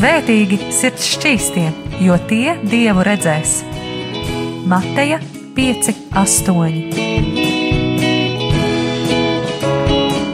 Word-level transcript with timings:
Svētīgi 0.00 0.56
sirds 0.72 1.04
šķīstie, 1.12 1.66
jo 2.00 2.14
tie 2.24 2.54
dievu 2.64 3.02
redzēs. 3.04 3.58
Mateja 4.64 5.18
5, 5.58 5.90
8. 6.16 6.78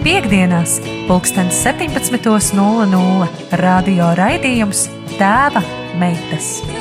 Piektdienās, 0.07 0.79
pulkstens 1.11 1.59
17.00 1.67 3.59
radio 3.65 4.15
raidījums 4.23 4.87
Tēva 5.19 5.67
meitas. 5.99 6.76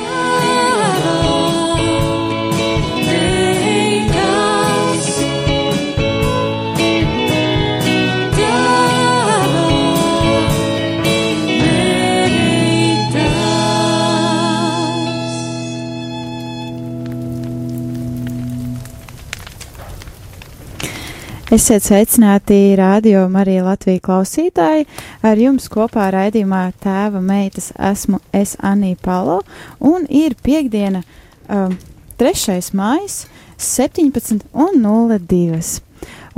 Esiet 21.46 21.84
sveicināti 21.86 22.74
radio 22.74 23.28
Marija 23.30 23.62
Latvija 23.62 24.00
klausītāji. 24.02 24.82
Ar 25.22 25.38
jums 25.38 25.68
kopā 25.70 26.08
raidījumā 26.10 26.72
tēva 26.82 27.20
meitas 27.22 27.68
esmu 27.78 28.18
es 28.34 28.56
Anī 28.66 28.96
Palo 28.98 29.36
un 29.78 30.08
ir 30.10 30.34
piekdiena 30.42 31.04
um, 31.46 31.76
3. 32.18 32.56
mājas 32.74 33.28
17 33.62 34.42
un 34.58 34.82
02. 34.82 35.60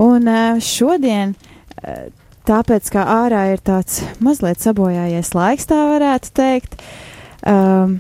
Un 0.05 0.29
uh, 0.29 0.61
šodien, 0.61 1.33
uh, 1.33 1.97
tāpēc 2.45 2.93
kā 2.93 3.07
ārā 3.15 3.47
ir 3.55 3.65
tāds 3.65 4.03
mazliet 4.21 4.61
sabojājies 4.61 5.33
laiks, 5.33 5.71
tā 5.73 5.81
varētu 5.95 6.35
teikt, 6.37 6.77
um, 7.49 7.97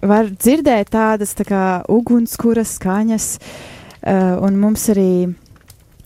var 0.00 0.32
dzirdēt 0.32 0.94
tādas 0.96 1.36
tā 1.36 1.44
kā 1.52 1.62
ugunskuras 1.84 2.78
skaņas, 2.80 3.30
uh, 3.36 4.40
un 4.40 4.56
mums 4.64 4.88
arī 4.96 5.12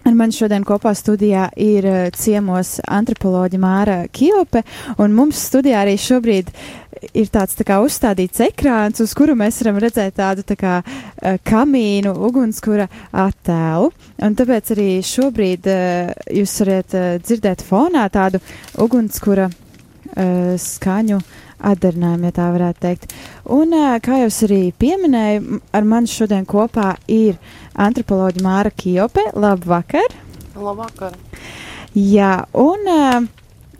Ar 0.04 0.12
mani 0.12 0.36
šodien 0.36 0.66
kopā 0.68 0.90
studijā 0.92 1.46
ir 1.56 1.86
uh, 1.88 1.98
ciemos 2.12 2.76
antropoloģa 2.84 3.60
Māra 3.60 3.94
Kjope, 4.12 4.60
un 5.00 5.14
mums 5.16 5.38
studijā 5.48 5.80
arī 5.80 5.94
šobrīd 5.96 6.50
ir 7.16 7.30
tāds 7.32 7.56
tā 7.56 7.64
kā 7.64 7.78
uzstādīts 7.80 8.42
ekrāns, 8.44 9.00
uz 9.00 9.14
kuru 9.16 9.32
mēs 9.38 9.62
varam 9.62 9.80
redzēt 9.80 10.18
tādu 10.20 10.44
tā 10.44 10.58
kā 10.60 10.74
uh, 10.84 11.38
kamīnu, 11.48 12.12
ugunskura 12.28 12.90
attēlu, 13.24 13.94
un 14.28 14.36
tāpēc 14.36 14.74
arī 14.76 14.88
šobrīd 15.08 15.70
uh, 15.72 16.12
jūs 16.36 16.58
varat 16.66 16.98
uh, 16.98 17.08
dzirdēt 17.24 17.64
fonā 17.64 18.04
tādu 18.12 18.42
ugunskura 18.84 19.48
uh, 19.48 20.52
skaņu 20.60 21.22
atdarinājumu, 21.64 22.28
ja 22.28 22.36
tā 22.36 22.50
varētu 22.52 22.84
teikt. 22.84 23.16
Un, 23.44 23.74
kā 24.00 24.22
jau 24.22 24.28
es 24.30 24.40
arī 24.46 24.60
pieminēju, 24.80 25.58
ar 25.76 25.84
mani 25.84 26.08
šodien 26.08 26.46
kopā 26.48 26.94
ir 27.12 27.36
antropoloģa 27.76 28.40
Māra 28.44 28.72
Kjope. 28.72 29.26
Labvakar! 29.36 30.14
Labvakar! 30.56 31.18
Jā, 31.92 32.46
un 32.56 32.88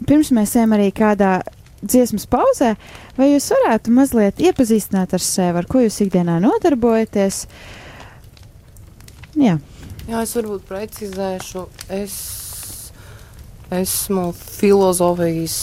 pirms 0.05 0.31
mēs 0.37 0.53
ejam 0.59 0.77
arī 0.77 0.91
kādā 0.95 1.39
dziesmas 1.85 2.29
pauzē, 2.29 2.75
vai 3.17 3.31
jūs 3.33 3.48
varētu 3.55 3.95
mazliet 3.95 4.42
iepazīstināt 4.42 5.17
ar 5.17 5.25
sevi, 5.25 5.61
ar 5.61 5.69
ko 5.69 5.83
jūs 5.85 6.01
ikdienā 6.05 6.37
nodarbojaties? 6.45 7.45
Jā. 9.41 9.59
Jā, 10.05 10.20
es 10.20 10.37
varbūt 10.37 10.69
precizēšu. 10.69 11.65
Es 12.03 12.17
esmu 13.73 14.29
filozofijas 14.37 15.59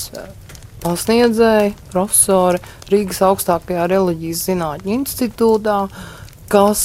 pasniedzēja, 0.81 1.73
profesore 1.91 2.61
Rīgas 2.91 3.21
augstākajā 3.25 3.87
reliģijas 3.91 4.45
zinātņu 4.49 4.95
institūtā, 4.99 5.78
kas 6.51 6.83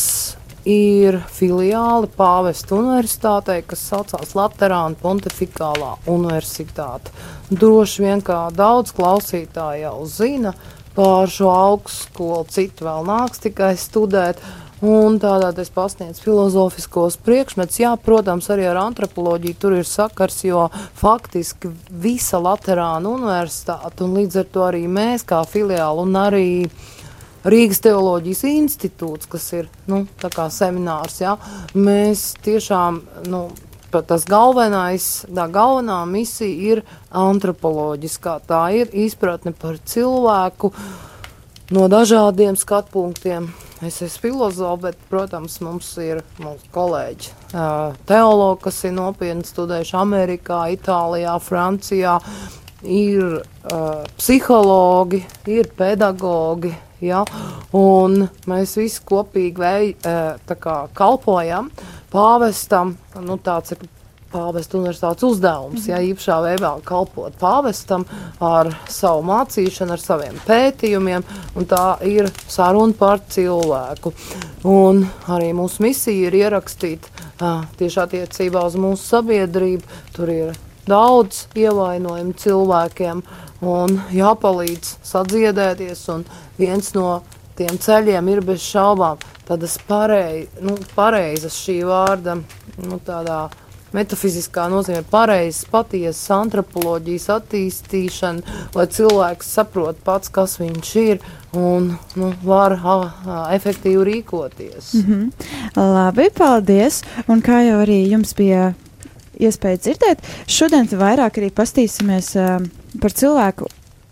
ir 0.66 1.20
filiāli 1.30 2.10
Pāvesta 2.18 2.74
universitātei, 2.76 3.60
kas 3.66 3.84
saucās 3.86 4.34
Laterāna 4.36 4.98
Pontificālā 5.00 5.94
universitāte. 6.10 7.14
Droši 7.50 8.02
vien 8.02 8.24
kā 8.26 8.46
daudz 8.54 8.92
klausītāju 8.96 9.84
jau 9.84 9.98
zina 10.10 10.56
par 10.96 11.30
šo 11.30 11.52
augstskolu, 11.52 12.46
citu 12.50 12.88
vēl 12.88 13.06
nāks 13.06 13.42
tikai 13.44 13.74
studēt. 13.78 14.40
Un 14.84 15.16
tādā 15.16 15.54
es 15.62 15.70
pasniedzu 15.72 16.20
filozofiskos 16.20 17.16
priekšmetus. 17.24 17.78
Jā, 17.80 17.94
protams, 17.96 18.50
arī 18.52 18.66
ar 18.68 18.76
antropoloģiju 18.82 19.56
tur 19.56 19.76
ir 19.78 19.88
sakars, 19.88 20.42
jo 20.44 20.66
faktiski 21.00 21.70
visa 21.88 22.36
Latvijas 22.36 23.00
universitāte 23.08 24.04
un 24.04 24.18
līdz 24.18 24.42
ar 24.42 24.50
to 24.52 24.66
arī 24.66 24.82
mēs, 24.84 25.24
kā 25.24 25.40
filiāli 25.48 26.04
un 26.04 26.20
arī 26.20 26.48
Rīgas 27.46 27.78
teoloģijas 27.84 28.42
institūts, 28.50 29.28
kas 29.30 29.46
ir 29.54 29.68
nu, 29.86 30.02
seminārs, 30.50 31.20
jā, 31.22 31.36
mēs 31.72 32.34
tiešām. 32.42 33.00
Nu, 33.30 33.48
Tas 33.96 34.26
galvenais, 34.28 35.24
tā 35.24 35.46
galvenā 35.48 36.02
misija 36.10 36.74
ir 36.74 36.82
antropoloģiskā. 37.16 38.34
Tā 38.44 38.58
ir 38.76 38.90
izpratne 38.92 39.54
par 39.56 39.78
cilvēku 39.78 40.72
no 41.70 41.86
dažādiem 41.90 42.58
skatu 42.58 42.92
punktiem 42.98 43.50
Es 43.84 43.98
esmu 44.00 44.22
filozofs, 44.22 44.80
bet, 44.80 44.96
protams, 45.10 45.58
mums 45.60 45.90
ir 46.00 46.22
mūsu 46.40 46.64
kolēģi, 46.72 47.32
teologi, 48.08 48.62
kas 48.64 48.78
ir 48.88 48.94
nopietni 48.96 49.44
studējuši 49.44 49.98
Amerikā, 50.00 50.62
Itālijā, 50.72 51.34
Francijā. 51.44 52.14
Ir 52.86 53.36
uh, 53.36 54.06
psihologi, 54.16 55.20
ir 55.52 55.68
pedagogi, 55.76 56.70
ja, 57.04 57.20
un 57.76 58.26
mēs 58.48 58.76
visi 58.80 59.04
kopīgi 59.04 59.60
vei, 59.60 59.92
uh, 60.08 60.88
kalpojam 60.96 61.68
pāvestam. 62.12 62.94
Nu, 63.20 63.36
tāds 63.36 63.76
ir 63.76 63.84
pāvesta 64.32 64.78
universitātes 64.78 65.26
uzdevums, 65.26 65.86
ja 65.88 66.00
īpašā 66.02 66.36
veidā 66.44 66.72
kalpot 66.86 67.36
pāvestam 67.40 68.04
ar 68.42 68.72
savu 68.90 69.24
mācīšanu, 69.28 69.94
ar 69.96 70.02
saviem 70.02 70.40
pētījumiem, 70.46 71.24
un 71.56 71.68
tā 71.70 71.84
ir 72.06 72.30
saruna 72.48 72.96
par 72.98 73.22
cilvēku. 73.32 74.12
Un 74.66 75.04
arī 75.32 75.52
mūsu 75.56 75.86
misija 75.86 76.28
ir 76.28 76.38
ierakstīt 76.42 77.06
uh, 77.06 77.64
tieši 77.78 78.02
attiecībā 78.06 78.66
uz 78.66 78.78
mūsu 78.80 79.04
sabiedrību. 79.14 80.00
Tur 80.16 80.32
ir 80.32 80.56
daudz 80.86 81.46
ievainojumu 81.58 82.34
cilvēkiem 82.40 83.22
un 83.66 84.00
jāpalīdz 84.14 84.98
sadziedēties, 85.06 86.04
un 86.14 86.26
viens 86.58 86.92
no 86.94 87.22
tiem 87.56 87.78
ceļiem 87.80 88.28
ir 88.34 88.42
bez 88.44 88.64
šaubām 88.66 89.22
tādas 89.46 89.76
parei, 89.86 90.46
nu, 90.60 90.74
pareizas 90.96 91.56
šī 91.62 91.80
vārda, 91.86 92.36
nu, 92.82 92.98
tādā 93.06 93.46
metafiziskā 93.94 94.66
nozīmē 94.72 95.02
pareizas, 95.10 95.66
patiesas 95.70 96.24
antropoloģijas 96.34 97.28
attīstīšana, 97.36 98.56
lai 98.74 98.86
cilvēks 98.96 99.52
saprot 99.58 100.00
pats, 100.06 100.32
kas 100.32 100.58
viņš 100.60 100.92
ir 101.02 101.22
un 101.56 101.92
nu, 102.18 102.32
var 102.44 102.76
a, 102.76 102.96
a, 102.96 103.38
efektīvi 103.56 104.04
rīkoties. 104.10 104.92
Mm 104.94 105.06
-hmm. 105.06 105.30
Labi, 105.76 106.30
paldies! 106.30 107.02
Un 107.28 107.42
kā 107.42 107.62
jau 107.68 107.80
arī 107.84 108.02
jums 108.10 108.34
bija 108.34 108.74
iespēja 109.38 109.76
dzirdēt, 109.76 110.22
šodien 110.46 110.86
vairāk 110.86 111.38
arī 111.38 111.50
pastīsimies 111.50 112.36
uh, 112.36 112.62
par 113.00 113.12
cilvēku 113.12 113.68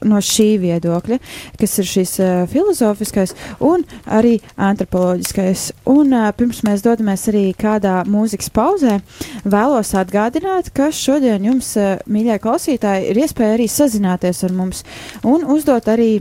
no 0.08 0.20
šī 0.24 0.48
viedokļa, 0.62 1.18
kas 1.60 1.78
ir 1.80 1.88
šis 1.88 2.14
uh, 2.22 2.32
filozofiskais 2.50 3.34
un 3.64 3.84
arī 4.06 4.36
antropoloģiskais. 4.56 5.70
Un 5.90 6.14
uh, 6.14 6.28
pirms 6.36 6.62
mēs 6.66 6.84
dodamies 6.84 7.26
arī 7.32 7.46
kādā 7.58 8.00
mūzikas 8.08 8.52
pauzē, 8.54 8.98
vēlos 9.44 9.94
atgādināt, 9.98 10.70
ka 10.76 10.90
šodien 10.94 11.48
jums, 11.50 11.74
uh, 11.80 11.96
mīļie 12.10 12.38
klausītāji, 12.44 13.10
ir 13.10 13.24
iespēja 13.24 13.58
arī 13.58 13.68
sazināties 13.70 14.44
ar 14.46 14.54
mums 14.56 14.84
un 15.24 15.46
uzdot 15.54 15.90
arī 15.90 16.12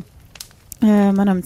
manam, 0.83 1.39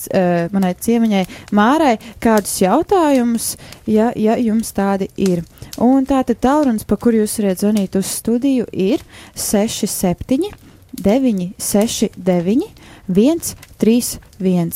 manai 0.50 0.72
ciemiņai 0.82 1.20
Mārai 1.54 2.00
kādus 2.24 2.56
jautājumus, 2.64 3.52
ja, 3.86 4.10
ja 4.18 4.34
jums 4.42 4.74
tādi 4.74 5.12
ir. 5.14 5.44
Un 5.78 6.08
tātad 6.10 6.42
tālrunis, 6.42 6.88
pa 6.90 6.98
kur 6.98 7.14
jūs 7.14 7.38
varat 7.44 7.62
zvanīt 7.62 8.00
uz 8.00 8.10
studiju, 8.18 8.66
ir 8.74 9.04
67 9.38 10.67
9, 11.04 11.54
6, 11.58 12.10
9, 12.18 12.68
1, 13.08 13.40
3, 13.78 14.20
1, 14.40 14.72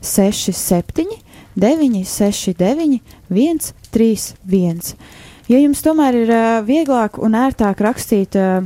6, 0.00 0.52
7, 0.52 1.06
9, 1.56 2.04
6, 2.04 2.54
9, 2.58 3.00
1, 3.28 3.58
3, 3.90 4.34
1. 4.46 4.80
Ja 5.48 5.60
jums 5.62 5.82
tomēr 5.84 6.16
ir 6.24 6.32
uh, 6.34 6.44
vieglāk 6.66 7.20
un 7.22 7.36
ērtāk 7.38 7.80
rakstīt 7.84 8.34
uh, 8.40 8.64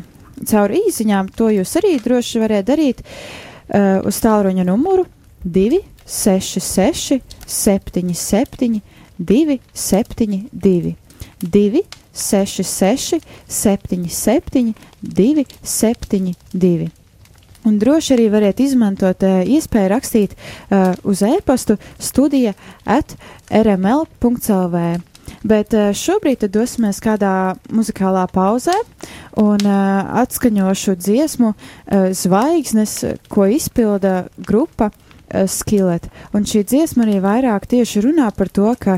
caur 0.48 0.72
īsiņām, 0.72 1.28
to 1.36 1.50
jūs 1.52 1.76
arī 1.80 1.96
droši 2.00 2.40
varētu 2.40 2.68
darīt 2.70 3.02
uh, 3.04 4.00
uz 4.08 4.20
tālruņa 4.24 4.64
numuru 4.68 5.04
2, 5.44 5.82
6, 6.06 6.62
6, 6.64 7.20
7, 7.46 8.14
7, 8.16 8.80
2, 16.52 16.90
Un 17.68 17.76
droši 17.78 18.14
arī 18.16 18.28
variet 18.32 18.60
izmantot 18.64 19.20
uh, 19.26 19.42
iespēju 19.44 19.90
rakstīt 19.92 20.32
uh, 20.36 20.94
uz 21.04 21.20
e-pastu 21.26 21.76
studija 22.00 22.54
at 22.88 23.16
rml.lv. 23.52 24.84
Bet 25.44 25.76
uh, 25.76 25.90
šobrīd 25.96 26.46
dosimies 26.52 27.02
kādā 27.04 27.56
muzikālā 27.68 28.24
pauzē 28.32 28.74
un 29.40 29.60
uh, 29.60 30.08
atskaņošu 30.22 30.96
dziesmu 31.00 31.52
uh, 31.52 32.08
Zvaigznes, 32.16 32.96
ko 33.28 33.46
izpilda 33.48 34.24
grupa 34.36 34.90
Skillet. 35.30 36.08
Un 36.34 36.42
šī 36.42 36.64
dziesma 36.66 37.04
arī 37.04 37.20
vairāk 37.22 37.68
tieši 37.70 38.00
runā 38.02 38.32
par 38.34 38.48
to, 38.50 38.72
ka 38.74 38.96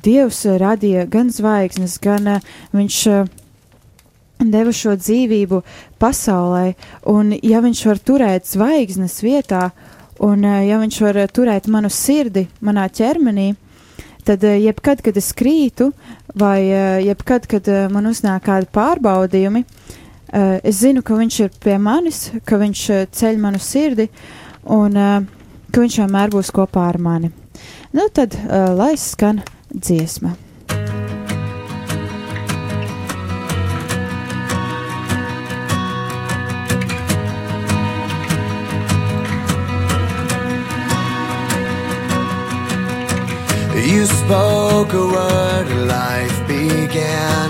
Dievs 0.00 0.38
radīja 0.48 1.04
gan 1.12 1.28
zvaigznes, 1.28 1.98
gan 2.00 2.38
viņš. 2.72 3.00
Deva 4.50 4.72
šo 4.74 4.96
dzīvību 4.98 5.62
pasaulē, 6.02 6.72
un 7.10 7.34
ja 7.42 7.60
viņš 7.62 7.82
var 7.86 8.00
turēt 8.02 8.48
zvaigznes 8.50 9.20
vietā, 9.22 9.68
un 10.22 10.44
eh, 10.44 10.66
ja 10.68 10.80
viņš 10.82 11.00
var 11.04 11.20
turēt 11.34 11.68
manu 11.70 11.90
sirdi 11.92 12.46
manā 12.64 12.88
ķermenī, 12.90 13.52
tad 14.26 14.44
eh, 14.46 14.58
jebkad, 14.66 15.02
kad 15.04 15.18
es 15.18 15.32
krītu, 15.38 15.92
vai 16.34 16.58
eh, 16.66 16.98
jebkad, 17.08 17.46
kad 17.50 17.70
man 17.92 18.10
uznāk 18.10 18.48
kādi 18.48 18.70
pārbaudījumi, 18.74 19.64
es 20.64 20.78
zinu, 20.80 21.02
ka 21.04 21.12
viņš 21.18 21.38
ir 21.44 21.50
pie 21.60 21.74
manis, 21.76 22.30
ka 22.48 22.56
viņš 22.56 22.84
ceļ 23.12 23.40
manu 23.42 23.58
sirdi, 23.60 24.06
un 24.64 24.96
ka 24.96 25.82
viņš 25.82 25.98
vienmēr 26.00 26.32
būs 26.32 26.48
kopā 26.56 26.86
ar 26.88 26.96
mani. 26.96 27.28
Nu 27.92 28.08
tad, 28.16 28.38
lai 28.48 28.94
skan 28.96 29.42
dziesma. 29.68 30.32
A 44.90 45.06
word 45.06 45.66
and 45.68 45.86
life 45.86 46.38
began. 46.48 47.48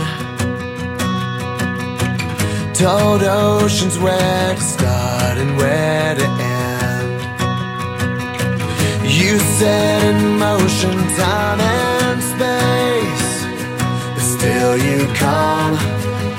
Told 2.75 3.23
oceans 3.23 3.99
where 3.99 4.55
to 4.55 4.61
start 4.61 5.39
and 5.39 5.57
where 5.57 6.15
to 6.15 6.25
end. 6.25 7.21
You 9.09 9.39
set 9.39 10.03
in 10.11 10.39
motion 10.39 10.97
time 11.17 11.61
and 11.61 12.23
space. 12.33 13.31
But 14.15 14.27
still 14.37 14.77
you 14.89 15.07
come 15.15 15.75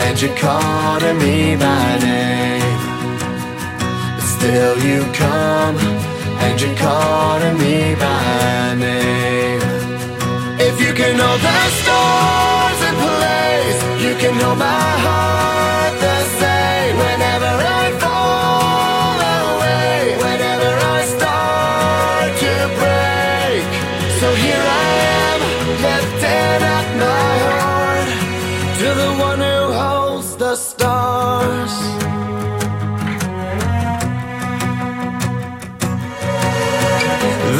and 0.05 0.21
you 0.21 0.29
call 0.35 0.99
to 0.99 1.13
me 1.13 1.55
by 1.55 1.97
name. 2.09 2.79
But 4.15 4.27
still 4.37 4.75
you 4.87 4.99
come 5.13 5.77
and 6.45 6.61
you 6.61 6.75
call 6.75 7.39
to 7.39 7.53
me 7.53 7.95
by 7.95 8.75
name. 8.75 9.32
Can 11.03 11.19
hold 11.19 11.41
the 11.41 11.69
stars 11.81 12.81
in 12.87 12.95
place, 12.95 13.79
you 14.05 14.15
can 14.15 14.39
hold 14.39 14.57
my 14.57 14.65
heart 15.03 15.32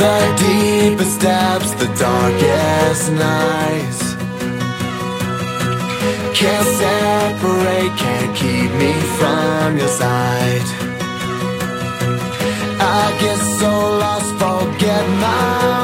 The 0.04 0.20
deepest 0.38 1.22
depths, 1.22 1.72
the 1.76 1.88
darkest 1.98 3.12
nights. 3.14 4.02
Can't 6.38 6.68
separate, 6.82 7.94
can't 8.04 8.36
keep 8.36 8.70
me 8.82 8.92
from 9.18 9.78
your 9.78 9.88
side 9.88 10.68
I 12.82 13.18
get 13.22 13.40
so 13.60 13.72
lost, 14.02 14.32
forget 14.42 15.06
my 15.22 15.83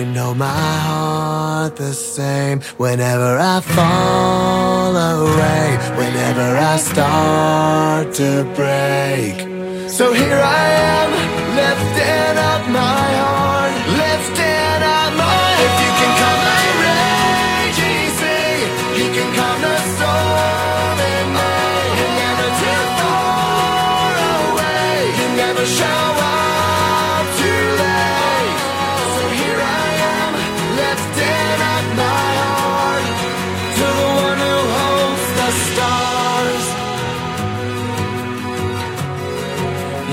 can 0.00 0.14
know 0.14 0.32
my 0.34 0.78
heart 0.88 1.76
the 1.76 1.92
same. 1.92 2.60
Whenever 2.78 3.36
I 3.38 3.60
fall 3.60 4.92
away, 4.96 5.66
whenever 6.00 6.48
I 6.72 6.76
start 6.78 8.14
to 8.14 8.30
break. 8.58 9.36
So 9.90 10.12
here 10.14 10.42
I 10.62 10.64
am, 10.94 11.10
lifting 11.60 12.36
up 12.50 12.62
my 12.80 13.08
heart, 13.20 13.29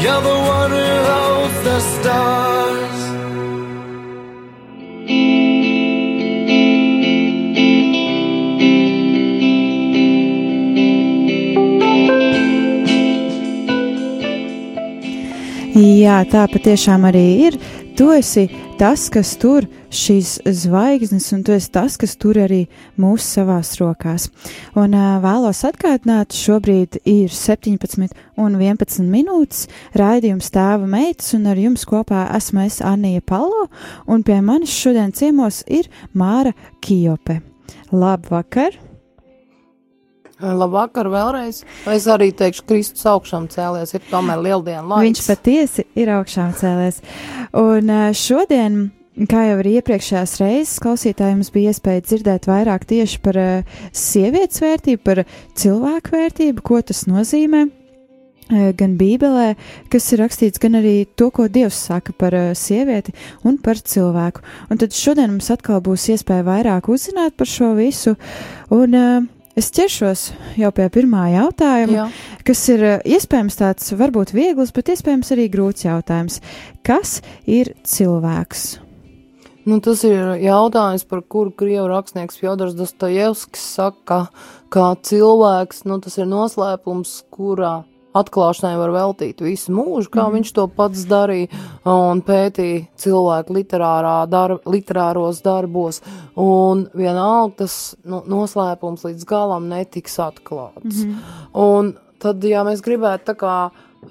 You're 0.07 0.21
the 0.21 0.39
one 0.59 0.71
who 0.71 0.87
holds 1.11 1.57
the 1.67 1.79
stars. 1.83 2.99
Jā, 15.75 16.23
tā 16.31 16.47
patiešām 16.53 17.03
arī 17.11 17.25
ir. 17.49 17.59
Tu 17.99 18.07
esi 18.15 18.47
tas, 18.79 19.09
kas 19.11 19.35
tur 19.35 19.67
šīs 19.93 20.37
zvaigznes, 20.45 21.29
un 21.35 21.43
tu 21.45 21.53
esi 21.55 21.71
tas, 21.73 21.97
kas 21.99 22.15
tur 22.19 22.39
arī 22.41 22.63
mūsu 22.99 23.25
savās 23.37 23.75
rokās. 23.81 24.29
Un 24.77 24.95
uh, 24.97 25.17
vēlos 25.23 25.63
atgādināt, 25.67 26.35
šobrīd 26.37 26.99
ir 27.07 27.33
17 27.33 28.15
un 28.37 28.57
11 28.59 29.07
minūtes 29.11 29.67
raidījums 29.97 30.51
tēva 30.53 30.89
meitas, 30.89 31.33
un 31.37 31.47
ar 31.51 31.61
jums 31.61 31.87
kopā 31.87 32.27
esmu 32.37 32.65
es 32.67 32.81
Anija 32.85 33.23
Palo, 33.25 33.67
un 34.07 34.25
pie 34.27 34.41
manis 34.41 34.73
šodien 34.73 35.13
ciemos 35.15 35.63
ir 35.67 35.89
Māra 36.17 36.55
Kijope. 36.81 37.41
Labvakar! 37.91 38.87
Labvakar 40.37 41.07
vēlreiz. 41.09 41.63
Es 41.89 42.05
arī 42.11 42.29
teikšu, 42.37 42.65
Kristus 42.69 43.07
augšām 43.09 43.47
cēlies, 43.49 43.95
ir 43.97 44.03
tomēr 44.11 44.43
lieldiena 44.45 44.83
laiks. 44.85 45.07
Viņš 45.07 45.21
patiesi 45.31 45.85
ir 45.97 46.11
augšām 46.13 46.53
cēlies. 46.59 47.01
Un 47.57 47.89
šodien, 48.13 48.77
kā 49.25 49.47
jau 49.47 49.57
arī 49.57 49.77
iepriekšējās 49.79 50.35
reizes, 50.41 50.77
klausītājiem 50.83 51.39
mums 51.41 51.49
bija 51.53 51.73
iespēja 51.73 52.03
dzirdēt 52.05 52.47
vairāk 52.49 52.85
tieši 52.89 53.19
par 53.25 53.39
ā, 53.41 53.49
sievietes 53.95 54.61
vērtību, 54.61 55.01
par 55.05 55.23
cilvēku 55.57 56.13
vērtību, 56.13 56.63
ko 56.65 56.81
tas 56.85 57.05
nozīmē. 57.09 57.63
ā, 57.67 58.67
Gan 58.77 58.97
Bībelē, 58.99 59.55
kas 59.89 60.11
ir 60.13 60.21
rakstīts, 60.21 60.61
gan 60.61 60.77
arī 60.77 61.07
to, 61.17 61.31
ko 61.33 61.47
Dievs 61.49 61.79
saka 61.89 62.13
par 62.13 62.37
ā, 62.37 62.51
sievieti 62.53 63.15
un 63.43 63.57
par 63.57 63.81
cilvēku. 63.81 64.45
Un 64.69 64.77
tad 64.77 64.93
šodien 64.93 65.33
mums 65.33 65.49
atkal 65.49 65.81
būs 65.81 66.09
iespēja 66.13 66.45
vairāk 66.45 66.91
uzzināt 66.91 67.33
par 67.37 67.49
šo 67.49 67.73
visu. 67.79 68.15
Un, 68.69 68.93
uh, 68.93 69.33
Es 69.57 69.71
ķeršos 69.73 70.27
jau 70.61 70.69
pie 70.69 70.85
pirmā 70.93 71.31
jautājuma, 71.33 71.95
Jā. 71.95 72.03
kas 72.45 72.59
ir 72.69 72.83
eh, 72.85 72.99
iespējams 73.17 73.57
tāds 73.57 73.89
varbūt 73.97 74.35
viegls, 74.37 74.69
bet 74.69 74.93
iespējams 74.93 75.33
arī 75.33 75.47
grūts 75.49 75.87
jautājums. 75.87 76.43
Kas 76.85 77.23
ir 77.49 77.73
cilvēks? 77.81 78.86
Nu, 79.67 79.81
tas 79.83 79.99
ir 80.07 80.37
jautājums, 80.39 81.03
par 81.09 81.19
kuru 81.27 81.51
krievu 81.51 81.89
rakstnieks 81.91 82.39
Fjodors 82.39 82.75
Dostojevskis 82.77 83.65
saka, 83.75 84.21
kā 84.71 84.87
cilvēks, 85.03 85.83
nu, 85.89 85.99
tas 86.03 86.15
ir 86.15 86.29
noslēpums, 86.31 87.17
kurā 87.35 87.81
atklāšanai 88.17 88.77
var 88.79 88.93
veltīt 88.95 89.43
visu 89.43 89.73
mūžu, 89.75 90.09
kā 90.13 90.23
mm. 90.23 90.37
viņš 90.37 90.53
to 90.55 90.65
pats 90.71 91.03
darīja 91.09 91.51
un 91.91 92.23
pētīja 92.25 92.85
cilvēku 93.03 93.57
darb, 94.31 94.63
literāros 94.65 95.43
darbos, 95.45 96.01
un 96.33 96.87
vienalga 96.95 97.65
tas 97.65 97.95
nu, 98.07 98.23
noslēpums 98.23 99.03
līdz 99.03 99.27
galam 99.27 99.67
netiks 99.67 100.17
atklāts. 100.23 101.03
Mm. 101.03 101.17
Un 101.53 101.95
tad, 102.23 102.43
ja 102.43 102.63
mēs 102.63 102.81
gribētu 102.85 103.33
tā 103.33 103.37
kā 103.37 103.57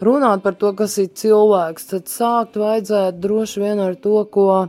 runāt 0.05 0.45
par 0.45 0.55
to, 0.61 0.73
kas 0.77 0.99
ir 1.01 1.15
cilvēks, 1.17 1.93
tad 1.95 2.11
sākt 2.13 2.61
vajadzētu 2.61 3.23
droši 3.23 3.65
vien 3.65 3.81
ar 3.81 3.97
to, 3.97 4.21
ko, 4.31 4.67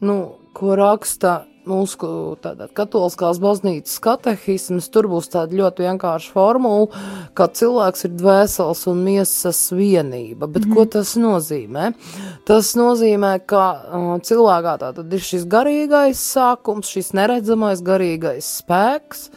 nu, 0.00 0.16
ko 0.56 0.76
raksta 0.76 1.44
mūsu 1.66 2.36
katoliskās 2.76 3.40
baznīcas 3.42 3.98
katehisms, 4.02 4.88
tur 4.94 5.08
būs 5.10 5.30
tāda 5.32 5.56
ļoti 5.58 5.86
vienkārša 5.86 6.32
formula, 6.34 6.86
ka 7.36 7.48
cilvēks 7.50 8.06
ir 8.06 8.14
dvēseles 8.20 8.84
un 8.92 9.02
miesas 9.06 9.60
vienība. 9.74 10.46
Bet 10.46 10.64
mm 10.64 10.70
-hmm. 10.70 10.74
ko 10.76 10.84
tas 10.84 11.16
nozīmē? 11.16 11.92
Tas 12.46 12.74
nozīmē, 12.78 13.40
ka 13.46 13.64
uh, 13.72 14.14
cilvēkā 14.22 14.78
tātad 14.84 15.12
ir 15.12 15.20
šis 15.20 15.44
garīgais 15.44 16.22
sākums, 16.22 16.92
šis 16.94 17.12
neredzamais 17.12 17.82
garīgais 17.82 18.46
spēks, 18.62 19.30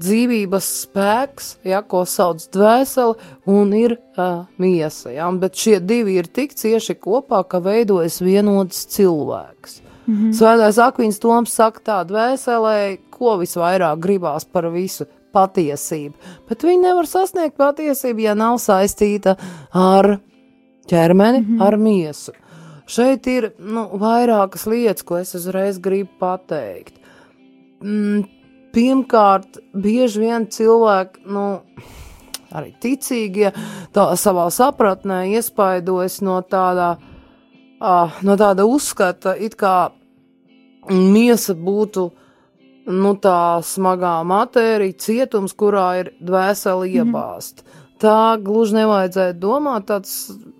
dzīvības 0.00 0.66
spēks, 0.84 1.56
ja, 1.64 1.82
ko 1.82 2.04
sauc 2.04 2.40
dvēseli, 2.52 3.14
un 3.46 3.72
ir 3.72 3.98
uh, 4.16 4.46
miesa. 4.58 5.10
Ja, 5.12 5.30
bet 5.32 5.54
šie 5.54 5.80
divi 5.80 6.16
ir 6.16 6.26
tik 6.26 6.54
cieši 6.54 6.94
kopā, 6.94 7.44
ka 7.48 7.60
veidojas 7.60 8.20
vienots 8.20 8.86
cilvēks. 8.86 9.89
Mm 10.10 10.16
-hmm. 10.16 10.32
Svētais 10.34 10.78
Akvīns 10.82 11.20
Toms 11.20 11.52
saka 11.54 11.80
tā 11.80 12.04
dvēselē, 12.04 12.98
ko 13.10 13.36
visvairāk 13.38 13.98
gribās 13.98 14.44
par 14.44 14.66
visu 14.70 15.06
patiesību, 15.32 16.14
bet 16.48 16.64
viņi 16.64 16.82
nevar 16.82 17.06
sasniegt 17.06 17.56
patiesību, 17.56 18.20
ja 18.20 18.34
nav 18.34 18.58
saistīta 18.58 19.36
ar 19.72 20.18
ķermeni, 20.90 21.40
mm 21.40 21.46
-hmm. 21.46 21.62
ar 21.66 21.76
miesu. 21.76 22.32
Šeit 22.86 23.26
ir 23.26 23.52
nu, 23.58 23.86
vairākas 23.92 24.66
lietas, 24.66 25.02
ko 25.02 25.18
es 25.18 25.34
uzreiz 25.34 25.78
gribu 25.78 26.10
pateikt. 26.18 26.94
Mm, 27.82 28.24
pirmkārt, 28.74 29.58
bieži 29.74 30.20
vien 30.20 30.46
cilvēki, 30.46 31.22
nu, 31.26 31.60
arī 32.52 32.74
ticīgie, 32.82 33.52
tā 33.92 34.08
savā 34.16 34.50
sapratnē 34.50 35.22
iespaidojas 35.36 36.20
no 36.20 36.40
tādā, 36.42 36.96
uh, 37.80 38.10
no 38.22 38.36
tāda 38.36 38.66
uzskata, 38.66 39.36
it 39.38 39.54
kā 39.54 39.90
miesa 40.88 41.54
būtu 41.54 42.06
nu, 42.90 43.12
tā 43.20 43.60
smagā 43.64 44.20
matērija, 44.26 44.96
cietums, 44.98 45.54
kurā 45.54 45.88
ir 46.00 46.12
dvēseli 46.24 46.94
iebāzt. 47.00 47.62
Mm. 47.62 47.86
Tā 48.00 48.20
gluži 48.40 48.78
nevajadzētu 48.78 49.36
domāt. 49.42 49.84
Tāds, 49.90 50.14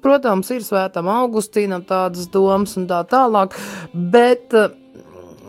protams, 0.05 0.51
ir 0.53 0.65
svētam 0.65 1.09
Augustīnam 1.09 1.87
tādas 1.89 2.29
domas 2.33 2.77
un 2.77 2.85
tā 2.91 3.01
tālāk, 3.09 3.57
bet 3.95 4.53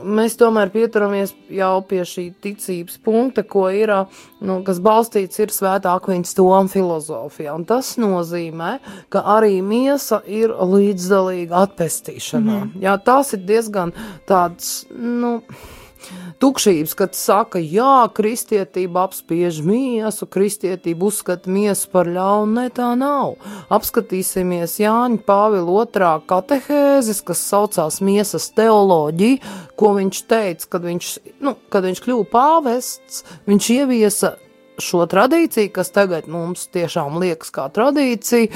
mēs 0.04 0.38
tomēr 0.40 0.72
pieturamies 0.74 1.34
jau 1.52 1.74
pie 1.88 2.02
šī 2.08 2.26
ticības 2.44 3.00
punkta, 3.04 3.44
ko 3.48 3.68
ir, 3.74 3.94
nu, 4.42 4.60
kas 4.68 4.82
balstīts 4.84 5.42
ir 5.44 5.54
svētā 5.54 5.96
akviņas 6.00 6.38
toma 6.38 6.72
filozofijā. 6.72 7.56
Un 7.56 7.66
tas 7.70 7.96
nozīmē, 8.02 8.78
ka 9.14 9.24
arī 9.38 9.60
miesa 9.66 10.22
ir 10.26 10.54
līdzdalīga 10.54 11.66
atpestīšanā. 11.68 12.58
Mm 12.58 12.72
-hmm. 12.72 12.82
Jā, 12.82 12.98
tas 13.04 13.34
ir 13.34 13.46
diezgan 13.46 13.94
tāds, 14.28 14.86
nu, 14.92 15.42
tukšības, 16.42 16.94
kad 16.98 17.16
saka, 17.18 17.62
jā, 17.62 18.08
kristietība 18.16 19.06
apspiež 19.08 19.62
miesu, 19.66 20.28
kristietība 20.30 21.08
uzskata 21.10 21.52
miesu 21.52 21.90
par 21.94 22.10
ļaunu, 22.12 22.54
ne 22.58 22.68
tā 22.74 22.92
nav. 23.00 23.38
Apskatīsimies 23.74 24.80
Jāņa 24.82 25.22
Pāvila 25.28 25.84
otrā 25.84 26.14
katehēzes, 26.28 27.24
kas 27.26 27.44
saucās 27.52 28.02
miesas 28.06 28.50
teoloģija, 28.58 29.42
ko 29.80 29.96
viņš 29.98 30.24
teica, 30.30 30.70
kad 30.76 30.88
viņš, 30.90 31.12
nu, 31.46 31.56
kad 31.74 31.88
viņš 31.88 32.04
kļuva 32.06 32.30
pāvests, 32.32 33.24
viņš 33.50 33.70
ieviesa 33.78 34.36
šo 34.82 35.06
tradīciju, 35.10 35.72
kas 35.76 35.94
tagad 35.94 36.28
mums 36.32 36.66
tiešām 36.74 37.20
liekas 37.22 37.54
kā 37.54 37.68
tradīcija, 37.74 38.50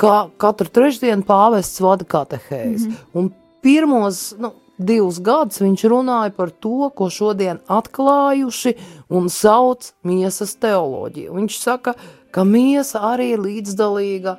ka 0.00 0.16
katru 0.40 0.70
trešdienu 0.70 1.26
pāvests 1.26 1.82
vada 1.82 2.06
katehēzi. 2.06 2.88
Mm 2.88 2.92
-hmm. 2.92 3.18
Un 3.18 3.30
pirmos, 3.62 4.34
nu, 4.38 4.52
divus 4.78 5.20
gadus 5.20 5.60
viņš 5.62 5.84
runāja 5.90 6.32
par 6.36 6.50
to, 6.50 6.90
ko 6.96 7.10
šodien 7.10 7.60
atklājuši 7.68 8.76
un 9.12 9.28
sauc 9.32 9.92
miesas 10.06 10.54
teoloģiju. 10.62 11.34
Viņš 11.36 11.58
saka, 11.58 11.94
ka 12.32 12.44
miesa 12.44 13.04
arī 13.12 13.32
ir 13.34 13.44
līdzdalīga, 13.44 14.38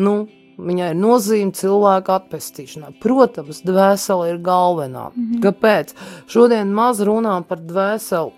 nu, 0.00 0.26
viņai 0.60 0.90
ir 0.92 0.98
nozīme 0.98 1.56
cilvēka 1.56 2.18
atpestīšanā. 2.20 2.92
Protams, 3.02 3.62
dvēsele 3.64 4.34
ir 4.34 4.42
galvenā. 4.44 5.10
Mm 5.14 5.24
-hmm. 5.24 5.40
Kāpēc? 5.46 5.94
Šodien 6.26 6.72
maz 6.72 7.00
runā 7.00 7.42
par 7.42 7.58
dvēseli. 7.58 8.32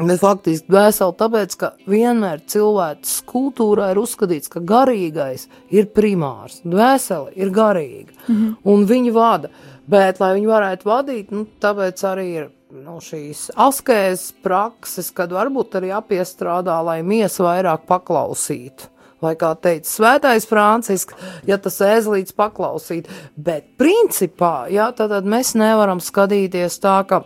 Bet 0.00 0.20
faktiski 0.20 0.70
dvēseli 0.70 1.16
tāpēc, 1.18 1.56
ka 1.56 1.72
vienmēr 1.90 2.40
cilvēks 2.46 3.24
kultūrā 3.26 3.90
ir 3.90 3.98
uzskatīts, 3.98 4.48
ka 4.48 4.60
garīgais 4.60 5.48
ir 5.70 5.90
primārs, 5.96 6.60
dvēsele 6.64 7.32
ir 7.34 7.50
garīga, 7.50 8.12
mm 8.28 8.36
-hmm. 8.36 8.54
un 8.64 8.86
viņi 8.86 9.12
vada. 9.12 9.50
Bet, 9.90 10.20
lai 10.22 10.34
viņi 10.36 10.48
varētu 10.50 10.86
vadīt, 10.86 11.30
nu, 11.34 11.44
tāpēc 11.62 12.02
arī 12.06 12.26
ir 12.42 12.48
nu, 12.70 12.98
šīs 13.02 13.48
askēs 13.58 14.28
prakses, 14.44 15.10
kad 15.14 15.32
varbūt 15.34 15.78
arī 15.80 15.90
apiestrādā, 15.96 16.76
lai 16.86 17.00
miesa 17.06 17.46
vairāk 17.48 17.86
paklausītu. 17.90 18.90
Vai 19.20 19.34
kā 19.36 19.50
teica 19.60 19.84
Svētais 19.84 20.46
Francisks, 20.48 21.16
ja 21.44 21.58
tas 21.60 21.76
ēzlīts 21.84 22.32
paklausīt, 22.32 23.10
bet 23.36 23.66
principā, 23.80 24.70
jā, 24.72 24.86
tad, 24.96 25.12
tad 25.12 25.28
mēs 25.28 25.52
nevaram 25.60 26.00
skatīties 26.00 26.78
tā, 26.80 26.94
ka 27.04 27.20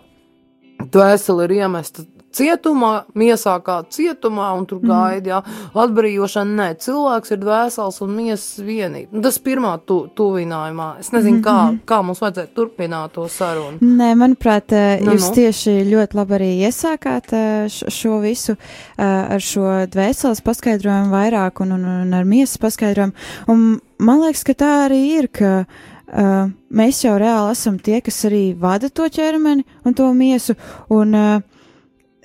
dvēseli 0.83 1.47
ir 1.47 1.55
iemesta 1.61 2.03
cietumā, 2.35 3.05
miesā 3.15 3.55
kā 3.65 3.79
cietumā, 3.95 4.49
un 4.59 4.67
tur 4.67 4.81
gaida, 4.85 5.31
jā, 5.37 5.39
atbrīvošana. 5.85 6.55
Nē, 6.59 6.69
cilvēks 6.85 7.33
ir 7.35 7.41
dvēsels 7.43 8.01
un 8.05 8.13
miesas 8.17 8.59
vienība. 8.65 9.09
Nu, 9.15 9.23
tas 9.25 9.39
pirmā 9.43 9.75
tu, 9.87 10.01
tuvinājumā. 10.19 10.89
Es 11.01 11.11
nezinu, 11.15 11.41
kā, 11.45 11.57
Mhm. 11.71 11.79
kā 11.87 12.03
mums 12.05 12.21
vajadzētu 12.21 12.55
turpināt 12.59 13.13
to 13.13 13.27
sarunu. 13.29 13.79
Nē, 13.81 14.11
manuprāt, 14.19 14.73
eh, 14.73 15.01
Nu, 15.01 15.13
jūs 15.13 15.29
nu. 15.31 15.35
tieši 15.37 15.77
ļoti 15.91 16.15
labi 16.15 16.35
arī 16.39 16.51
iesākāt 16.69 17.33
eh, 17.33 17.69
šo 17.69 18.21
visu 18.23 18.57
eh, 18.99 19.05
ar 19.05 19.41
šo 19.41 19.87
dvēseles 19.91 20.43
paskaidrojumu 20.45 21.11
vairāk 21.15 21.61
un, 21.61 21.73
un, 21.73 21.85
un 21.85 22.15
ar 22.15 22.25
miesas 22.25 22.59
paskaidrojumu. 22.59 23.13
Un 23.49 23.81
man 23.99 24.21
liekas, 24.21 24.45
ka 24.45 24.53
tā 24.55 24.71
arī 24.89 25.01
ir, 25.19 25.29
ka 25.29 25.67
uh, 26.15 26.49
mēs 26.71 27.03
jau 27.05 27.15
reāli 27.19 27.53
esam 27.53 27.79
tie, 27.79 28.01
kas 28.01 28.25
arī 28.29 28.55
vada 28.59 28.89
to 28.89 29.03
ķermeni 29.09 29.65
un 29.85 29.95
to 29.95 30.05
miesu. 30.15 30.55
Un, 30.91 31.15
uh, 31.15 31.41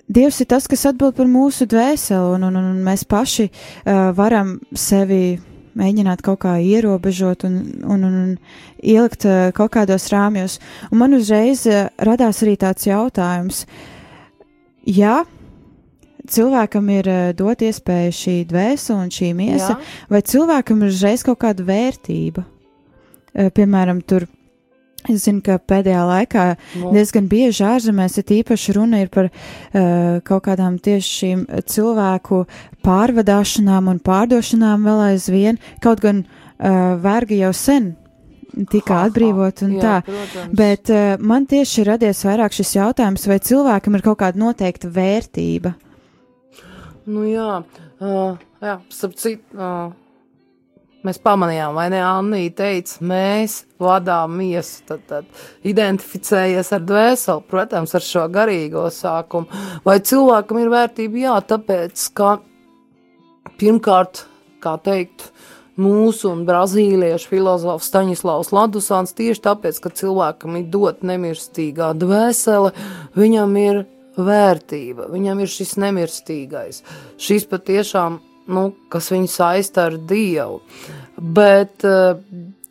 Dievs 0.09 0.39
ir 0.41 0.47
tas, 0.49 0.65
kas 0.65 0.87
atbild 0.89 1.13
par 1.19 1.27
mūsu 1.29 1.67
dvēseli, 1.69 2.33
un, 2.33 2.47
un, 2.47 2.55
un 2.57 2.81
mēs 2.85 3.03
paši 3.05 3.45
uh, 3.51 4.09
varam 4.17 4.55
sevi 4.73 5.37
mēģināt 5.77 6.23
kaut 6.25 6.41
kā 6.43 6.55
ierobežot 6.65 7.45
un, 7.47 7.59
un, 7.85 8.05
un, 8.07 8.15
un 8.23 8.31
ielikt 8.81 9.27
uh, 9.29 9.49
kaut 9.55 9.75
kādos 9.75 10.09
rāmjos. 10.09 10.57
Un 10.89 11.03
man 11.03 11.13
uzreiz 11.17 11.65
uh, 11.69 11.87
radās 12.01 12.41
arī 12.41 12.55
tāds 12.57 12.89
jautājums, 12.89 13.65
ja 14.89 15.21
cilvēkam 16.29 16.89
ir 16.93 17.09
uh, 17.09 17.21
dot 17.37 17.61
iespēju 17.65 18.15
šī 18.23 18.35
dvēsele 18.49 19.05
un 19.05 19.13
šī 19.13 19.31
miesa, 19.37 19.75
Jā. 19.75 19.93
vai 20.09 20.23
cilvēkam 20.25 20.83
ir 20.83 20.93
uzreiz 20.93 21.25
kaut 21.27 21.41
kāda 21.45 21.65
vērtība? 21.69 22.45
Uh, 23.29 23.53
piemēram, 23.53 24.01
tur. 24.01 24.25
Es 25.07 25.23
zinu, 25.23 25.39
ka 25.45 25.55
pēdējā 25.63 26.01
laikā 26.09 26.45
Nu. 26.81 26.91
diezgan 26.91 27.29
bieži 27.31 27.63
ārzemēs 27.63 28.17
ir 28.19 28.33
īpaši 28.41 28.75
runa 28.75 28.99
ir 28.99 29.07
par 29.13 29.29
uh, 29.29 30.19
kaut 30.27 30.43
kādām 30.49 30.75
tieši 30.83 31.13
šīm 31.19 31.45
cilvēku 31.71 32.41
pārvadāšanām 32.85 33.87
un 33.93 34.01
pārdošanām 34.03 34.83
vēl 34.83 35.05
aizvien, 35.13 35.59
kaut 35.81 36.03
gan 36.03 36.25
uh, 36.25 36.99
vergi 36.99 37.39
jau 37.39 37.53
sen 37.55 37.93
tika 38.69 39.03
atbrīvot 39.07 39.61
un 39.63 39.77
Jā, 39.77 39.81
tā. 39.81 39.95
protams. 40.09 40.53
Bet 40.57 40.89
uh, 40.91 41.15
man 41.21 41.45
tieši 41.49 41.81
ir 41.83 41.91
radies 41.93 42.23
vairāk 42.25 42.55
šis 42.57 42.75
jautājums, 42.75 43.27
vai 43.29 43.39
cilvēkam 43.39 43.95
ir 43.95 44.03
kaut 44.05 44.19
kāda 44.19 44.41
noteikta 44.41 44.89
vērtība. 44.91 45.75
Nu, 47.09 47.23
jā, 47.29 47.61
uh, 48.01 48.37
jā 48.61 48.75
starp 48.93 49.15
citu, 49.21 49.55
uh, 49.55 49.93
mēs 51.07 51.19
pamanījām, 51.23 51.75
vai 51.77 51.87
ne? 51.93 52.01
Anna 52.03 52.41
teica, 52.55 52.97
mēs 53.05 53.63
vadām 53.81 54.37
miesu, 54.39 54.83
tad, 54.89 55.03
tad 55.09 55.67
identificējies 55.67 56.73
ar 56.75 56.83
dvēseli, 56.87 57.45
protams, 57.49 57.95
ar 57.95 58.05
šo 58.05 58.25
garīgo 58.33 58.87
sākumu. 58.93 59.61
Vai 59.85 59.99
cilvēkam 60.03 60.63
ir 60.63 60.73
vērtība? 60.73 61.23
Jā, 61.23 61.37
tāpēc, 61.53 62.09
ka 62.17 62.37
pirmkārt, 63.59 64.25
kā 64.63 64.75
teikt, 64.83 65.29
mūsu 65.79 66.33
un 66.33 66.43
brazīliešu 66.47 67.29
filozofs 67.31 67.87
Staņislavs 67.87 68.51
Ladusāns 68.55 69.15
tieši 69.15 69.45
tāpēc, 69.45 69.79
ka 69.79 69.93
cilvēkam 69.95 70.59
ir 70.59 70.67
dot 70.73 71.05
nemirstīgā 71.07 71.93
dvēsele, 71.99 72.73
viņam 73.15 73.55
ir 73.61 73.85
vērtība, 74.19 75.07
viņam 75.13 75.39
ir 75.39 75.51
šis 75.51 75.77
nemirstīgais, 75.79 76.83
šis 77.21 77.47
patiešām, 77.47 78.19
nu, 78.49 78.69
kas 78.91 79.11
viņu 79.13 79.29
saista 79.31 79.87
ar 79.89 79.97
Dievu. 80.09 80.59
Bet 81.19 81.85
uh, 81.87 82.19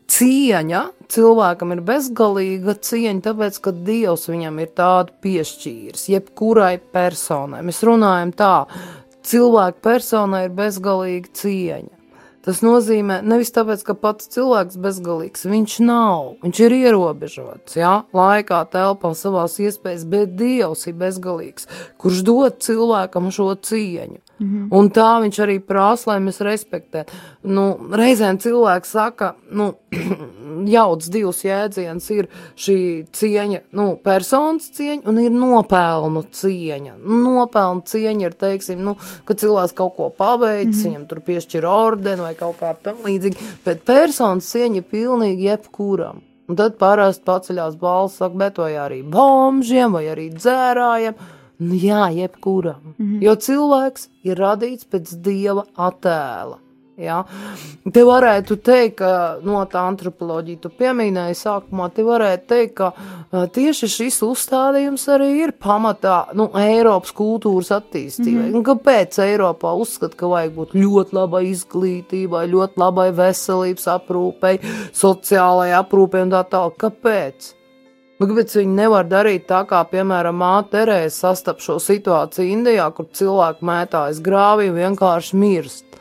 cieņa 0.08 0.84
cilvēkam 1.12 1.74
ir 1.74 1.84
bezgalīga 1.88 2.76
cieņa, 2.84 3.24
tāpēc, 3.28 3.60
ka 3.64 3.72
Dievs 3.72 4.28
viņam 4.30 4.58
ir 4.62 4.72
tādu 4.76 5.14
piešķīris, 5.24 6.08
jebkurai 6.14 6.76
personai. 6.94 7.62
Mēs 7.66 7.82
runājam 7.86 8.34
tā, 8.36 8.54
cilvēka 9.28 9.84
personai 9.84 10.46
ir 10.48 10.58
bezgalīga 10.58 11.32
cieņa. 11.42 11.94
Tas 12.48 12.62
nozīmē, 12.64 13.18
nevis 13.28 13.50
tāpēc, 13.52 13.82
ka 13.84 13.92
pats 13.98 14.30
cilvēks 14.32 14.78
bezgalīgs, 14.80 15.42
viņš 15.50 15.72
nav, 15.84 16.30
viņš 16.40 16.60
ir 16.64 16.74
ierobežots, 16.78 17.74
jā, 17.76 17.90
laikā, 18.16 18.62
telpā, 18.72 19.10
savās 19.18 19.58
iespējas, 19.60 20.06
bet 20.08 20.32
Dievs 20.38 20.86
ir 20.88 20.96
bezgalīgs, 20.96 21.68
kurš 22.00 22.22
dod 22.24 22.62
cilvēkam 22.64 23.28
šo 23.34 23.50
cieņu. 23.68 24.22
Mhm. 24.38 24.68
Un 24.70 24.90
tā 24.94 25.08
viņš 25.22 25.38
arī 25.42 25.58
prasa, 25.64 26.12
lai 26.12 26.18
mēs 26.22 26.38
respektētu. 26.44 27.16
Nu, 27.50 27.64
reizēm 27.90 28.38
cilvēks 28.38 28.92
saka, 28.94 29.32
nu, 29.50 29.72
jauts 30.76 31.10
divs 31.10 31.42
jēdziens 31.46 32.06
ir 32.14 32.28
šī 32.58 32.78
cieņa, 33.18 33.62
nu, 33.78 33.88
personas 34.04 34.70
cieņa 34.76 35.08
un 35.10 35.18
ir 35.22 35.34
nopelnu 35.34 36.22
cieņa. 36.30 36.94
Nopelnu 37.02 37.82
cieņa 37.88 38.28
ir, 38.28 38.36
teiksim, 38.38 38.84
nu, 38.86 38.94
kad 39.26 39.42
cilvēks 39.42 39.74
kaut 39.78 39.96
ko 39.96 40.10
paveic, 40.10 40.68
mm 40.68 40.72
-hmm. 40.72 40.84
viņam 40.86 41.08
tur 41.10 41.20
piešķir 41.26 41.66
ordeni 41.66 42.22
vai 42.22 42.34
kaut 42.38 42.60
kā 42.60 42.74
tam 42.82 43.02
līdzīgi, 43.04 43.50
bet 43.64 43.84
personas 43.84 44.54
cieņa 44.54 44.82
ir 44.82 44.86
pilnīgi 44.92 45.50
jebkuram. 45.50 46.22
Un 46.48 46.56
tad 46.56 46.78
parasti 46.80 47.26
paceļās 47.28 47.74
balss, 47.76 48.16
saka, 48.16 48.36
bet 48.40 48.56
vai 48.56 48.72
arī 48.80 49.02
bombžiem, 49.04 49.92
vai 49.92 50.06
arī 50.08 50.30
dzērājiem. 50.32 51.14
Nu, 51.58 51.74
jā, 51.74 52.08
jebkuram. 52.14 52.94
Mm 52.98 53.06
-hmm. 53.06 53.22
Jo 53.22 53.34
cilvēks 53.34 54.08
ir 54.22 54.38
radīts 54.38 54.86
pēc 54.86 55.14
dieva 55.22 55.64
attēla. 55.74 56.58
Ja? 56.98 57.22
Te 57.94 58.02
varētu 58.02 58.56
teikt, 58.56 58.96
ka 58.98 59.38
no 59.46 59.60
tā 59.70 59.84
antropoloģija 59.86 60.58
tu 60.64 60.70
pieminēji 60.74 61.36
sākumā, 61.38 61.86
te 61.94 62.02
varētu 62.02 62.46
teikt, 62.50 62.74
ka 62.80 63.46
tieši 63.54 63.88
šis 63.92 64.18
uzstādījums 64.26 65.06
arī 65.14 65.28
ir 65.44 65.52
pamatā 65.52 66.34
nu, 66.34 66.48
Eiropas 66.58 67.14
kultūras 67.14 67.70
attīstībai. 67.70 68.48
Mm 68.48 68.54
-hmm. 68.54 68.64
Kāpēc 68.70 69.18
Eiropā 69.22 69.74
uzskata, 69.78 70.16
ka 70.16 70.26
vajag 70.26 70.54
būt 70.54 70.74
ļoti 70.74 71.12
labai 71.12 71.44
izglītībai, 71.52 72.50
ļoti 72.50 72.76
labai 72.76 73.12
veselības 73.12 73.86
aprūpei, 73.86 74.58
sociālai 74.92 75.70
aprūpei 75.78 76.22
un 76.22 76.30
tā 76.30 76.42
tālāk? 76.50 76.76
Kāpēc? 76.82 77.57
Nu, 78.18 78.26
kāpēc 78.26 78.56
viņi 78.58 78.74
nevar 78.74 79.06
darīt 79.06 79.44
tā, 79.46 79.60
kā, 79.70 79.84
piemēram, 79.86 80.40
māte 80.40 80.72
Terēza 80.72 81.14
sastap 81.28 81.60
šo 81.62 81.76
situāciju 81.78 82.50
Indijā, 82.50 82.88
kur 82.94 83.06
cilvēki 83.14 83.66
mētājas 83.68 84.18
grāvī 84.24 84.72
un 84.72 84.80
vienkārši 84.80 85.38
mirst? 85.38 86.00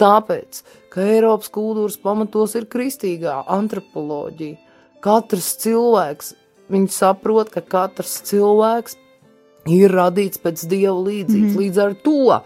Tāpēc, 0.00 0.62
ka 0.88 1.04
Eiropas 1.04 1.52
kultūras 1.52 1.98
pamatos 2.00 2.56
ir 2.56 2.64
kristīgā 2.72 3.42
antropoloģija. 3.52 4.56
Katrs 5.04 5.50
cilvēks, 5.60 6.32
viņi 6.72 6.88
saprot, 6.94 7.52
ka 7.52 7.60
katrs 7.60 8.16
cilvēks 8.30 8.96
ir 9.68 9.92
radīts 9.92 10.40
pēc 10.40 10.64
dieva 10.64 10.96
līdzības. 10.96 11.44
Mm 11.44 11.52
-hmm. 11.52 11.60
Līdz 11.60 11.82
ar 11.84 11.94
to 11.94 12.40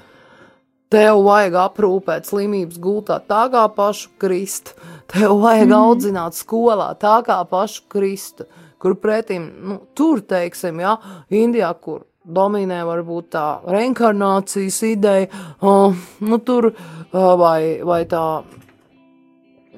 tev 0.91 1.23
vajag 1.23 1.55
aprūpēt 1.55 2.27
slimības 2.27 2.79
gultā 2.79 3.21
tā 3.29 3.47
kā 3.51 3.69
pašu 3.77 4.11
Kristu. 4.19 4.75
Tev 5.07 5.39
vajag 5.39 5.69
mm 5.69 5.73
-hmm. 5.73 5.87
audzināt 5.87 6.35
skolā 6.35 6.95
tā 6.99 7.23
kā 7.23 7.45
pašu 7.45 7.83
Kristu. 7.89 8.45
Kur 8.85 8.99
pretim, 9.01 9.47
nu, 9.65 9.79
tur, 9.97 10.21
teiksim, 10.29 10.83
ja, 10.85 10.99
Indijā, 11.33 11.71
kur 11.81 12.03
dominē 12.25 12.83
varbūt 12.85 13.31
tā 13.33 13.45
reinkarnācijas 13.65 14.83
ideja, 14.91 15.31
uh, 15.65 15.97
nu, 16.21 16.39
tur 16.45 16.69
uh, 16.69 17.31
vai, 17.41 17.81
vai 17.81 18.03
tā 18.09 18.25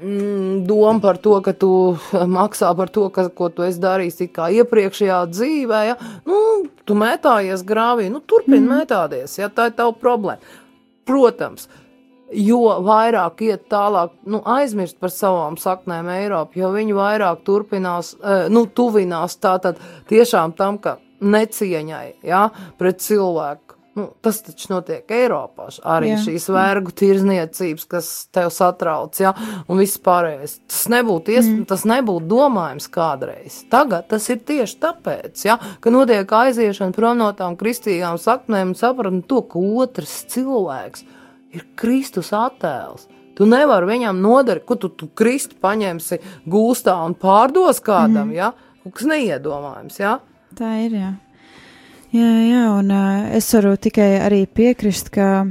mm, 0.02 0.66
doma 0.66 0.98
par 1.02 1.22
to, 1.22 1.36
ka 1.38 1.54
tu 1.54 1.70
maksā 2.38 2.72
par 2.78 2.90
to, 2.90 3.08
ka, 3.14 3.28
ko 3.30 3.50
tu 3.54 3.66
esi 3.66 3.82
darījis 3.82 4.26
kā 4.34 4.50
iepriekšējā 4.58 5.22
dzīvē, 5.30 5.80
ja, 5.92 5.96
nu, 6.26 6.42
tu 6.82 6.98
mētājies 6.98 7.62
grāvī, 7.66 8.10
nu, 8.10 8.22
turpini 8.26 8.64
mm. 8.64 8.72
mētāties, 8.74 9.38
ja, 9.38 9.50
tā 9.50 9.70
ir 9.70 9.78
tava 9.78 9.94
problēma. 9.94 10.58
Protams, 11.06 11.70
jo 12.32 12.60
vairāk 12.86 13.42
iet 13.46 13.66
tālāk, 13.70 14.14
nu, 14.26 14.40
aizmirst 14.56 14.98
par 15.02 15.12
savām 15.14 15.58
saknēm 15.60 16.08
Eiropā, 16.16 16.58
jo 16.60 16.72
viņi 16.74 16.96
vairāk 16.96 17.44
turpinās, 17.46 18.14
eh, 18.22 18.48
nu, 18.52 18.66
tuvinās 18.66 19.38
tātad 19.38 19.80
tiešām 20.10 20.56
tam, 20.56 20.78
ka 20.78 20.98
necieņai, 21.20 22.08
ja, 22.26 22.48
pret 22.78 23.00
cilvēku. 23.00 23.62
Nu, 23.96 24.10
tas 24.20 24.42
taču 24.44 24.74
notiek 24.74 25.08
Eiropā. 25.08 25.70
Arī 25.88 26.10
Jā. 26.10 26.16
Jā. 26.18 26.24
šīs 26.26 26.50
vergu 26.52 26.92
tirzniecības, 26.92 27.86
kas 27.88 28.10
tev 28.28 28.50
satrauc, 28.52 29.16
ja, 29.16 29.32
un 29.72 29.80
viss 29.80 29.96
pārējais. 29.96 30.58
Tas 30.68 30.82
nebūtu, 30.92 31.32
ies, 31.32 31.48
mm. 31.48 31.62
tas 31.70 31.86
nebūtu 31.88 32.28
domājams 32.28 32.90
kādreiz. 32.92 33.62
Tagad 33.72 34.10
tas 34.12 34.28
ir 34.28 34.42
tieši 34.44 34.76
tāpēc, 34.84 35.46
ja, 35.48 35.56
ka 35.80 35.94
notiek 35.94 36.28
aiziešana 36.28 36.92
prom 36.92 37.16
no 37.24 37.30
tām 37.32 37.56
kristīgām 37.56 38.20
saknēm 38.20 38.74
un 38.74 38.76
sapratni 38.76 39.24
to, 39.24 39.40
ka 39.48 39.64
otrs 39.64 40.26
cilvēks 40.28 41.06
ir 41.56 41.66
Kristus 41.78 42.32
attēls. 42.36 43.08
Tu 43.36 43.44
nevari 43.48 43.90
viņam 43.90 44.22
nodarīt, 44.22 44.64
ko 44.68 44.78
tu, 44.80 44.88
tu 44.96 45.10
Kristu 45.12 45.58
paņemsi 45.60 46.20
gūstā 46.48 46.94
un 47.04 47.16
pārdos 47.20 47.82
kādam, 47.84 48.30
mm. 48.30 48.36
ja? 48.38 48.52
kas 48.86 49.08
neiedomājams. 49.10 50.00
Ja? 50.00 50.18
Tā 50.56 50.72
ir, 50.86 50.96
jā. 50.96 51.12
Jā, 52.14 52.32
jā, 52.46 52.62
un 52.78 52.92
uh, 52.94 53.26
es 53.36 53.48
varu 53.52 53.74
tikai 53.82 54.14
arī 54.24 54.44
piekrist, 54.46 55.10
ka 55.12 55.44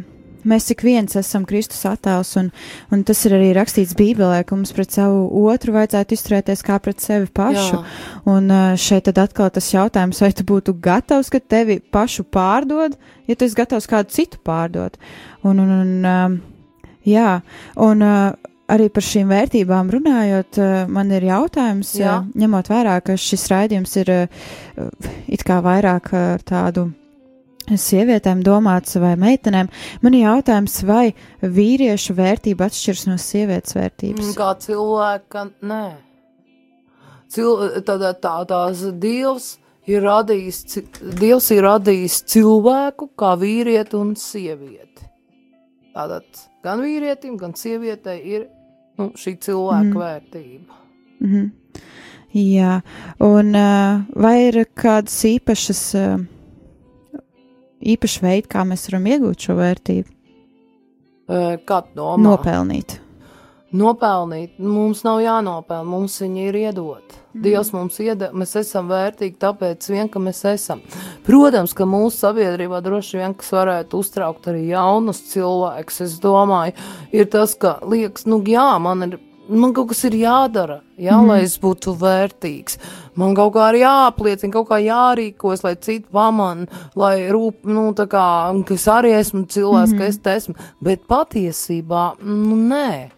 mēs 0.47 0.69
ik 0.73 0.83
viens 0.85 1.17
esam 1.19 1.45
Kristus 1.49 1.83
attēls, 1.89 2.35
un, 2.39 2.51
un 2.93 3.03
tas 3.07 3.21
ir 3.27 3.35
arī 3.37 3.51
rakstīts 3.57 3.95
Bībelē, 3.97 4.43
ka 4.45 4.57
mums 4.57 4.73
pret 4.75 4.95
savu 4.95 5.27
otru 5.49 5.75
vajadzētu 5.75 6.17
izturēties 6.17 6.63
kā 6.65 6.79
pret 6.83 7.03
sevi 7.03 7.29
pašu. 7.33 7.81
Jā. 7.81 7.83
Un 8.31 8.49
šeit 8.81 9.07
tad 9.09 9.21
atkal 9.25 9.51
tas 9.53 9.69
jautājums, 9.73 10.21
vai 10.23 10.31
tu 10.35 10.47
būtu 10.47 10.77
gatavs, 10.81 11.31
ka 11.33 11.41
tevi 11.41 11.79
pašu 11.79 12.27
pārdod, 12.29 12.97
ja 13.29 13.35
tu 13.37 13.47
esi 13.47 13.57
gatavs 13.57 13.89
kādu 13.89 14.13
citu 14.15 14.41
pārdot. 14.45 14.99
Un, 15.45 15.61
un, 15.61 15.71
un 15.81 16.41
jā, 17.05 17.39
un 17.81 18.05
arī 18.71 18.89
par 18.89 19.05
šīm 19.05 19.29
vērtībām 19.29 19.89
runājot, 19.93 20.59
man 20.89 21.13
ir 21.13 21.27
jautājums, 21.29 21.93
Jā. 21.99 22.19
ņemot 22.33 22.69
vērā, 22.71 22.97
ka 23.05 23.17
šis 23.19 23.45
raidījums 23.53 23.93
ir 24.01 24.13
it 25.29 25.45
kā 25.45 25.59
vairāk 25.65 26.09
tādu 26.49 26.89
sievietēm 27.73 28.43
domāts 28.45 28.95
vai 29.01 29.15
meitenēm. 29.19 29.69
Man 30.05 30.13
ir 30.13 30.27
jautājums, 30.27 30.79
vai 30.85 31.13
vīriešu 31.41 32.15
vērtība 32.17 32.69
atšķiras 32.69 33.05
no 33.09 33.17
sievietes 33.21 33.75
vērtības? 33.77 34.33
Kā 34.37 34.51
cilvēka, 34.61 35.47
nē. 35.65 35.85
Cil, 37.33 37.81
tādā, 37.87 38.13
tā, 38.21 38.35
tās 38.47 38.83
dievs 39.01 39.55
ir 39.89 40.05
radījis, 40.05 40.59
dievs 41.19 41.49
ir 41.51 41.65
radījis 41.65 42.19
cilvēku 42.31 43.09
kā 43.17 43.33
vīrieti 43.41 43.97
un 43.97 44.13
sievieti. 44.19 45.09
Tātad 45.95 46.25
gan 46.63 46.81
vīrietim, 46.83 47.37
gan 47.39 47.53
sievietei 47.57 48.19
ir 48.35 48.47
nu, 48.99 49.11
šī 49.17 49.37
cilvēka 49.41 49.91
Mhm. 49.91 49.99
vērtība. 49.99 50.81
Mhm. 51.21 51.51
Jā, 52.35 52.81
un 53.23 53.55
uh, 53.55 54.01
vai 54.13 54.47
ir 54.49 54.65
kādas 54.75 55.15
īpašas, 55.23 55.81
uh, 55.95 56.25
īpaši 57.93 58.21
veidi, 58.25 58.47
kā 58.51 58.65
mēs 58.67 58.89
varam 58.89 59.09
iegūt 59.13 59.47
šo 59.47 59.57
vērtību, 59.61 60.11
Kā 61.65 61.81
domā? 61.95 62.21
nopelnīt? 62.21 62.99
Nopelnīt, 63.75 64.59
mums 64.61 65.01
nav 65.03 65.19
jānopelna, 65.23 65.83
mums 65.89 66.19
viņa 66.21 66.43
ir 66.47 66.57
iedota. 66.59 67.17
Mm. 67.33 67.41
Dievs 67.43 67.71
mums 67.73 67.97
iedod, 67.99 68.35
mēs 68.37 68.53
esam 68.61 68.87
vērtīgi, 68.87 69.35
tāpēc 69.41 69.89
vien, 69.91 70.07
ka 70.07 70.21
mēs 70.21 70.43
esam. 70.47 70.83
Protams, 71.25 71.73
ka 71.75 71.87
mūsu 71.89 72.21
sabiedrībā 72.21 72.79
droši 72.85 73.19
vien, 73.19 73.33
kas 73.35 73.49
varētu 73.51 73.99
uztraukt 73.99 74.47
arī 74.47 74.67
jaunus 74.69 75.19
cilvēkus, 75.33 75.99
es 76.05 76.15
domāju, 76.23 76.77
ir 77.11 77.27
tas, 77.33 77.57
ka 77.59 77.79
liekas, 77.83 78.27
nu 78.29 78.39
jā, 78.47 78.69
man 78.79 79.09
ir. 79.09 79.17
Man 79.49 79.73
kaut 79.77 79.91
kas 79.91 80.03
ir 80.07 80.15
jādara, 80.17 80.79
jā, 80.97 81.17
mm. 81.19 81.27
lai 81.29 81.41
es 81.45 81.57
būtu 81.61 81.93
vērtīgs. 82.01 82.79
Man 83.19 83.35
kaut 83.37 83.53
kā 83.55 83.67
ir 83.71 83.83
jāapliecina, 83.83 84.53
kaut 84.53 84.69
kā 84.71 84.79
jārīkojas, 84.81 85.61
lai 85.65 85.75
citi 85.77 86.07
pamana, 86.13 86.65
lai 86.97 87.27
rūp, 87.33 87.61
nu, 87.69 87.91
tā 87.97 88.07
kā, 88.11 88.25
ka 88.65 88.77
es 88.77 88.87
arī 88.89 89.13
esmu 89.19 89.45
cilvēks, 89.45 89.93
mm. 89.93 89.99
ka 90.01 90.09
es 90.09 90.17
te 90.23 90.39
esmu. 90.39 90.57
Bet 90.83 91.05
patiesībā, 91.11 92.07
nu, 92.25 92.57
nē 92.73 93.15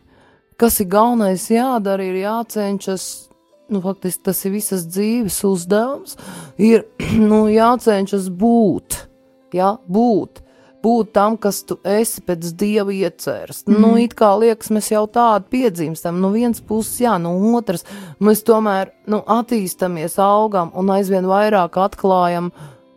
kas 0.57 0.79
ir 0.81 0.89
galvenais 0.91 1.47
jādara, 1.53 2.05
ir 2.05 2.21
jācenšas. 2.23 3.05
Nu, 3.67 3.81
faktiski 3.83 4.23
tas 4.23 4.39
ir 4.47 4.53
visas 4.55 4.85
dzīves 4.87 5.41
uzdevums. 5.43 6.15
Ir 6.55 6.85
nu, 7.29 7.45
jācenšas 7.51 8.29
būt, 8.31 9.01
jā, 9.55 9.73
būt, 9.91 10.41
būt 10.87 11.11
tam, 11.15 11.37
kas 11.41 11.61
tu 11.67 11.77
esi 11.87 12.23
pēc 12.25 12.51
dieva 12.59 12.93
ieceres. 12.95 13.63
Mm. 13.67 13.79
Nu, 13.83 13.93
it 14.01 14.15
kā 14.17 14.31
liekas, 14.39 14.71
mēs 14.73 14.91
jau 14.93 15.05
tādu 15.11 15.51
piedzimstam. 15.53 16.21
No 16.23 16.31
vienas 16.35 16.63
puses, 16.63 17.01
jā, 17.03 17.17
no 17.21 17.35
otras 17.57 17.85
mēs 18.23 18.45
tomēr 18.47 18.93
nu, 19.11 19.21
attīstamies, 19.21 20.15
augam 20.23 20.71
un 20.77 20.93
aizvien 20.95 21.27
vairāk 21.27 21.79
atklājam 21.83 22.53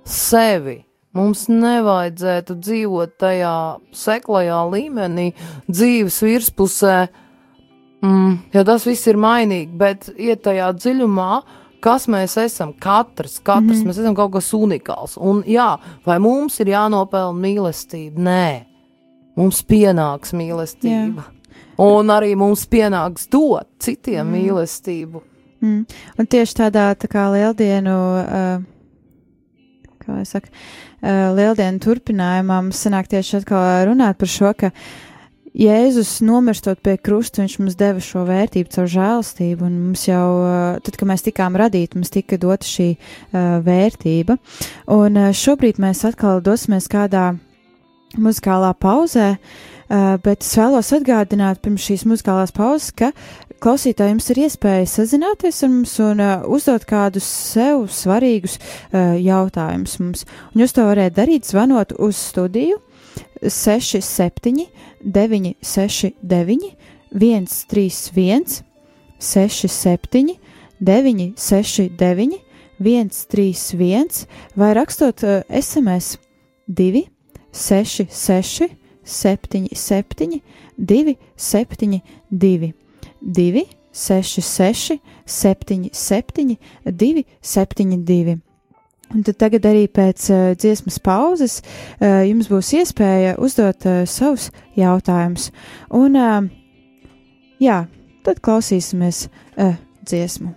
sevi. 0.06 0.84
Mums 1.18 1.48
nevajadzētu 1.50 2.54
dzīvot 2.62 3.16
tajā 3.18 3.56
seklajā 3.98 4.60
līmenī, 4.70 5.32
dzīves 5.66 6.20
virspusē, 6.22 7.00
Mm, 8.00 8.36
jo 8.52 8.62
tas 8.64 8.86
viss 8.88 9.08
ir 9.10 9.18
mainīgi, 9.20 9.74
bet 9.76 10.06
iet 10.16 10.40
tajā 10.46 10.70
dziļumā, 10.72 11.32
kas 11.82 12.06
mēs 12.10 12.36
esam. 12.40 12.72
Katrs, 12.78 13.38
katrs 13.38 13.64
mm 13.64 13.72
-hmm. 13.74 13.88
mēs 13.88 14.00
esam 14.00 14.14
kaut 14.14 14.32
kas 14.32 14.52
unikāls. 14.54 15.16
Un 15.16 15.42
jā, 15.46 15.78
vai 16.06 16.18
mums 16.18 16.60
ir 16.60 16.66
jānopelna 16.66 17.40
mīlestība? 17.40 18.18
Nē, 18.18 18.64
mums 19.36 19.62
pienāks 19.62 20.32
mīlestība. 20.32 21.22
Jā. 21.22 21.56
Un 21.78 22.06
arī 22.12 22.36
mums 22.36 22.66
pienāks 22.66 23.28
dot 23.30 23.68
citiem 23.78 24.26
mm. 24.26 24.32
mīlestību. 24.32 25.22
Mm. 25.60 25.86
Un 26.18 26.26
tieši 26.26 26.54
tādā 26.54 26.94
tā 26.94 27.08
kā 27.08 27.32
lieldienu, 27.32 27.96
uh, 28.20 28.62
kā 29.98 30.12
lai 30.12 30.24
saka, 30.24 30.48
uh, 31.02 31.36
lieldienu 31.36 31.78
turpinājumā 31.78 32.62
mums 32.62 32.86
sanāk 32.86 33.08
tieši 33.08 33.36
atkal 33.36 33.86
runāt 33.86 34.18
par 34.18 34.28
šo, 34.28 34.52
ka 34.56 34.66
uh, 34.66 35.09
Jēzus 35.50 36.20
nomirstot 36.22 36.78
pie 36.84 36.94
krusta, 37.02 37.42
viņš 37.42 37.56
mums 37.58 37.76
deva 37.78 38.02
šo 38.04 38.22
vērtību 38.28 38.70
caur 38.70 38.86
žēlastību, 38.90 39.66
un 39.66 39.78
mums 39.88 40.04
jau, 40.06 40.26
tad, 40.86 40.94
kad 40.94 41.08
mēs 41.10 41.26
tikām 41.26 41.58
radīti, 41.58 41.98
mums 41.98 42.12
tika 42.14 42.38
dota 42.38 42.66
šī 42.66 42.92
uh, 42.94 43.58
vērtība. 43.66 44.36
Un 44.94 45.18
uh, 45.18 45.32
šobrīd 45.34 45.80
mēs 45.82 46.04
atkal 46.06 46.38
dosimies 46.46 46.86
kādā 46.90 47.32
muzikālā 48.14 48.70
pauzē, 48.78 49.32
uh, 49.34 50.14
bet 50.22 50.46
es 50.46 50.52
vēlos 50.60 50.92
atgādināt 50.94 51.62
pirms 51.64 51.88
šīs 51.88 52.06
muzikālās 52.06 52.54
pauzes, 52.54 52.92
ka 52.94 53.10
klausītājiem 53.60 54.20
jums 54.20 54.30
ir 54.30 54.42
iespēja 54.44 54.86
sazināties 54.88 55.64
ar 55.66 55.72
mums 55.72 55.96
un 56.04 56.22
uh, 56.22 56.46
uzdot 56.46 56.86
kādus 56.86 57.26
sev 57.26 57.88
svarīgus 57.90 58.60
uh, 58.60 59.18
jautājumus 59.18 59.98
mums. 59.98 60.22
Un 60.54 60.62
jūs 60.62 60.78
to 60.78 60.86
varētu 60.86 61.18
darīt 61.18 61.50
zvanot 61.50 61.96
uz 61.98 62.22
studiju 62.30 62.78
67 63.42 64.68
969, 65.04 66.76
131, 67.12 68.64
67, 69.18 70.38
969, 70.80 72.40
131, 72.78 74.26
vai 74.56 74.74
rakstot 74.74 75.20
SMS 75.48 76.18
2, 76.68 77.08
66, 77.52 78.70
77, 79.04 80.42
272, 80.78 82.74
2, 83.20 83.68
66, 83.92 85.00
77, 85.26 86.58
272. 86.84 88.49
Un 89.10 89.24
tad 89.26 89.40
tagad 89.42 89.66
arī 89.66 89.88
pēc 89.90 90.28
uh, 90.30 90.40
dziesmas 90.54 91.00
pauzes 91.02 91.58
uh, 91.60 92.22
jums 92.22 92.46
būs 92.50 92.70
iespēja 92.78 93.34
uzdot 93.42 93.86
uh, 93.90 94.02
savus 94.06 94.50
jautājumus. 94.78 95.48
Un, 95.90 96.14
uh, 96.14 96.46
jā, 97.58 97.82
tad 98.22 98.38
klausīsimies 98.44 99.26
uh, 99.58 99.74
dziesmu. 100.06 100.54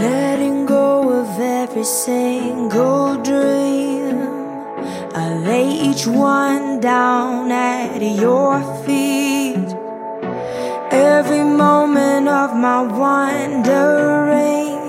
Letting 0.00 0.64
go 0.66 1.10
of 1.20 1.38
every 1.40 1.84
single 1.84 3.16
dream. 3.22 4.24
I 5.12 5.34
lay 5.44 5.68
each 5.90 6.06
one 6.06 6.80
down 6.80 7.50
at 7.52 8.00
your 8.00 8.62
feet. 8.86 9.76
Every 10.90 11.44
moment 11.44 12.28
of 12.28 12.56
my 12.56 12.82
wandering 12.82 14.79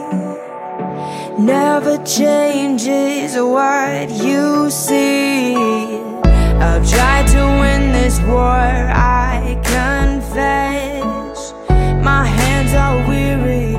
never 1.41 1.97
changes 2.05 3.35
what 3.35 4.09
you 4.11 4.69
see. 4.69 5.55
I've 5.55 6.87
tried 6.87 7.27
to 7.29 7.43
win 7.61 7.91
this 7.91 8.19
war, 8.21 8.45
I 8.45 9.59
confess. 9.63 11.53
My 12.03 12.25
hands 12.25 12.73
are 12.73 13.07
weary, 13.09 13.70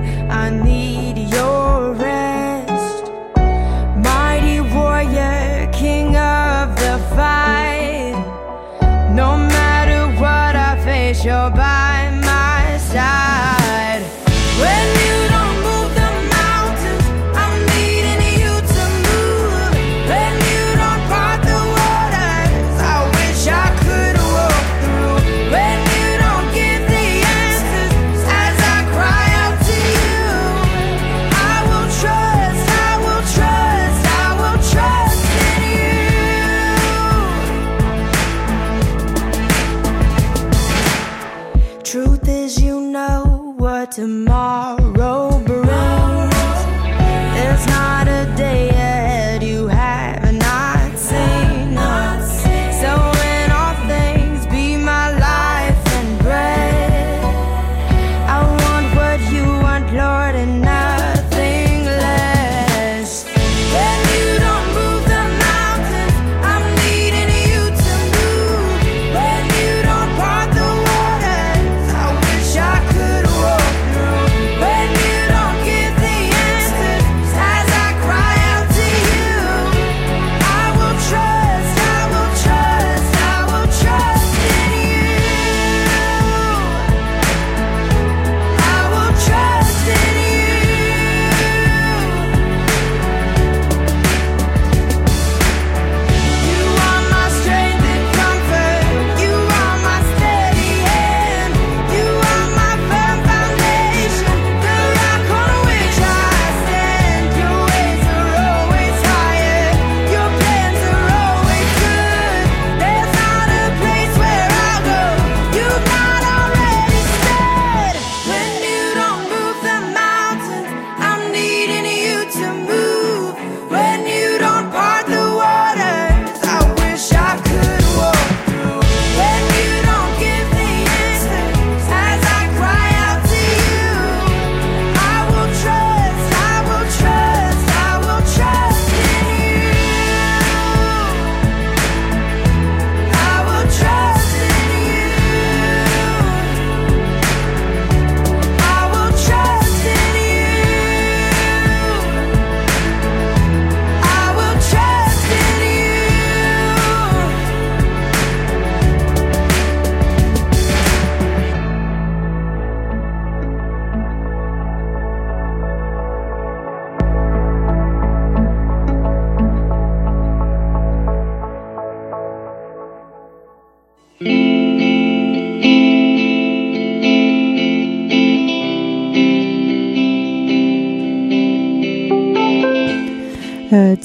to 43.95 44.22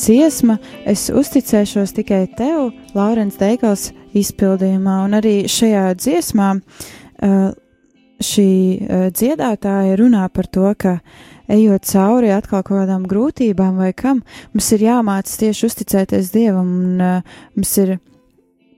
dziesma 0.07 0.57
Es 0.87 1.09
uzticēšos 1.11 1.91
tikai 1.97 2.25
tev, 2.37 2.71
Laurens 2.95 3.35
Deigals 3.39 3.89
izpildījumā, 4.15 5.01
un 5.03 5.17
arī 5.19 5.33
šajā 5.51 5.89
dziesmā 5.99 6.53
uh, 6.57 7.49
šī 8.23 8.51
uh, 8.79 9.07
dziedātāja 9.11 9.97
runā 9.99 10.23
par 10.31 10.47
to, 10.47 10.69
ka 10.79 10.97
ejot 11.51 11.87
cauri 11.87 12.31
atkal 12.31 12.63
kaut 12.63 12.85
kādām 12.85 13.03
grūtībām 13.07 13.79
vai 13.81 13.91
kam, 13.95 14.23
mums 14.55 14.71
ir 14.75 14.87
jāmācās 14.87 15.39
tieši 15.43 15.67
uzticēties 15.67 16.31
Dievam, 16.31 16.71
un 16.87 17.03
uh, 17.03 17.37
mums 17.57 17.77
ir 17.83 17.97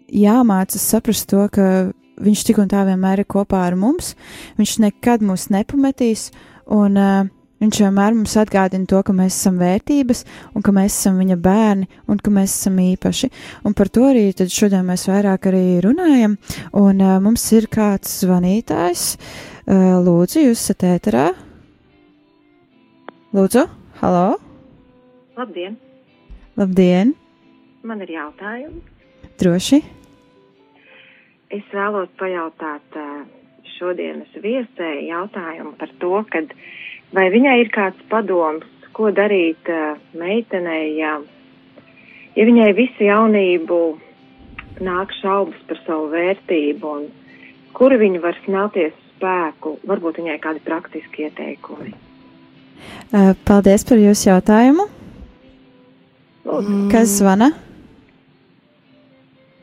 jāmācās 0.09 0.91
saprast 0.95 1.29
to, 1.31 1.47
ka 1.53 1.69
Viņš 2.19 2.41
tik 2.49 2.57
un 2.59 2.67
tā 2.67 2.81
vienmēr 2.83 3.21
ir 3.21 3.27
kopā 3.31 3.61
ar 3.69 3.77
mums, 3.79 4.09
Viņš 4.57 4.73
nekad 4.83 5.21
mūs 5.23 5.45
nepametīs, 5.53 6.33
un 6.67 6.97
uh, 6.99 7.29
Viņš 7.59 7.79
vienmēr 7.83 8.15
mums 8.15 8.37
atgādina 8.39 8.87
to, 8.87 9.01
ka 9.03 9.11
mēs 9.15 9.35
esam 9.35 9.57
vērtības, 9.59 10.23
un 10.55 10.63
ka 10.63 10.71
mēs 10.75 10.95
esam 10.95 11.17
viņa 11.19 11.35
bērni, 11.43 11.89
un 12.07 12.21
ka 12.23 12.31
mēs 12.31 12.53
esam 12.55 12.79
īpaši. 12.79 13.27
Un 13.67 13.75
par 13.75 13.91
to 13.91 14.05
arī 14.07 14.29
šodien 14.31 14.87
mēs 14.87 15.03
vairāk 15.11 15.49
arī 15.51 15.63
runājam. 15.83 16.37
Un 16.79 17.03
uh, 17.03 17.17
mums 17.23 17.43
ir 17.57 17.67
kāds 17.71 18.21
zvanītājs. 18.23 19.05
Uh, 19.67 19.99
lūdzu, 20.05 20.45
jūs 20.47 20.63
esat 20.63 20.87
ēterā. 20.87 21.25
Lūdzu, 23.35 23.65
halo! 23.99 24.39
Labdien! 25.37 25.75
Labdien! 26.57 27.11
Man 27.83 27.99
ir 28.07 28.15
jautājums. 28.15 28.87
Droši! 29.39 29.83
Es 31.51 31.67
vēlos 31.75 32.09
pajautāt 32.19 32.97
uh, 32.99 33.21
šodienas 33.77 34.31
viesēji 34.43 35.07
jautājumu 35.09 35.75
par 35.79 35.91
to, 36.01 36.11
kad 36.31 36.51
vai 37.15 37.29
viņai 37.33 37.55
ir 37.63 37.71
kāds 37.73 38.01
padoms, 38.11 38.67
ko 38.93 39.11
darīt 39.15 39.69
uh, 39.71 39.99
meitenei, 40.17 40.97
ja, 40.99 41.17
ja 42.35 42.47
viņai 42.49 42.71
visu 42.77 43.07
jaunību 43.07 43.79
nāk 44.83 45.13
šaubas 45.19 45.59
par 45.67 45.79
savu 45.85 46.09
vērtību 46.13 46.91
un 46.97 47.07
kur 47.75 47.95
viņa 47.99 48.21
var 48.23 48.37
smelties 48.45 48.95
spēku, 49.15 49.77
varbūt 49.87 50.21
viņai 50.21 50.37
kādi 50.43 50.63
praktiski 50.65 51.27
ieteikumi. 51.27 51.95
Uh, 53.11 53.33
paldies 53.47 53.83
par 53.87 53.99
jūsu 53.99 54.29
jautājumu. 54.31 54.87
Lūdzu, 56.49 56.77
Kas 56.91 57.17
zvana? 57.19 57.51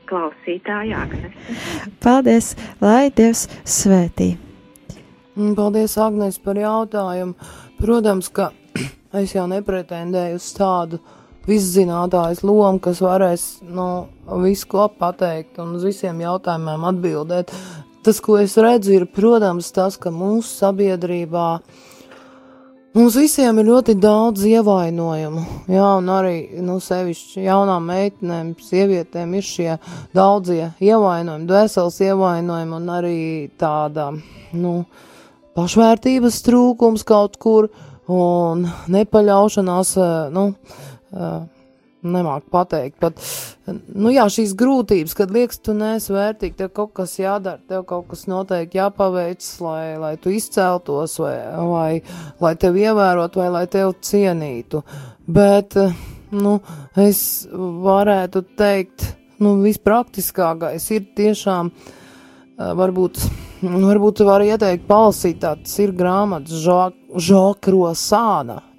klausītāja 0.06 1.02
Agnese. 1.02 1.32
Paldies, 2.02 2.54
lai 2.78 3.11
Dievs 3.11 3.46
svētī. 3.66 4.37
Mm, 5.37 5.53
Paldies, 5.53 5.99
Agnēs, 6.01 6.38
par 6.40 6.57
jautājumu. 6.57 7.35
Protams, 7.77 8.31
ka 8.33 8.49
es 9.20 9.35
jau 9.35 9.42
nepretendēju 9.51 10.38
uz 10.38 10.46
tādu 10.57 11.01
viszinātājas 11.44 12.40
lomu, 12.40 12.81
kas 12.81 13.03
varēs 13.05 13.42
nu, 13.68 14.07
visu 14.40 14.70
ko 14.72 14.87
pateikt 14.88 15.59
un 15.61 15.75
uz 15.77 15.85
visiem 15.85 16.22
jautājumiem 16.25 16.87
atbildēt. 16.88 17.53
Tas, 18.07 18.20
ko 18.25 18.38
es 18.40 18.55
redzu, 18.57 18.94
ir, 18.96 19.05
protams, 19.12 19.68
tas, 19.77 19.99
ka 20.01 20.09
mūsu 20.14 20.49
sabiedrībā 20.55 21.49
mums 22.96 23.18
visiem 23.20 23.61
ir 23.61 23.68
ļoti 23.68 23.96
daudz 24.01 24.46
ievainojumu. 24.49 25.42
Jā, 25.68 25.90
un 25.99 26.09
arī 26.14 26.62
nu, 26.64 26.79
sevišķi 26.81 27.44
jaunām 27.44 27.90
meitenēm, 27.90 28.55
sievietēm 28.70 29.37
ir 29.37 29.44
šie 29.44 29.75
daudzie 30.16 30.70
ievainojumi, 30.81 31.44
dvēseles 31.51 32.01
ievainojumi 32.09 32.77
un 32.79 32.88
arī 32.96 33.20
tāda, 33.61 34.09
nu, 34.57 34.79
pašvērtības 35.57 36.40
trūkums 36.47 37.05
kaut 37.09 37.38
kur 37.42 37.71
un 38.12 38.66
nepaļaušanās, 38.92 39.97
eh, 39.99 40.16
nu, 40.35 40.49
eh, 41.12 41.45
nemāk 42.07 42.47
pateikt, 42.53 42.99
pat, 43.01 43.21
nu 43.95 44.12
jā, 44.14 44.27
šīs 44.31 44.55
grūtības, 44.59 45.14
kad 45.19 45.33
liekas, 45.35 45.61
tu 45.64 45.75
neesi 45.77 46.14
vērtīgi, 46.14 46.57
tev 46.61 46.71
kaut 46.77 46.92
kas 46.95 47.16
jādara, 47.19 47.59
tev 47.69 47.85
kaut 47.88 48.07
kas 48.11 48.27
noteikti 48.31 48.79
jāpaveic, 48.79 49.47
lai, 49.64 49.97
lai 49.99 50.12
tu 50.21 50.31
izceltos, 50.35 51.19
vai, 51.23 51.37
vai 51.57 51.90
lai 52.40 52.55
tev 52.62 52.79
ievērot, 52.81 53.38
vai 53.40 53.49
lai 53.51 53.66
tev 53.73 53.97
cienītu, 54.07 54.85
bet, 55.27 55.77
eh, 55.83 55.97
nu, 56.37 56.61
es 56.97 57.21
varētu 57.51 58.45
teikt, 58.59 59.11
nu, 59.42 59.57
vispraktiskākais 59.64 60.90
ir 60.97 61.11
tiešām, 61.16 61.73
eh, 61.73 62.73
varbūt, 63.62 64.21
varbūt 64.21 64.25
var 64.27 64.45
ieteikt 64.45 64.87
palasīt 64.88 65.40
tāds 65.45 65.79
ir 65.83 65.95
grāmatas 65.97 66.64
Žokro 67.27 67.95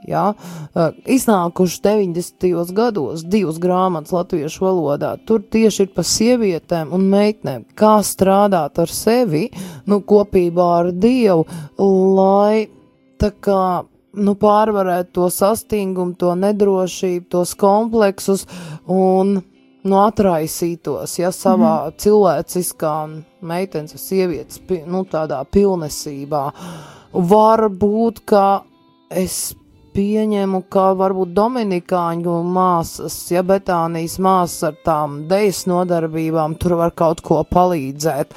Ja, 0.07 0.29
iznākuši 1.03 1.81
90. 1.83 2.71
gados 2.71 3.25
divas 3.27 3.57
grāmatas 3.59 4.13
latviešu 4.15 4.63
valodā. 4.63 5.17
Tur 5.27 5.41
tieši 5.43 5.83
ir 5.83 5.89
par 5.91 6.07
sievietēm 6.07 6.93
un 6.95 7.09
meitnēm, 7.11 7.65
kā 7.75 7.97
strādāt 8.07 8.79
ar 8.79 8.93
sevi, 8.93 9.49
nu, 9.83 9.99
kopībā 10.07 10.69
ar 10.77 10.93
Dievu, 10.95 11.43
lai 12.15 12.69
tā 13.19 13.33
kā 13.35 13.83
nu, 14.15 14.37
pārvarētu 14.39 15.13
to 15.19 15.27
sastingumu, 15.33 16.15
to 16.15 16.31
nedrošību, 16.39 17.27
tos 17.33 17.53
kompleksus 17.59 18.47
un 18.87 19.41
nu, 19.87 19.99
atraisītos, 20.03 21.17
ja 21.19 21.31
savā 21.35 21.75
mm. 21.87 21.97
cilvēciskā 22.03 22.95
meitenes, 23.47 23.95
sievietes, 24.01 24.59
pi- 24.67 24.83
nu, 24.87 25.05
tādā 25.09 25.39
pilnesībā. 25.51 26.43
Varbūt, 27.31 28.21
ka 28.27 28.45
es 29.09 29.55
pieņemu, 29.97 30.61
ka 30.69 30.91
varbūt 30.99 31.33
Dominikāņu 31.37 32.37
māsas, 32.45 33.15
ja 33.33 33.41
Betānijas 33.47 34.19
māsas 34.21 34.69
ar 34.69 34.79
tām 34.85 35.21
dejas 35.29 35.65
nodarbībām 35.69 36.57
tur 36.61 36.77
var 36.83 36.93
kaut 36.97 37.23
ko 37.25 37.41
palīdzēt. 37.47 38.35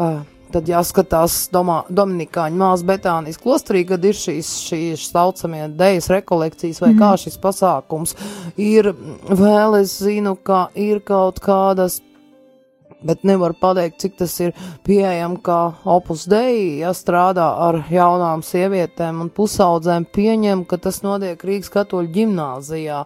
Uh, 0.00 0.22
tad 0.52 0.68
jāskatās 0.70 1.48
domā, 1.54 1.82
Dominikāņu 1.92 2.60
māsas 2.60 2.86
Betānijas 2.88 3.40
klosterī, 3.42 3.84
kad 3.88 4.04
ir 4.04 4.18
šīs, 4.18 4.52
šīs 4.68 5.08
saucamie 5.10 5.66
dejas 5.78 6.10
rekolekcijas 6.12 6.82
vai 6.84 6.92
kā 6.98 7.14
šis 7.20 7.40
pasākums. 7.42 8.16
Ir 8.60 8.92
vēl 9.28 9.80
es 9.80 9.98
zinu, 10.04 10.36
ka 10.36 10.66
ir 10.78 11.02
kaut 11.06 11.40
kādas 11.42 12.00
bet 13.06 13.24
nevar 13.28 13.54
pateikt, 13.58 14.00
cik 14.02 14.18
tas 14.22 14.34
ir 14.42 14.52
pieejams 14.86 15.42
kā 15.44 15.58
opus 15.88 16.26
dei, 16.30 16.78
ja 16.82 16.92
strādā 16.96 17.48
ar 17.66 17.82
jaunām 17.92 18.44
sievietēm 18.46 19.22
un 19.24 19.32
pusaudzēm, 19.34 20.06
pieņem, 20.14 20.66
ka 20.68 20.78
tas 20.82 21.02
notiek 21.04 21.42
Rīgas 21.42 21.72
katoļu 21.72 22.12
ģimnāzijā. 22.16 23.02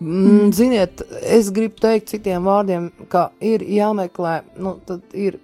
Mm. 0.00 0.52
Ziniet, 0.56 1.02
es 1.20 1.50
gribu 1.52 1.80
teikt 1.82 2.08
citiem 2.14 2.46
vārdiem, 2.48 2.88
ka 3.12 3.28
ir 3.44 3.64
jāmeklē, 3.68 4.40
nu, 4.60 4.78
tad 4.88 5.04
ir 5.12 5.36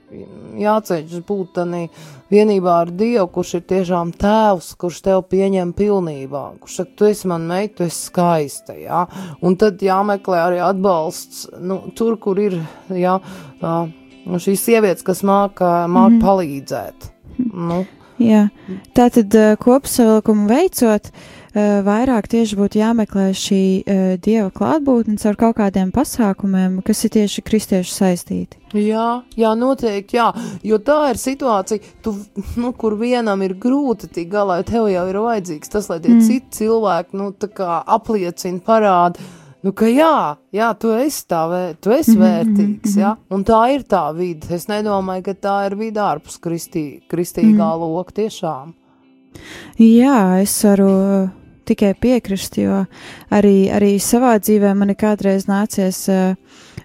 jāceļš 0.57 1.21
būt 1.29 1.57
tanī 1.59 1.87
vienībā 2.33 2.79
ar 2.83 2.93
Dievu, 2.95 3.27
kurš 3.35 3.57
ir 3.59 3.65
tiešām 3.73 4.13
tēvs, 4.19 4.73
kurš 4.81 5.03
tev 5.07 5.23
pieņem 5.31 5.73
pilnībā, 5.77 6.45
kurš 6.63 6.81
saka, 6.81 6.95
tu 6.99 7.09
esi 7.11 7.31
man 7.31 7.47
meita, 7.49 7.79
tu 7.79 7.87
esi 7.87 8.09
skaista, 8.09 8.77
jā, 8.79 9.05
un 9.47 9.59
tad 9.61 9.83
jāmeklē 9.85 10.41
arī 10.43 10.63
atbalsts, 10.65 11.47
nu, 11.63 11.83
tur, 11.99 12.19
kur 12.23 12.41
ir, 12.43 12.59
jā, 12.91 13.19
uh, 13.61 13.85
šīs 14.27 14.67
sievietes, 14.69 15.07
kas 15.07 15.23
māk, 15.27 15.63
ā, 15.63 15.87
māk 15.91 16.17
mm. 16.17 16.23
palīdzēt, 16.25 17.11
nu. 17.55 17.85
Jā, 18.17 18.47
tā 18.97 19.11
tad 19.13 19.35
kopsavilkumu 19.61 20.47
veicot, 20.49 21.11
eh, 21.11 21.36
vairāk 21.57 22.27
tieši 22.29 22.57
būtu 22.59 22.81
jāmeklē 22.83 23.31
šī 23.33 23.61
eh, 23.89 24.17
dieva 24.21 24.51
klātbūtne 24.53 25.17
ar 25.25 25.39
kaut 25.41 25.57
kādiem 25.57 25.93
pasākumiem, 25.95 26.83
kas 26.85 27.05
ir 27.07 27.15
tieši 27.15 27.45
kristiešu 27.47 27.95
saistīti. 27.95 28.61
Jā, 28.77 29.23
jā, 29.39 29.55
noteikti, 29.57 30.19
jā, 30.19 30.27
jo 30.67 30.77
tā 30.85 30.99
ir 31.15 31.21
situācija, 31.23 31.95
tu, 32.05 32.13
nu, 32.61 32.75
kur 32.77 32.99
vienam 33.01 33.41
ir 33.47 33.55
grūti 33.63 34.11
tik 34.13 34.29
galā, 34.35 34.59
jo 34.61 34.69
tev 34.69 34.91
jau 34.93 35.07
ir 35.09 35.21
vajadzīgs 35.23 35.73
tas, 35.73 35.89
lai 35.89 35.99
tie 36.05 36.13
mm. 36.13 36.27
citi 36.27 36.59
cilvēki, 36.61 37.17
nu, 37.17 37.31
apliecina, 37.97 38.61
parāda, 38.67 39.23
nu, 39.65 39.73
ka 39.73 39.89
jā, 39.89 40.37
jā, 40.53 40.69
tu 40.77 40.93
esi 40.93 41.25
tā, 41.31 41.41
tu 41.81 41.95
esi 41.97 42.13
Mhm, 42.13 42.21
vērtīgs, 42.27 42.99
jā, 43.01 43.15
un 43.33 43.47
tā 43.49 43.63
ir 43.73 43.87
tā 43.89 44.05
vide. 44.19 44.51
Es 44.53 44.69
nedomāju, 44.69 45.25
ka 45.31 45.35
tā 45.49 45.57
ir 45.71 45.79
vide 45.81 46.05
ārpus 46.05 46.37
kristī, 46.37 47.01
kristīgā 47.09 47.73
Mhm. 47.73 47.89
loka 47.97 48.13
tiešām. 48.21 48.75
Jā, 49.81 50.43
es 50.43 50.55
varu 50.65 51.31
tikai 51.67 51.93
piekrist, 52.01 52.59
jo 52.61 52.85
arī, 53.35 53.57
arī 53.75 53.97
savā 54.03 54.37
dzīvē 54.43 54.73
man 54.79 54.95
ir 54.95 55.01
kādreiz 55.01 55.49
nācies 55.51 56.05
uh, 56.13 56.35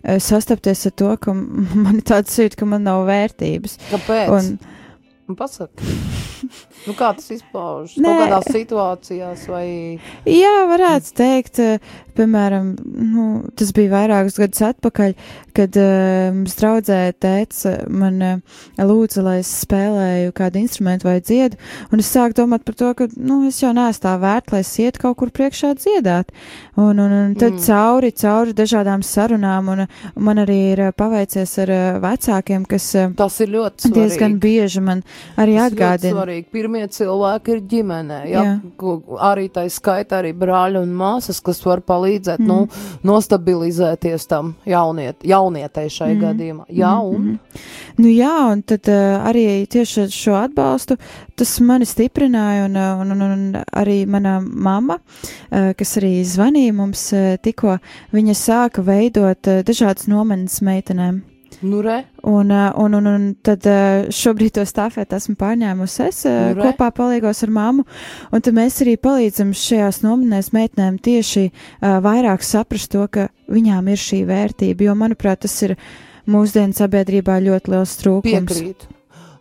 sastapties 0.01 0.85
ar 0.89 0.97
to, 1.03 1.13
ka 1.21 1.35
man 1.85 2.01
ir 2.01 2.05
tāds 2.07 2.37
jūtas, 2.39 2.59
ka 2.59 2.69
man 2.69 2.85
nav 2.87 3.05
vērtības. 3.09 3.79
Kāpēc? 3.93 4.53
Un 5.31 5.39
pasaka. 5.39 6.29
Nu, 6.87 6.95
kā 6.97 7.11
tas 7.13 7.27
izpaužas? 7.33 7.97
Kaut 8.01 8.23
kādās 8.23 8.47
situācijās 8.49 9.43
vai... 9.51 9.65
Jā, 10.25 10.53
varētu 10.71 11.13
teikt, 11.17 11.59
eh, 11.61 11.91
piemēram, 12.17 12.73
nu, 13.11 13.25
tas 13.57 13.71
bija 13.75 13.91
vairākus 13.93 14.39
gadus 14.41 14.63
atpakaļ, 14.71 15.13
kad 15.55 15.77
uh, 15.79 16.31
mums 16.35 16.55
draudzē 16.59 16.99
teica, 17.21 17.73
man 17.91 18.19
uh, 18.23 18.59
lūdza, 18.79 19.23
lai 19.25 19.37
es 19.41 19.51
spēlēju 19.65 20.33
kādu 20.35 20.61
instrumentu 20.61 21.07
vai 21.07 21.17
dziedu, 21.23 21.59
un 21.91 22.03
es 22.03 22.11
sāku 22.11 22.37
domāt 22.41 22.65
par 22.67 22.77
to, 22.79 22.91
ka, 22.97 23.07
nu, 23.15 23.41
es 23.49 23.61
jau 23.63 23.71
neesmu 23.75 24.05
tā 24.05 24.15
vērta, 24.21 24.55
lai 24.55 24.63
es 24.63 24.71
ietu 24.81 25.03
kaut 25.05 25.19
kur 25.21 25.31
priekšā 25.35 25.73
dziedāt. 25.79 26.31
Un, 26.79 26.99
un, 26.99 27.15
un 27.15 27.35
tad 27.39 27.57
mm. 27.57 27.63
cauri, 27.67 28.11
cauri 28.15 28.55
dažādām 28.57 29.03
sarunām, 29.05 29.71
un, 29.73 29.85
man 30.23 30.43
arī 30.43 30.59
ir 30.73 30.83
paveicies 30.97 31.57
ar 31.65 31.73
uh, 31.75 31.83
vecākiem, 32.03 32.67
kas 32.69 32.91
Tas 33.19 33.39
ir 33.43 33.53
ļoti 33.55 33.87
svarīgi. 33.87 33.97
diezgan 33.97 34.39
bieži 34.41 34.83
man 34.83 35.03
arī 35.39 35.57
atgādina. 35.61 36.25
Svarīgi. 36.31 36.47
Pirmie 36.51 36.87
cilvēki 36.87 37.51
ir 37.55 37.61
ģimenē. 37.67 38.19
Ja? 38.29 38.43
Jā. 38.45 38.93
Arī 39.27 39.49
tā 39.51 39.65
skaita 39.69 40.21
arī 40.21 40.31
brāļi 40.37 40.79
un 40.81 40.93
māsas, 40.95 41.41
kas 41.43 41.59
var 41.65 41.81
palīdzēt 41.83 42.39
mm. 42.39 42.47
nu, 42.47 42.67
nostabilizēties 43.03 44.27
tam 44.31 44.55
jauniet, 44.65 45.23
jaunietei 45.27 45.89
šai 45.91 46.13
mm. 46.15 46.21
gadījumā. 46.23 46.65
Jā, 46.69 46.95
un 47.03 47.39
Nu 48.01 48.09
jā, 48.09 48.31
un 48.49 48.61
tad 48.65 48.87
uh, 48.89 49.19
arī 49.27 49.65
tieši 49.69 50.07
šo 50.13 50.37
atbalstu 50.39 50.95
tas 51.37 51.51
mani 51.65 51.85
stiprināja, 51.85 52.65
un, 52.69 52.77
uh, 52.79 53.01
un, 53.01 53.11
un, 53.13 53.23
un 53.35 53.59
arī 53.77 54.05
mana 54.09 54.39
mamma, 54.41 54.97
uh, 55.01 55.71
kas 55.77 55.97
arī 55.99 56.13
zvanīja 56.25 56.75
mums 56.77 57.03
uh, 57.13 57.35
tikko, 57.43 57.77
viņa 58.15 58.37
sāka 58.37 58.85
veidot 58.85 59.51
uh, 59.51 59.61
dažādas 59.67 60.07
nometnes 60.11 60.61
meitenēm. 60.65 61.21
Nu 61.61 61.81
re, 61.85 62.03
Un, 62.23 62.51
uh, 62.51 62.69
un, 62.77 62.93
un, 62.93 63.07
un 63.07 63.27
tad 63.41 63.65
uh, 63.69 64.09
šobrīd 64.13 64.55
to 64.57 64.65
stafeti 64.69 65.17
esmu 65.17 65.35
pārņēmusi 65.39 66.03
es 66.05 66.21
uh, 66.25 66.37
Nu, 66.51 66.59
re. 66.59 66.69
kopā 66.69 66.91
palīgos 66.95 67.43
ar 67.45 67.53
mammu, 67.55 67.85
un 68.31 68.45
tad 68.45 68.57
mēs 68.57 68.81
arī 68.85 68.97
palīdzam 69.01 69.55
šajās 69.57 70.01
nometnēs 70.05 70.51
meitenēm 70.55 71.01
tieši 71.01 71.49
vairāk 71.81 72.45
saprast 72.45 72.91
to, 72.93 73.07
ka 73.11 73.27
viņām 73.51 73.91
ir 73.91 74.01
šī 74.01 74.23
vērtība, 74.29 74.89
jo, 74.89 74.95
manuprāt, 74.97 75.43
tas 75.45 75.57
ir 75.65 75.75
mūsdienu 76.29 76.77
sabiedrībā 76.77 77.39
ļoti 77.41 77.73
liels 77.73 77.95
trūkums. 78.01 78.51
piekrīt. 78.51 78.89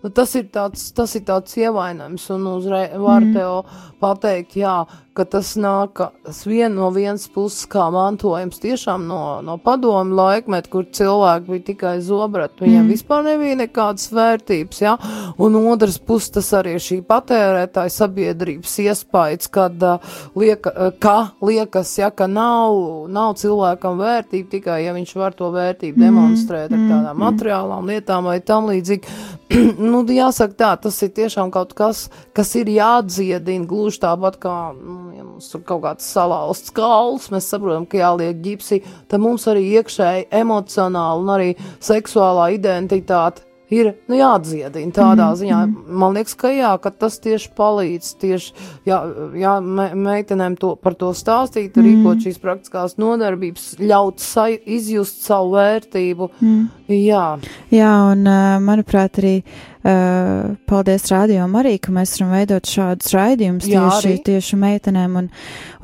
Nu, 0.00 0.08
tas, 0.16 0.32
ir 0.38 0.46
tāds, 0.48 0.86
tas 0.96 1.12
ir 1.18 1.26
tāds 1.28 1.56
ievainojums, 1.60 2.24
un 2.32 2.46
uzreiz 2.54 2.94
var 2.96 3.20
mm. 3.20 3.34
tev 3.36 3.98
pateikt, 4.00 4.56
jā, 4.56 4.78
ka 5.16 5.24
tas 5.26 5.52
nāk 5.58 6.00
vien 6.46 6.74
no 6.74 6.88
vienas 6.94 7.26
puses 7.32 7.66
kā 7.70 7.88
mantojums 7.92 8.60
tiešām 8.62 9.06
no, 9.08 9.20
no 9.44 9.56
padomu 9.62 10.14
laikmeta, 10.16 10.70
kur 10.70 10.86
cilvēki 10.86 11.50
bija 11.50 11.64
tikai 11.70 11.94
zobrati, 12.04 12.62
viņiem 12.64 12.84
mm. 12.84 12.92
vispār 12.94 13.24
nebija 13.26 13.58
nekādas 13.60 14.10
vērtības, 14.14 14.82
jā, 14.84 14.94
un 15.42 15.58
otras 15.60 15.98
puses 15.98 16.30
tas 16.36 16.52
arī 16.60 16.76
šī 16.80 17.00
patērētāja 17.08 17.94
sabiedrības 17.96 18.76
iespējas, 18.86 19.50
kad 19.52 19.82
uh, 19.86 20.14
lieka, 20.38 20.72
uh, 20.72 20.94
ka 21.02 21.16
liekas, 21.44 21.96
ja, 21.98 22.12
ka 22.14 22.30
nav, 22.30 22.78
nav 23.10 23.34
cilvēkam 23.40 23.98
vērtība 24.00 24.54
tikai, 24.54 24.80
ja 24.86 24.94
viņš 24.96 25.14
var 25.18 25.36
to 25.36 25.50
vērtību 25.54 26.00
demonstrēt 26.00 26.70
ar 26.76 26.86
tādām 26.86 27.22
materiālām 27.26 27.90
lietām 27.90 28.30
vai 28.30 28.38
tam 28.44 28.70
līdzīgi. 28.70 29.18
nu, 29.90 30.04
jāsaka 30.14 30.54
tā, 30.54 30.70
tas 30.86 31.02
ir 31.02 31.12
tiešām 31.16 31.50
kaut 31.54 31.74
kas, 31.78 32.06
kas 32.36 32.54
ir 32.60 32.70
jādziedina 32.70 33.66
gluži 33.68 34.02
tāpat 34.04 34.38
kā, 34.42 34.56
nu, 34.78 34.99
ja 35.16 35.26
mums 35.26 35.50
ir 35.54 35.64
kaut 35.66 35.84
kāds 35.84 36.08
salauzts 36.14 36.72
kauls, 36.76 37.30
mēs 37.32 37.50
saprotam, 37.52 37.86
ka 37.90 38.00
jāliek 38.00 38.40
ģipsi, 38.44 38.82
tad 39.10 39.22
mums 39.22 39.46
arī 39.50 39.66
iekšēji 39.80 40.28
emocionāli 40.40 41.24
un 41.24 41.36
arī 41.36 41.52
seksuālā 41.84 42.50
identitāte 42.56 43.48
ir 43.70 43.92
nu, 44.10 44.16
jādziedina 44.18 44.92
tādā 44.94 45.28
mm, 45.30 45.38
ziņā. 45.40 45.58
Man 46.02 46.16
liekas, 46.18 46.34
ka 46.38 46.50
jā, 46.52 46.72
ka 46.82 46.90
tas 46.90 47.18
tieši 47.22 47.52
palīdz 47.58 48.10
tieši, 48.20 48.54
jā, 48.88 48.98
jā 49.38 49.54
me, 49.62 49.86
meitenēm 50.08 50.58
to, 50.60 50.74
par 50.82 50.96
to 50.98 51.12
stāstīt, 51.16 51.76
mm. 51.76 51.86
rīkot 51.86 52.26
šīs 52.26 52.40
praktiskās 52.42 52.98
nodarbības, 53.00 53.72
ļaut 53.80 54.22
sai, 54.22 54.52
izjust 54.78 55.22
savu 55.26 55.54
vērtību. 55.56 56.30
Mm. 56.42 56.62
Jā. 56.90 57.26
Jā, 57.70 57.92
un 58.10 58.26
uh, 58.26 58.56
manuprāt, 58.64 59.22
arī 59.22 59.36
uh, 59.84 60.56
paldies 60.70 61.06
rādījumam 61.12 61.60
arī, 61.62 61.76
ka 61.82 61.94
mēs 61.94 62.16
varam 62.18 62.34
veidot 62.36 62.72
šādus 62.72 63.14
raidījumus 63.16 63.68
tieši, 63.68 64.00
arī. 64.00 64.16
tieši 64.30 64.58
meitenēm 64.60 65.20
un, 65.22 65.30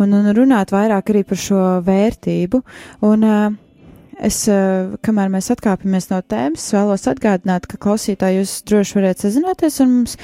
un, 0.03 0.17
un 0.21 0.33
runāt 0.37 0.75
vairāk 0.75 1.15
arī 1.15 1.25
par 1.29 1.41
šo 1.41 1.63
vērtību. 1.87 2.65
Un, 3.07 3.25
uh, 3.27 3.63
Es, 4.17 4.47
uh, 4.49 4.95
kamēr 5.05 5.29
mēs 5.29 5.51
atkāpjamies 5.53 6.07
no 6.09 6.23
tēmas, 6.25 6.63
vēlos 6.73 7.03
atgādināt, 7.11 7.67
ka 7.69 7.77
klausītāji 7.77 8.39
jūs 8.39 8.55
droši 8.65 8.97
varat 8.97 9.21
sazināties 9.21 9.77
ar 9.85 9.91
mums 9.91 10.15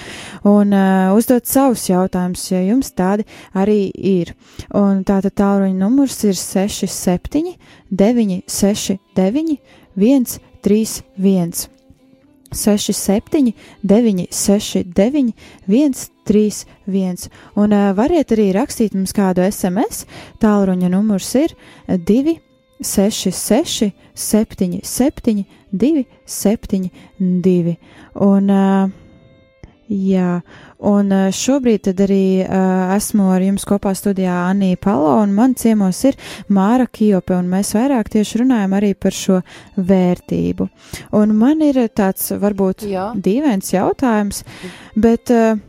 un 0.49 0.73
uh, 0.73 1.13
uzdot 1.13 1.45
savus 1.45 1.85
jautājumus, 1.91 2.47
ja 2.55 2.63
jums 2.65 2.89
tādi 2.97 3.27
arī 3.53 3.93
ir. 3.93 4.33
Un 4.73 5.05
tātad 5.05 5.37
tālruņa 5.37 5.77
numurs 5.77 6.17
ir 6.25 6.33
67 6.41 7.53
969 7.93 9.61
131. 10.63 11.69
67, 12.53 13.53
969, 13.83 15.35
131. 15.67 17.29
Un 17.59 17.73
uh, 17.77 17.91
variet 17.99 18.33
arī 18.35 18.51
rakstīt 18.57 18.97
mums 18.97 19.15
kādu 19.17 19.45
SMS. 19.49 20.07
Tālruņa 20.43 20.93
numurs 20.93 21.33
ir 21.41 21.57
2, 21.89 22.39
6, 22.83 23.31
6, 23.33 23.93
7, 24.15 24.81
7, 24.83 25.45
2, 25.73 26.07
7, 26.27 26.91
2. 27.21 27.77
Un, 28.31 28.51
uh, 28.51 29.02
jā, 29.89 30.41
un 30.89 31.13
uh, 31.13 31.31
šobrīd 31.35 31.85
tad 31.89 32.03
arī 32.05 32.45
uh, 32.45 32.93
esmu 32.97 33.31
ar 33.35 33.43
jums 33.45 33.67
kopā 33.69 33.95
studijā 33.99 34.35
Anija 34.49 34.79
Palo, 34.83 35.17
un 35.23 35.35
man 35.37 35.57
ciemos 35.59 36.03
ir 36.09 36.19
Māra 36.53 36.87
Kijope, 36.87 37.35
un 37.37 37.51
mēs 37.53 37.75
vairāk 37.77 38.13
tieši 38.13 38.43
runājam 38.45 38.77
arī 38.79 38.95
par 38.95 39.17
šo 39.17 39.41
vērtību. 39.77 40.69
Un 41.19 41.37
man 41.39 41.63
ir 41.67 41.83
tāds 41.95 42.31
varbūt 42.33 42.87
Jā. 42.91 43.11
dīvains 43.15 43.75
jautājums, 43.75 44.45
bet 44.95 45.35
uh, 45.35 45.61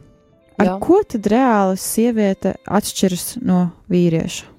ar 0.60 0.72
Jā. 0.72 0.80
ko 0.84 1.02
tad 1.08 1.30
reāli 1.34 1.80
sieviete 1.82 2.58
atšķiras 2.64 3.38
no 3.44 3.68
vīrieša? 3.92 4.53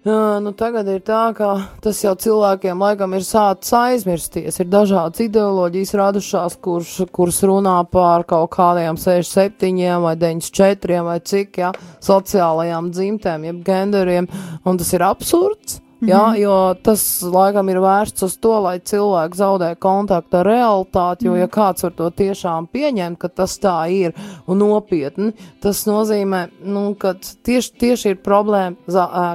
Jā, 0.00 0.38
nu 0.40 0.54
tagad 0.56 0.86
ir 0.88 1.02
tā, 1.04 1.26
ka 1.36 1.50
tas 1.84 1.98
jau 2.00 2.14
cilvēkiem 2.16 2.80
laikam 2.80 3.12
ir 3.18 3.24
sācis 3.26 3.74
aizmirsties. 3.76 4.56
Ir 4.62 4.70
dažādas 4.72 5.20
ideoloģijas 5.26 5.92
radušās, 6.00 6.56
kuras, 6.64 6.94
kuras 7.12 7.42
runā 7.44 7.74
par 7.84 8.24
kaut 8.30 8.48
kādiem 8.54 8.96
67 8.96 10.00
vai 10.00 10.14
94 10.16 11.04
vai 11.04 11.18
cik, 11.20 11.60
jā, 11.60 11.74
sociālajām 12.08 12.88
dzimtēm, 12.96 13.44
jeb 13.50 13.60
genderiem, 13.68 14.32
un 14.64 14.80
tas 14.80 14.96
ir 14.96 15.04
absurds. 15.04 15.82
Jā, 16.06 16.22
jo 16.40 16.54
tas 16.80 17.02
laikam 17.22 17.68
ir 17.68 17.76
vērsts 17.82 18.24
uz 18.24 18.36
to, 18.40 18.54
lai 18.64 18.78
cilvēki 18.80 19.36
zaudē 19.36 19.68
kontaktu 19.76 20.38
ar 20.40 20.46
realitāti, 20.48 21.26
jo, 21.28 21.34
ja 21.36 21.48
kāds 21.52 21.84
var 21.84 21.92
to 21.98 22.06
tiešām 22.16 22.68
pieņemt, 22.72 23.18
ka 23.20 23.28
tas 23.28 23.58
tā 23.60 23.74
ir 23.92 24.14
un 24.48 24.62
nopietni, 24.62 25.34
tas 25.60 25.82
nozīmē, 25.84 26.46
nu, 26.64 26.94
ka 26.96 27.12
tieši, 27.20 27.74
tieši 27.82 28.14
ir 28.14 28.22
problēma, 28.24 28.76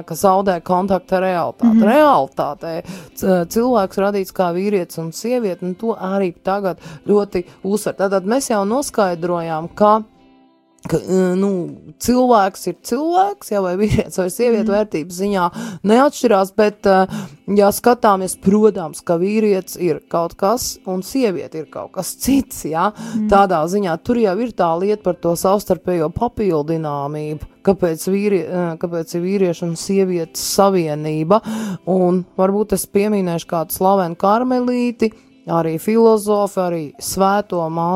ka 0.08 0.14
zaudē 0.18 0.58
kontaktu 0.66 1.18
ar 1.20 1.26
realitāti. 1.28 1.86
Realitātē 1.86 2.74
c- 3.14 3.38
cilvēks 3.54 4.02
radīts 4.02 4.34
kā 4.34 4.50
vīrietis 4.56 4.98
un 4.98 5.12
sieviete, 5.14 5.62
un 5.62 5.74
to 5.78 5.94
arī 5.94 6.32
tagad 6.42 6.82
ļoti 7.06 7.44
uzsver. 7.62 7.94
Tātad 8.02 8.26
mēs 8.26 8.50
jau 8.50 8.64
noskaidrojām, 8.66 9.70
ka 9.78 10.00
ka 10.86 10.98
eh, 11.00 11.34
nu, 11.38 11.50
cilvēks 12.02 12.68
ir 12.70 12.76
cilvēks, 12.86 13.50
jā, 13.54 13.62
vai 13.64 13.74
vīrietis 13.80 14.20
vai 14.20 14.28
sieviete 14.32 14.72
vērtības 14.72 15.18
ziņā 15.22 15.46
neatšķirās, 15.88 16.52
bet, 16.58 16.86
eh, 16.90 17.16
ja 17.58 17.70
skatāmies, 17.74 18.36
protams, 18.42 19.02
ka 19.06 19.18
vīrietis 19.20 19.78
ir 19.82 20.02
kaut 20.12 20.36
kas 20.38 20.76
un 20.86 21.02
sieviete 21.06 21.62
ir 21.62 21.68
kaut 21.72 21.92
kas 21.96 22.14
cits, 22.22 22.64
jā, 22.70 22.90
tādā 23.30 23.62
ziņā 23.70 23.96
tur 24.06 24.20
jau 24.22 24.36
ir 24.42 24.54
tā 24.56 24.70
lieta 24.78 25.02
par 25.06 25.20
to 25.22 25.34
savstarpējo 25.38 26.10
papildināmību, 26.16 27.52
kāpēc, 27.66 28.08
vīrie, 28.12 28.42
eh, 28.46 28.72
kāpēc 28.82 29.16
ir 29.16 29.26
vīriešu 29.26 29.70
un 29.70 29.76
sievietes 29.80 30.42
savienība, 30.56 31.42
un 31.90 32.24
varbūt 32.38 32.76
es 32.78 32.86
pieminēšu 32.86 33.50
kādu 33.50 33.80
slavenu 33.80 34.18
karmelīti, 34.20 35.12
arī 35.46 35.76
filozofi, 35.82 36.60
arī 36.60 36.82
svēto 37.02 37.62
mā, 37.70 37.90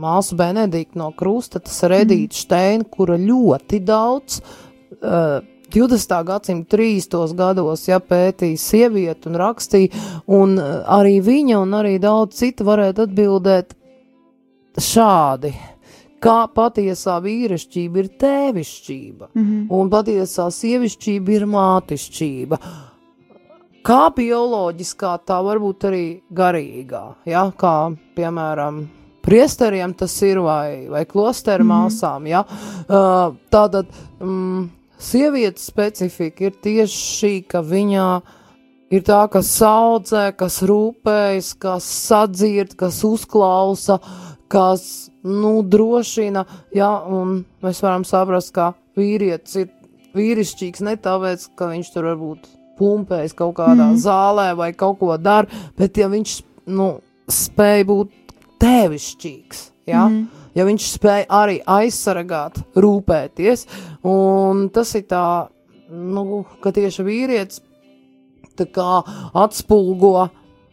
māsu 0.00 0.36
Benediktu 0.38 1.00
no 1.00 1.10
Krusta, 1.16 1.60
tas 1.64 1.78
ir 1.86 1.96
Edīta 2.02 2.36
Steina, 2.36 2.84
kura 2.84 3.16
ļoti 3.20 3.80
daudz 3.84 4.40
uh, 4.40 5.40
20. 5.70 6.14
gadsimta 6.26 6.76
30. 6.76 7.34
gados 7.38 7.86
ja, 7.88 8.00
pētīja 8.02 8.58
sievieti 8.58 9.30
un 9.30 9.40
rakstīja, 9.40 10.04
un 10.28 10.56
uh, 10.58 10.80
arī 10.98 11.20
viņa 11.24 11.60
un 11.62 11.76
arī 11.80 11.96
daudz 12.02 12.40
citu 12.42 12.66
varētu 12.68 13.06
atbildēt 13.08 13.76
šādi. 14.80 15.54
Kā 16.20 16.44
patiesā 16.52 17.16
vīrišķība 17.24 18.02
ir 18.02 18.08
tēvišķība, 18.20 19.30
mm 19.32 19.44
-hmm. 19.44 19.66
un 19.72 19.88
patiesā 19.88 20.50
sievišķība 20.52 21.32
ir 21.32 21.46
mātišķība 21.48 22.58
kā 23.86 24.10
bioloģiskā, 24.16 25.14
tā 25.26 25.38
varbūt 25.44 25.86
arī 25.88 26.04
garīgā. 26.32 27.04
Ja? 27.28 27.46
Kā 27.56 27.92
piemēram 28.16 28.82
priesteriem 29.24 29.94
tas 29.96 30.14
ir 30.26 30.40
vai, 30.44 30.88
vai 30.88 31.04
klosteru 31.04 31.64
Mhm. 31.64 31.70
māsām. 31.70 32.28
Ja? 32.28 32.44
Uh, 32.88 33.36
tātad 33.50 33.86
mm, 34.20 34.68
sievietes 34.98 35.66
specifika 35.66 36.48
ir 36.48 36.52
tieši 36.52 37.00
šī, 37.20 37.34
ka 37.48 37.62
viņā 37.62 38.22
ir 38.90 39.02
tā, 39.02 39.30
kas 39.30 39.46
saudzē, 39.58 40.36
kas 40.36 40.62
rūpējas, 40.62 41.58
kas 41.58 41.84
sadzird, 41.84 42.76
kas 42.76 43.02
uzklausa, 43.04 44.00
kas 44.48 45.10
nu, 45.22 45.62
drošina. 45.62 46.46
Ja? 46.74 47.00
Un 47.06 47.44
mēs 47.62 47.82
varam 47.82 48.04
saprast, 48.04 48.52
ka 48.52 48.74
vīrietis 48.96 49.56
ir 49.56 49.68
vīrišķīgs 50.14 50.80
ne 50.82 50.96
tāpēc, 50.96 51.50
ka 51.56 51.70
viņš 51.70 51.92
tur 51.94 52.10
varbūt 52.10 52.59
pumpējas 52.80 53.36
kaut 53.38 53.54
kādā 53.60 53.92
mm. 53.92 54.00
zālē 54.02 54.50
vai 54.58 54.72
kaut 54.72 54.98
ko 55.02 55.14
dara, 55.20 55.62
bet 55.78 56.00
ja 56.00 56.08
viņš 56.10 56.34
nu, 56.74 56.90
spēj 57.30 57.86
būt 57.88 58.36
tēvišķīgs, 58.60 59.62
ja? 59.92 60.04
mm. 60.06 60.44
ja 60.58 60.66
viņš 60.68 60.90
spēj 60.96 61.26
arī 61.40 61.60
aizsargāt, 61.78 62.60
rūpēties, 62.76 63.66
un 64.08 64.68
tas 64.74 64.94
ir 64.98 65.06
tā, 65.10 65.24
nu, 65.90 66.44
ka 66.62 66.74
tieši 66.74 67.06
vīrietis 67.06 67.64
tā 68.58 68.66
kā 68.68 69.00
atspulgo 69.40 70.28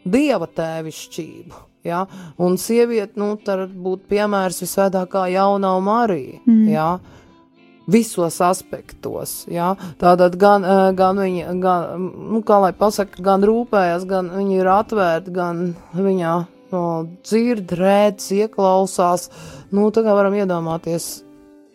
dieva 0.07 0.47
tēvišķību. 0.47 1.63
Ja? 1.87 2.03
Un 2.43 2.57
sieviete, 2.59 3.15
nu, 3.19 3.35
tā 3.39 3.61
var 3.61 3.71
būt 3.71 4.07
piemērs 4.11 4.59
visvētākā 4.63 5.27
jaunā 5.31 5.71
Marija. 5.83 6.41
Mm. 6.47 6.65
Ja? 6.73 6.89
Visos 7.87 8.41
aspektos. 8.43 9.45
Ja? 9.51 9.75
Tātad 9.99 10.35
gan, 10.39 10.65
eh, 10.65 10.91
gan 10.97 11.21
viņa, 11.23 11.53
gan, 11.61 12.09
nu, 12.33 12.41
kā 12.43 12.59
lai 12.61 12.73
pasaka, 12.75 13.21
gan 13.23 13.45
rūpējas, 13.47 14.07
gan 14.07 14.31
viņa 14.35 14.57
ir 14.59 14.71
atvērta, 14.73 15.31
gan 15.31 15.75
viņa 15.93 16.33
no, 16.71 16.83
dzird, 17.23 17.71
redz, 17.79 18.31
ieklausās. 18.35 19.29
Nu, 19.71 19.87
tā 19.91 20.03
kā 20.03 20.15
varam 20.17 20.35
iedomāties, 20.35 21.23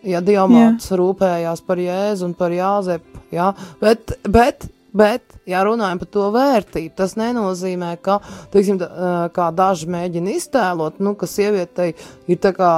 ja 0.05 0.21
Diamants 0.21 0.91
rūpējās 0.93 1.65
par 1.65 1.81
Jēzu 1.81 2.29
un 2.29 2.37
par 2.37 2.51
Jāzepu, 2.51 3.27
ja? 3.33 3.53
bet, 3.81 4.19
bet 4.29 4.69
Bet, 4.93 5.23
ja 5.49 5.63
runājam 5.65 6.03
par 6.03 6.09
to 6.13 6.27
vērtību, 6.35 6.91
tas 6.97 7.15
nenozīmē, 7.17 7.95
ka, 8.05 8.19
teiksim, 8.53 8.77
tā, 8.77 8.91
ā, 8.93 9.13
kā 9.33 9.47
daži 9.57 9.89
mēģina 9.89 10.35
iztēlot, 10.37 10.99
nu, 11.01 11.15
ka 11.17 11.25
sievietei 11.25 11.95
ir 12.29 12.41
tā 12.43 12.53
kā 12.53 12.73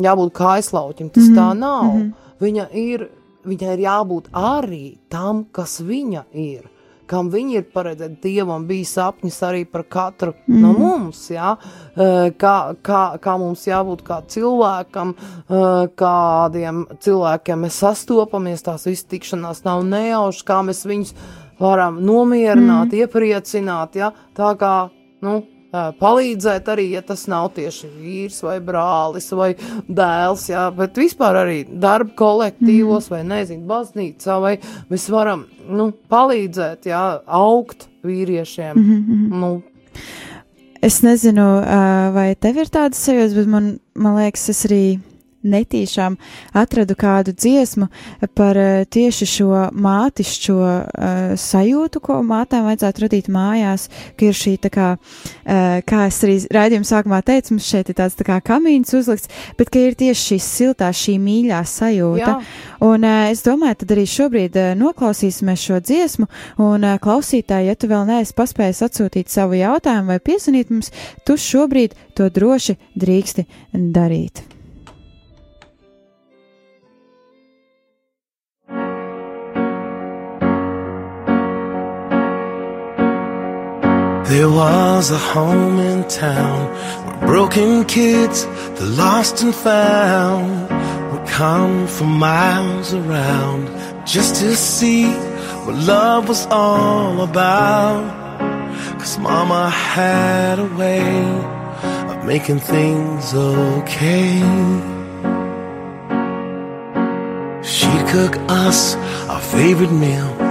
jābūt 0.00 0.32
kā 0.38 0.54
aizlauķim. 0.56 1.10
Tas 1.12 1.28
mm 1.28 1.34
-hmm. 1.34 1.38
tā 1.38 1.58
nav. 1.58 1.84
Mm 1.84 2.00
-hmm. 2.00 2.12
Viņa 2.42 2.68
ir, 2.78 3.06
viņai 3.46 3.74
ir 3.76 3.82
jābūt 3.86 4.30
arī 4.34 4.84
tam, 5.12 5.46
kas 5.54 5.80
viņa 5.84 6.26
ir. 6.34 6.68
Kam 7.10 7.28
viņa 7.28 7.58
ir 7.58 7.64
paredzēta, 7.74 8.16
Dievam 8.22 8.64
bija 8.64 8.88
sapnis 8.88 9.36
arī 9.44 9.66
par 9.68 9.82
katru 9.90 10.32
mm. 10.46 10.60
no 10.62 10.70
mums. 10.78 11.26
Ja? 11.30 11.56
Kā, 12.40 12.54
kā, 12.86 13.02
kā 13.20 13.34
mums 13.40 13.66
jābūt 13.68 14.04
kā 14.06 14.22
cilvēkam, 14.32 15.12
kādiem 15.98 16.86
cilvēkiem 17.04 17.66
mēs 17.66 17.82
sastopamies, 17.82 18.64
tās 18.64 18.88
visas 18.88 19.10
tikšanās 19.12 19.64
nav 19.66 19.84
nejaušas, 19.90 20.46
kā 20.48 20.62
mēs 20.64 20.86
viņus 20.88 21.14
varam 21.62 22.00
nomierināt, 22.02 22.88
mm. 22.88 23.02
iepriecināt, 23.04 24.00
ja? 24.00 24.12
tā 24.38 24.54
kā 24.58 24.74
nu, 25.26 25.42
palīdzēt 25.72 26.68
arī, 26.68 26.88
ja 26.96 27.02
tas 27.06 27.24
nav 27.30 27.50
tieši 27.56 27.88
vīrs 27.96 28.42
vai 28.44 28.58
brālis 28.64 29.30
vai 29.36 29.52
dēls, 29.88 30.48
ja? 30.52 30.66
bet 30.76 30.98
vispār 31.00 31.42
arī 31.44 31.62
darba 31.66 32.12
kolektīvos 32.18 33.08
mm. 33.08 33.14
vai 33.14 33.22
nezinu, 33.24 33.66
baznīcā, 33.70 34.40
vai 34.42 34.56
mēs 34.90 35.08
varam 35.12 35.46
nu, 35.68 35.90
palīdzēt, 36.12 36.90
ja? 36.92 37.04
augt 37.26 37.88
vīriešiem. 38.04 38.76
Mm 38.76 39.04
-hmm. 39.06 39.40
nu, 39.40 39.62
Es 40.82 41.02
nezinu, 41.02 41.62
vai 42.14 42.34
tev 42.34 42.56
ir 42.58 42.66
tādas 42.66 42.98
sajūtas, 43.06 43.36
bet 43.38 43.46
man, 43.46 43.78
man 43.94 44.16
liekas, 44.18 44.48
es 44.50 44.64
arī 44.66 44.98
netīšām 45.42 46.16
atradu 46.56 46.96
kādu 46.98 47.34
dziesmu 47.34 47.88
par 48.36 48.58
ā, 48.58 48.68
tieši 48.84 49.28
šo 49.28 49.50
mātišķo 49.72 50.56
ā, 50.62 51.10
sajūtu, 51.40 52.02
ko 52.04 52.20
mātēm 52.26 52.66
vajadzētu 52.68 53.04
radīt 53.06 53.30
mājās, 53.32 53.88
ka 54.18 54.28
ir 54.28 54.38
šī 54.38 54.56
tā 54.62 54.72
kā, 54.72 54.88
ā, 55.44 55.80
kā 55.88 56.04
es 56.08 56.20
arī 56.26 56.38
raidījuma 56.54 56.88
sākumā 56.88 57.22
teicu, 57.26 57.56
mums 57.56 57.68
šeit 57.68 57.92
ir 57.92 57.98
tāds 57.98 58.18
tā 58.18 58.26
kā 58.28 58.38
kamīns 58.44 58.94
uzlikts, 58.98 59.30
bet 59.58 59.72
ka 59.72 59.82
ir 59.82 59.98
tieši 59.98 60.32
šī 60.32 60.40
siltā, 60.46 60.92
šī 60.94 61.18
mīļā 61.22 61.62
sajūta. 61.68 62.22
Jā. 62.22 62.38
Un 62.86 63.06
ā, 63.08 63.16
es 63.32 63.44
domāju, 63.46 63.80
tad 63.82 63.96
arī 63.96 64.06
šobrīd 64.10 64.58
ā, 64.58 64.68
noklausīsimies 64.78 65.66
šo 65.68 65.82
dziesmu, 65.82 66.28
un 66.62 66.88
ā, 66.88 66.96
klausītāji, 67.02 67.70
ja 67.70 67.78
tu 67.78 67.90
vēl 67.90 68.06
neesi 68.08 68.36
paspējis 68.38 68.84
atsūtīt 68.88 69.32
savu 69.32 69.58
jautājumu 69.60 70.14
vai 70.14 70.20
piesanīt 70.22 70.72
mums, 70.72 70.92
tu 71.26 71.38
šobrīd 71.40 71.96
to 72.18 72.30
droši 72.32 72.78
drīksti 72.98 73.46
darīt. 73.72 74.51
There 84.32 84.48
was 84.48 85.10
a 85.10 85.18
home 85.18 85.78
in 85.78 86.08
town 86.08 86.60
where 87.04 87.26
broken 87.26 87.84
kids, 87.84 88.46
the 88.80 88.86
lost 88.96 89.42
and 89.42 89.54
found, 89.54 90.70
would 91.12 91.28
come 91.28 91.86
from 91.86 92.18
miles 92.18 92.94
around 92.94 93.66
just 94.06 94.36
to 94.36 94.56
see 94.56 95.04
what 95.64 95.76
love 95.76 96.28
was 96.30 96.46
all 96.46 97.20
about. 97.20 98.08
Cause 98.98 99.18
mama 99.18 99.68
had 99.68 100.58
a 100.58 100.68
way 100.76 101.12
of 102.10 102.24
making 102.24 102.60
things 102.60 103.34
okay. 103.34 104.40
She'd 107.62 108.06
cook 108.08 108.38
us 108.48 108.96
our 109.28 109.42
favorite 109.42 109.92
meal 109.92 110.41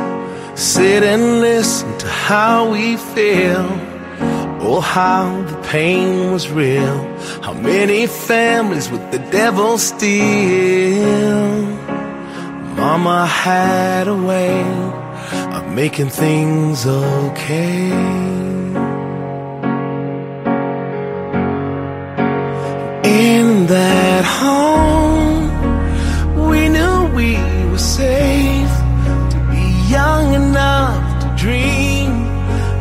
sit 0.62 1.02
and 1.02 1.42
listen 1.42 1.98
to 1.98 2.08
how 2.08 2.70
we 2.70 2.96
feel. 2.96 3.66
Oh, 4.64 4.80
how 4.80 5.42
the 5.50 5.58
pain 5.70 6.32
was 6.32 6.50
real. 6.52 6.98
How 7.42 7.54
many 7.54 8.06
families 8.06 8.88
with 8.92 9.12
the 9.12 9.18
devil 9.32 9.80
steal. 9.80 11.66
Mama 12.78 13.26
had 13.26 14.08
a 14.08 14.16
way 14.16 14.62
of 15.56 15.68
making 15.74 16.10
things 16.10 16.86
okay. 16.86 17.90
In 23.04 23.66
that 23.66 24.24
home, 24.40 25.44
we 26.50 26.70
knew 26.70 27.16
we 27.16 27.36
were 27.72 27.80
safe 27.80 28.61
young 29.92 30.34
enough 30.34 31.22
to 31.22 31.28
dream, 31.44 32.12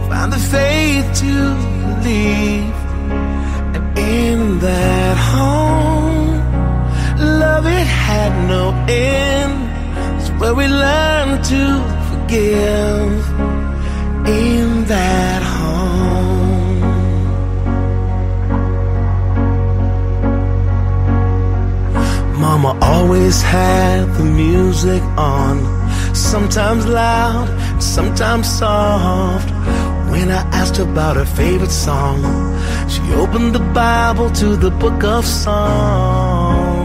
find 0.09 0.33
the 0.33 0.39
faith 0.39 1.07
to 1.23 1.33
believe. 2.05 2.79
And 3.75 3.99
in 3.99 4.59
that 4.61 5.17
home, 5.35 6.31
love 7.43 7.67
it 7.67 7.87
had 7.87 8.33
no 8.49 8.65
end. 8.89 9.57
It's 10.21 10.31
where 10.41 10.55
we 10.55 10.67
learned 10.69 11.45
to 11.53 11.63
forgive. 12.09 13.13
In 14.27 14.85
that 14.85 15.43
home. 15.43 16.81
Mama 22.41 22.79
always 22.81 23.43
had 23.43 24.05
the 24.19 24.25
music 24.25 25.03
on, 25.17 25.57
sometimes 26.15 26.87
loud, 26.87 27.49
sometimes 27.83 28.49
soft. 28.49 29.51
When 30.11 30.31
I 30.31 30.43
asked 30.61 30.79
about 30.79 31.17
her 31.17 31.25
favorite 31.25 31.71
song, 31.71 32.23
she 32.89 33.03
opened 33.13 33.55
the 33.55 33.67
Bible 33.73 34.31
to 34.43 34.57
the 34.57 34.71
book 34.71 35.05
of 35.05 35.25
Psalms. 35.25 36.81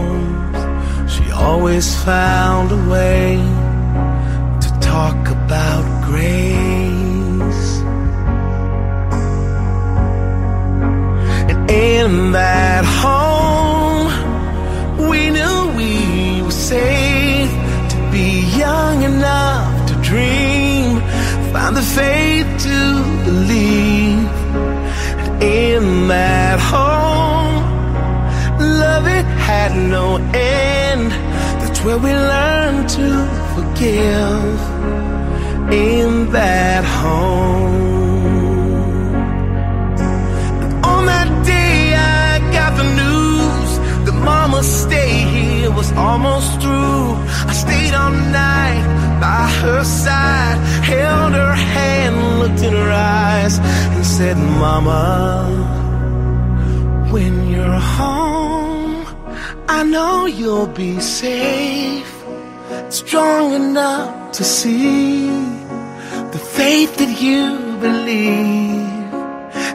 She 1.12 1.30
always 1.32 1.86
found 2.04 2.72
a 2.72 2.82
way 2.90 3.36
to 4.62 4.68
talk 4.80 5.28
about 5.28 5.84
grace. 6.04 7.70
And 11.50 11.70
in 11.70 12.32
that 12.32 12.84
home, 13.02 14.08
we 15.08 15.30
knew 15.30 15.72
we 15.76 16.42
were 16.42 16.50
be 16.50 17.15
young 18.66 18.98
enough 19.12 19.74
to 19.88 19.94
dream, 20.10 20.86
find 21.52 21.72
the 21.80 21.86
faith 21.98 22.48
to 22.66 22.78
believe. 23.26 24.30
And 25.22 25.30
in 25.42 25.82
that 26.14 26.58
home, 26.74 27.56
love 28.84 29.06
it 29.18 29.26
had 29.50 29.72
no 29.96 30.06
end. 30.56 31.08
That's 31.60 31.80
where 31.84 32.00
we 32.04 32.10
learned 32.34 32.86
to 32.98 33.08
forgive. 33.54 34.58
In 35.88 36.10
that 36.38 36.84
home. 37.00 37.84
On 40.92 41.02
that 41.12 41.30
day 41.54 41.78
I 41.94 42.38
got 42.56 42.72
the 42.80 42.88
news 43.02 43.26
must 44.56 44.84
stay 44.84 45.12
here 45.34 45.70
was 45.70 45.90
almost 45.92 46.50
through. 46.62 47.05
All 47.94 48.10
night 48.10 48.84
by 49.20 49.48
her 49.62 49.84
side, 49.84 50.58
held 50.84 51.32
her 51.32 51.54
hand, 51.54 52.38
looked 52.40 52.62
in 52.62 52.72
her 52.72 52.92
eyes, 52.92 53.58
and 53.58 54.04
said, 54.04 54.36
Mama, 54.36 55.46
when 57.10 57.48
you're 57.48 57.80
home, 57.98 59.06
I 59.68 59.82
know 59.82 60.26
you'll 60.26 60.66
be 60.66 61.00
safe, 61.00 62.12
strong 62.90 63.54
enough 63.54 64.32
to 64.32 64.44
see 64.44 65.28
the 66.32 66.38
faith 66.38 66.96
that 66.96 67.20
you 67.20 67.78
believe. 67.80 69.14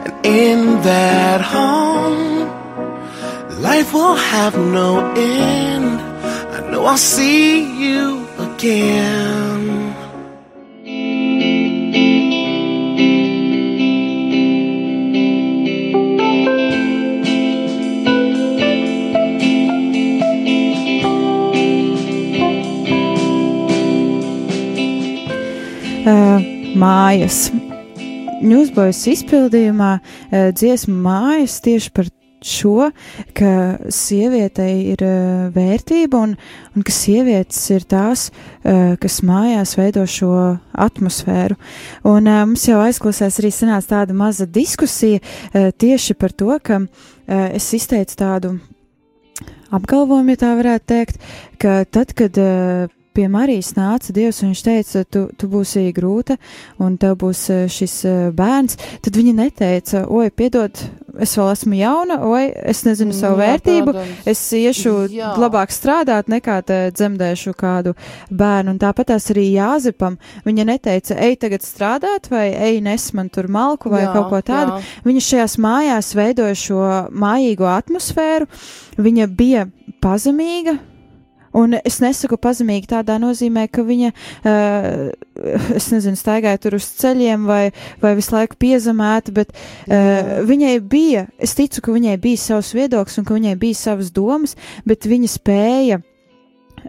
And 0.04 0.26
in 0.26 0.82
that 0.82 1.40
home, 1.40 2.48
life 3.60 3.92
will 3.92 4.14
have 4.14 4.56
no 4.56 5.12
end. 5.16 6.11
Know 6.82 6.88
I'll 6.88 6.98
see 6.98 7.62
you 7.78 8.26
again. 8.42 9.94
Uh, 26.02 26.42
mājas. 26.74 27.52
Ņūsbojas 28.42 29.04
izpildījumā 29.12 29.92
uh, 30.00 30.50
dziesma 30.50 30.98
mājas 31.06 31.60
tieši 31.62 31.94
par 31.94 32.10
šo, 32.46 32.90
ka 33.36 33.52
sievietei 33.92 34.92
ir 34.92 35.04
uh, 35.06 35.48
vērtība 35.54 36.20
un, 36.26 36.34
un 36.76 36.86
ka 36.86 36.94
sievietes 36.94 37.60
ir 37.74 37.86
tās, 37.88 38.28
uh, 38.30 38.94
kas 39.02 39.20
mājās 39.26 39.76
veido 39.78 40.04
šo 40.08 40.32
atmosfēru. 40.72 41.58
Un 42.08 42.28
uh, 42.28 42.42
mums 42.46 42.66
jau 42.68 42.80
aizklausās 42.84 43.40
arī 43.42 43.52
sanāca 43.54 43.94
tāda 43.96 44.16
maza 44.16 44.46
diskusija 44.46 45.22
uh, 45.22 45.70
tieši 45.72 46.18
par 46.18 46.34
to, 46.34 46.52
ka 46.62 46.82
uh, 46.84 46.88
es 47.52 47.70
izteicu 47.76 48.18
tādu 48.18 48.56
apgalvojumu, 49.72 50.34
ja 50.34 50.42
tā 50.42 50.56
varētu 50.58 50.90
teikt, 50.92 51.22
ka 51.62 51.82
tad, 51.88 52.12
kad 52.18 52.36
uh, 52.40 52.90
pie 53.14 53.28
Marijas 53.32 53.74
nāca 53.76 54.12
Dievs, 54.14 54.42
un 54.42 54.52
viņš 54.52 54.62
teica, 54.66 55.04
tu, 55.04 55.26
tu 55.38 55.48
būsi 55.52 55.84
grūta, 55.94 56.38
un 56.82 56.96
tev 57.00 57.18
būs 57.20 57.44
eh, 57.52 57.62
šis 57.70 57.96
eh, 58.08 58.18
bērns, 58.36 58.78
tad 59.04 59.16
viņa 59.18 59.34
neteica, 59.38 60.04
oi, 60.08 60.30
piedod, 60.34 60.80
es 61.20 61.34
vēl 61.36 61.50
esmu 61.52 61.76
jauna, 61.76 62.18
oi, 62.28 62.44
es 62.72 62.82
nezinu 62.86 63.14
savu 63.16 63.36
Jā, 63.36 63.52
vērtību, 63.52 63.92
protams. 63.92 64.28
es 64.32 64.42
iešu 64.56 64.94
Jā. 65.12 65.32
labāk 65.40 65.74
strādāt, 65.74 66.30
nekā 66.32 66.60
dzemdēšu 66.96 67.54
kādu 67.58 67.94
bērnu, 68.30 68.74
un 68.74 68.80
tāpat 68.82 69.12
tās 69.12 69.28
arī 69.34 69.48
Jāzepam, 69.52 70.16
viņa 70.46 70.68
neteica, 70.72 71.18
ej 71.20 71.36
tagad 71.44 71.66
strādāt, 71.66 72.30
vai 72.32 72.48
ej 72.52 72.80
nes 72.84 73.10
man 73.16 73.28
tur 73.32 73.50
malku, 73.52 73.92
vai 73.92 74.06
Jā, 74.06 74.14
kaut 74.16 74.30
ko 74.32 74.40
tādu, 74.46 74.78
jā. 74.78 75.02
Viņa 75.08 75.26
šajās 75.28 75.58
mājās 75.60 76.14
veidoja 76.16 76.56
šo 76.58 76.80
mājīgo 77.12 77.68
atmosfēru, 77.68 78.48
viņa 79.02 79.28
bija 79.36 79.66
pazemīga. 80.02 80.78
Un 81.58 81.76
es 81.82 81.98
nesaku 82.02 82.38
pazemīgi 82.40 82.88
tādā 82.94 83.18
nozīmē, 83.22 83.66
ka 83.72 83.84
viņa, 83.86 84.12
uh, 84.12 85.10
es 85.76 85.90
nezinu, 85.92 86.18
staigāja 86.18 86.60
tur 86.62 86.78
uz 86.78 86.86
ceļiem 87.00 87.44
vai, 87.48 87.64
vai 88.02 88.14
visu 88.18 88.36
laiku 88.36 88.56
piezemēta, 88.62 89.34
bet 89.36 89.52
uh, 89.52 90.38
viņai 90.48 90.76
bija, 90.80 91.26
es 91.42 91.56
ticu, 91.58 91.84
ka 91.84 91.96
viņai 91.96 92.16
bija 92.22 92.40
savs 92.40 92.72
viedoklis 92.76 93.20
un 93.20 93.28
ka 93.28 93.36
viņai 93.36 93.58
bija 93.60 93.82
savas 93.82 94.12
domas, 94.14 94.56
bet 94.88 95.08
viņa 95.08 95.32
spēja 95.36 96.00
uh, 96.00 96.11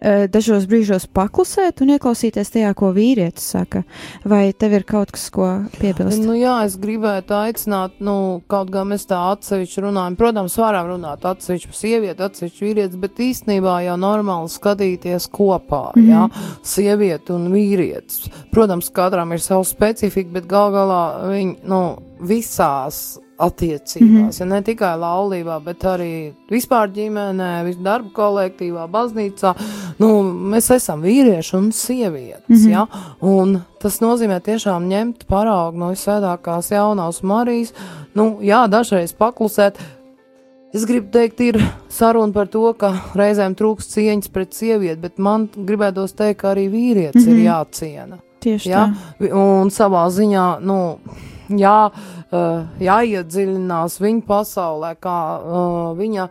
dažos 0.01 0.65
brīžos 0.69 1.05
paklusēt 1.13 1.81
un 1.83 1.93
ieklausīties 1.95 2.53
tajā, 2.53 2.73
ko 2.77 2.91
vīrietis 2.95 3.45
saka. 3.55 3.83
Vai 4.27 4.51
tev 4.57 4.75
ir 4.79 4.85
kaut 4.87 5.13
kas, 5.15 5.29
ko 5.33 5.49
piebilst? 5.79 6.21
Nu, 6.23 6.35
jā, 6.37 6.55
es 6.67 6.77
gribētu 6.81 7.35
aicināt, 7.37 7.99
nu, 8.03 8.41
kaut 8.51 8.71
kā 8.73 8.85
mēs 8.87 9.07
tā 9.09 9.19
atsevišķi 9.33 9.85
runājam. 9.87 10.17
Protams, 10.19 10.57
varam 10.59 10.93
runāt 10.93 11.25
atsevišķi 11.29 11.71
par 11.71 11.79
sievieti, 11.79 12.27
atsevišķi 12.27 12.67
vīrietis, 12.67 13.01
bet 13.03 13.23
īstenībā 13.27 13.79
jau 13.87 13.97
normāli 14.01 14.51
skatīties 14.53 15.29
kopā, 15.33 15.83
mm 15.95 16.01
-hmm. 16.01 16.11
jā, 16.11 16.61
sievieti 16.75 17.35
un 17.35 17.51
vīrietis. 17.53 18.29
Protams, 18.51 18.89
katram 18.89 19.31
ir 19.31 19.41
sava 19.41 19.63
specifika, 19.63 20.31
bet 20.39 20.47
gal 20.47 20.71
galā 20.71 21.03
viņi, 21.29 21.57
nu, 21.63 21.83
visās 22.19 23.19
attiecībās, 23.45 24.09
mm 24.09 24.29
-hmm. 24.29 24.39
ja 24.39 24.45
ne 24.45 24.61
tikai 24.61 24.93
laulībā, 24.99 25.59
bet 25.63 25.83
arī 25.83 26.33
vispār 26.51 26.91
ģimenē, 26.93 27.75
darba 27.83 28.09
kolektīvā, 28.13 28.87
baznīcā. 28.91 29.53
Nu, 29.99 30.23
mēs 30.23 30.71
esam 30.75 31.01
vīrieši 31.01 31.57
un 31.57 31.71
sievietes, 31.71 32.49
mm 32.49 32.55
-hmm. 32.55 32.71
ja? 32.71 32.87
un 33.21 33.61
tas 33.81 33.99
nozīmē 34.01 34.39
tiešām 34.39 34.87
ņemt 34.87 35.25
paraugu 35.27 35.77
no 35.77 35.89
visvētākās 35.91 36.71
jaunās 36.71 37.23
Marijas, 37.23 37.73
nu, 38.13 38.37
jā, 38.41 38.67
dažreiz 38.67 39.13
paklusēt. 39.13 39.77
Es 40.73 40.85
gribu 40.85 41.11
teikt, 41.11 41.39
ir 41.39 41.59
saruna 41.89 42.33
par 42.33 42.47
to, 42.47 42.73
ka 42.73 42.95
reizēm 43.13 43.53
trūkst 43.53 43.93
cieņas 43.93 44.31
pret 44.33 44.53
sievieti, 44.53 45.01
bet 45.01 45.19
man 45.21 45.49
gribētos 45.55 46.15
teikt, 46.17 46.39
ka 46.39 46.55
arī 46.55 46.69
vīrietis 46.71 47.25
mm 47.25 47.33
-hmm. 47.33 47.37
ir 47.37 47.45
jāciena. 47.45 48.17
Tieši 48.39 48.69
Ja? 48.69 48.87
tā. 49.19 49.29
Un 49.33 49.69
savā 49.69 50.09
ziņā, 50.09 50.59
nu, 50.61 50.97
jā, 51.49 51.91
jāiedziļinās 52.33 53.99
viņa 54.01 54.23
pasaulē, 54.27 54.93
kā 55.01 55.17
uh, 55.37 55.91
viņa 55.97 56.27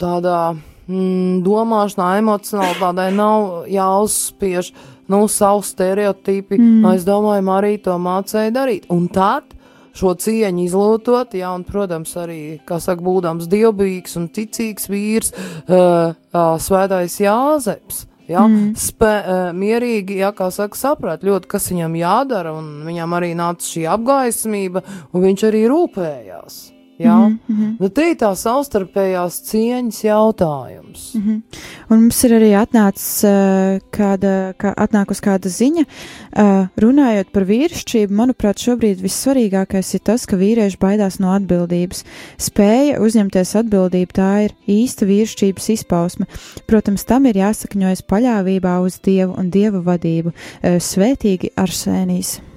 tādā 0.00 0.40
mm, 0.52 1.40
domāšanā, 1.46 2.12
emocionālitātei 2.20 3.08
nav 3.16 3.64
jāuzspiež, 3.70 4.72
nu, 5.12 5.24
savu 5.28 5.64
stereotipi. 5.66 6.60
Mm. 6.60 6.86
Es 6.94 7.06
domāju, 7.08 7.48
arī 7.56 7.74
to 7.82 7.96
mācēja 8.00 8.54
darīt. 8.54 8.86
Un 8.92 9.08
tad 9.12 9.50
šo 9.96 10.14
cieņu 10.16 10.64
izlūtot, 10.64 11.34
jā, 11.36 11.50
un, 11.52 11.66
protams, 11.68 12.14
arī, 12.20 12.40
kā 12.68 12.78
saka, 12.80 13.04
būdams 13.04 13.50
dievbijīgs 13.52 14.16
un 14.20 14.30
ticīgs 14.32 14.88
vīrs, 14.92 15.34
uh, 15.34 16.14
uh, 16.32 16.54
svētais 16.62 17.18
Jāzeps. 17.20 18.06
Ja, 18.30 18.44
mm. 18.46 18.74
spē, 18.78 19.12
uh, 19.20 19.40
mierīgi, 19.56 20.20
ja, 20.22 20.30
kā 20.36 20.46
saka, 20.54 20.78
saprat 20.78 21.24
ļoti, 21.26 21.48
kas 21.50 21.70
viņam 21.72 21.96
jādara, 21.98 22.52
un 22.54 22.84
viņam 22.86 23.16
arī 23.18 23.32
nāca 23.38 23.66
šī 23.66 23.86
apgaismība, 23.90 24.84
un 25.10 25.26
viņš 25.26 25.48
arī 25.50 25.64
rūpējās. 25.72 26.60
Ja? 26.98 27.28
Mm 27.28 27.40
-hmm. 27.48 27.76
nu, 27.80 27.88
te 27.88 28.02
ir 28.10 28.16
tā 28.16 28.30
savstarpējās 28.36 29.40
cieņas 29.48 30.04
jautājums. 30.04 31.14
Mm 31.14 31.22
-hmm. 31.22 31.40
Un 31.88 32.00
mums 32.00 32.24
ir 32.24 32.30
arī 32.30 32.50
atnācis 32.56 33.24
uh, 33.24 33.80
kāda, 33.90 34.54
kā, 34.58 34.74
atnākus 34.76 35.20
kāda 35.20 35.48
ziņa, 35.48 35.84
uh, 35.84 36.66
runājot 36.76 37.32
par 37.32 37.42
vīrišķību. 37.42 38.12
Manuprāt, 38.12 38.58
šobrīd 38.58 39.02
vissvarīgākais 39.02 39.94
ir 39.94 40.00
tas, 40.00 40.26
ka 40.26 40.36
vīrieši 40.36 40.78
baidās 40.78 41.18
no 41.18 41.32
atbildības. 41.32 42.04
Spēja 42.38 43.00
uzņemties 43.00 43.56
atbildību 43.56 44.12
tā 44.12 44.44
ir 44.44 44.52
īsta 44.66 45.06
vīrišķības 45.06 45.68
izpausme. 45.68 46.26
Protams, 46.66 47.04
tam 47.04 47.26
ir 47.26 47.34
jāsakņojas 47.36 48.02
paļāvībā 48.02 48.80
uz 48.80 49.00
Dievu 49.04 49.34
un 49.38 49.50
Dieva 49.50 49.80
vadību. 49.80 50.28
Uh, 50.28 50.78
svētīgi 50.78 51.50
Arsēnijas. 51.56 52.40
Mm, 52.40 52.51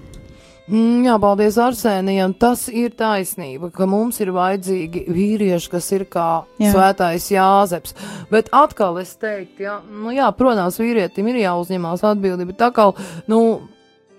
jā, 1.05 1.15
paldies 1.21 1.59
Arsēnijam. 1.61 2.33
Tas 2.41 2.65
ir 2.73 2.95
taisnība, 2.97 3.69
ka 3.73 3.85
mums 3.89 4.17
ir 4.23 4.31
vajadzīgi 4.33 5.05
vīrieši, 5.13 5.69
kas 5.69 5.91
ir 5.93 6.07
kā 6.09 6.45
Jā. 6.57 6.65
jā. 6.65 6.71
svētais 6.73 7.27
Jāzeps. 7.29 7.93
Bet 8.31 8.49
atkal 8.55 8.97
es 9.01 9.13
teiktu, 9.21 9.67
jā, 9.67 9.77
nu, 9.85 10.09
jā, 10.15 10.31
protams, 10.37 10.79
vīrietim 10.81 11.29
ir 11.29 11.43
jāuzņemās 11.43 12.05
atbildība. 12.09 12.53
Bet 12.53 12.65
atkal, 12.71 12.95
nu, 13.29 13.41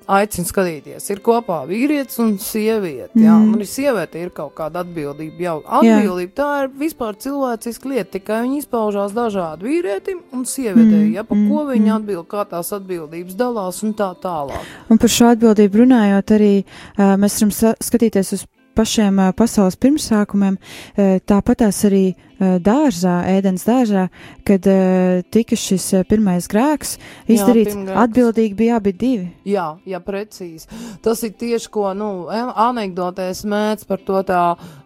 aicinu 0.08 0.46
skatīties, 0.46 1.10
ir 1.10 1.20
kopā 1.24 1.60
vīrietis 1.68 2.18
un 2.22 2.36
sieviete. 2.38 3.10
Jā, 3.18 3.34
Mm. 3.36 3.48
un 3.52 3.58
arī 3.58 3.66
sieviete 3.66 4.20
ir 4.22 4.30
kaut 4.30 4.54
kāda 4.54 4.84
atbildība. 4.84 5.38
Jau 5.40 5.62
atbildība 5.66 6.32
tā 6.32 6.50
ir 6.64 6.68
vispār 6.78 7.16
cilvēciska 7.18 7.88
lieta, 7.90 8.18
tikai 8.18 8.42
viņi 8.46 8.62
izpaužās 8.62 9.12
dažādi 9.12 9.62
vīrietim 9.66 10.20
un 10.32 10.44
sievietei. 10.44 11.10
Mm, 11.10 11.14
Ja, 11.14 11.22
pa 11.24 11.34
mm, 11.34 11.48
ko 11.50 11.64
viņi 11.66 11.90
atbild, 11.96 12.26
kā 12.28 12.44
tās 12.48 12.72
atbildības 12.72 13.34
dalās 13.36 13.82
un 13.82 13.94
tā 13.94 14.14
tālāk. 14.20 14.60
Un 14.90 14.98
par 14.98 15.08
šo 15.08 15.30
atbildību 15.34 15.82
runājot, 15.84 16.26
arī 16.38 16.64
uh, 16.64 17.16
mēs 17.16 17.40
varam 17.40 17.74
skatīties 17.80 18.32
uz 18.32 18.46
pašiem 18.76 19.18
uh, 19.18 19.32
pasaules 19.32 19.76
pirmsākumiem, 19.76 20.58
uh, 20.58 21.18
tāpatās 21.26 21.84
arī 21.88 22.14
dārzā, 22.38 23.14
ēdens 23.32 23.64
dārzā, 23.64 24.06
kad 24.46 24.66
uh, 24.68 25.22
tika 25.32 25.56
šis 25.56 25.86
uh, 25.96 26.04
pirmais 26.08 26.48
grēks 26.50 26.96
izdarīts, 27.24 27.72
pirmgrēks. 27.72 28.00
atbildīgi 28.02 28.58
bija 28.58 28.76
abi 28.76 28.92
divi. 28.92 29.28
Jā, 29.48 29.66
jā, 29.88 30.00
precīzi. 30.04 30.68
Tas 31.04 31.22
ir 31.24 31.32
tieši 31.38 31.70
ko, 31.72 31.86
nu, 31.96 32.28
em- 32.32 32.52
anekdotēs 32.66 33.44
mēdz 33.48 33.86
par 33.88 34.04
to 34.04 34.20
tā, 34.28 34.42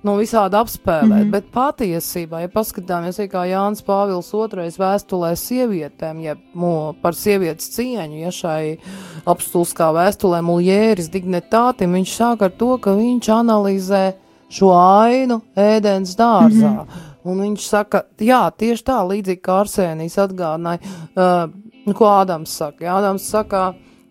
nu, 0.07 0.15
visādi 0.21 0.59
apspēlēt, 0.61 1.09
mm 1.09 1.25
-hmm. 1.25 1.31
bet 1.31 1.51
patiesībā, 1.53 2.41
ja 2.45 2.49
paskatāmies, 2.49 3.19
ja 3.19 3.27
kā 3.27 3.45
Jānis 3.51 3.83
Pāvils 3.83 4.31
II 4.31 4.71
vēstulē 4.79 5.35
sievietēm, 5.35 6.23
ja 6.23 6.37
mo, 6.55 6.95
par 7.03 7.15
sievietes 7.15 7.71
cieņu, 7.75 8.21
ja 8.21 8.31
šai 8.31 8.79
apstulskā 9.27 9.91
vēstulē 9.93 10.41
muljēris 10.43 11.11
dignitātim, 11.11 11.93
viņš 11.93 12.17
sāk 12.17 12.43
ar 12.43 12.51
to, 12.51 12.79
ka 12.79 12.95
viņš 12.95 13.29
analizē 13.29 14.15
šo 14.51 14.73
ainu 14.75 15.41
ēdens 15.57 16.17
dārzā. 16.19 16.71
Mm 16.71 16.79
-hmm. 16.79 17.10
Un 17.29 17.43
viņš 17.45 17.67
saka, 17.69 18.05
jā, 18.23 18.43
tieši 18.57 18.87
tā, 18.87 19.01
līdzīgi 19.09 19.43
kā 19.45 19.61
Arsenijs 19.65 20.17
atgādināja, 20.23 20.81
uh, 21.15 21.95
ko 21.97 22.11
Ādams 22.11 22.55
saka. 22.57 22.87
Jā, 22.87 22.99
Ādams 23.01 23.27
saka, 23.29 23.65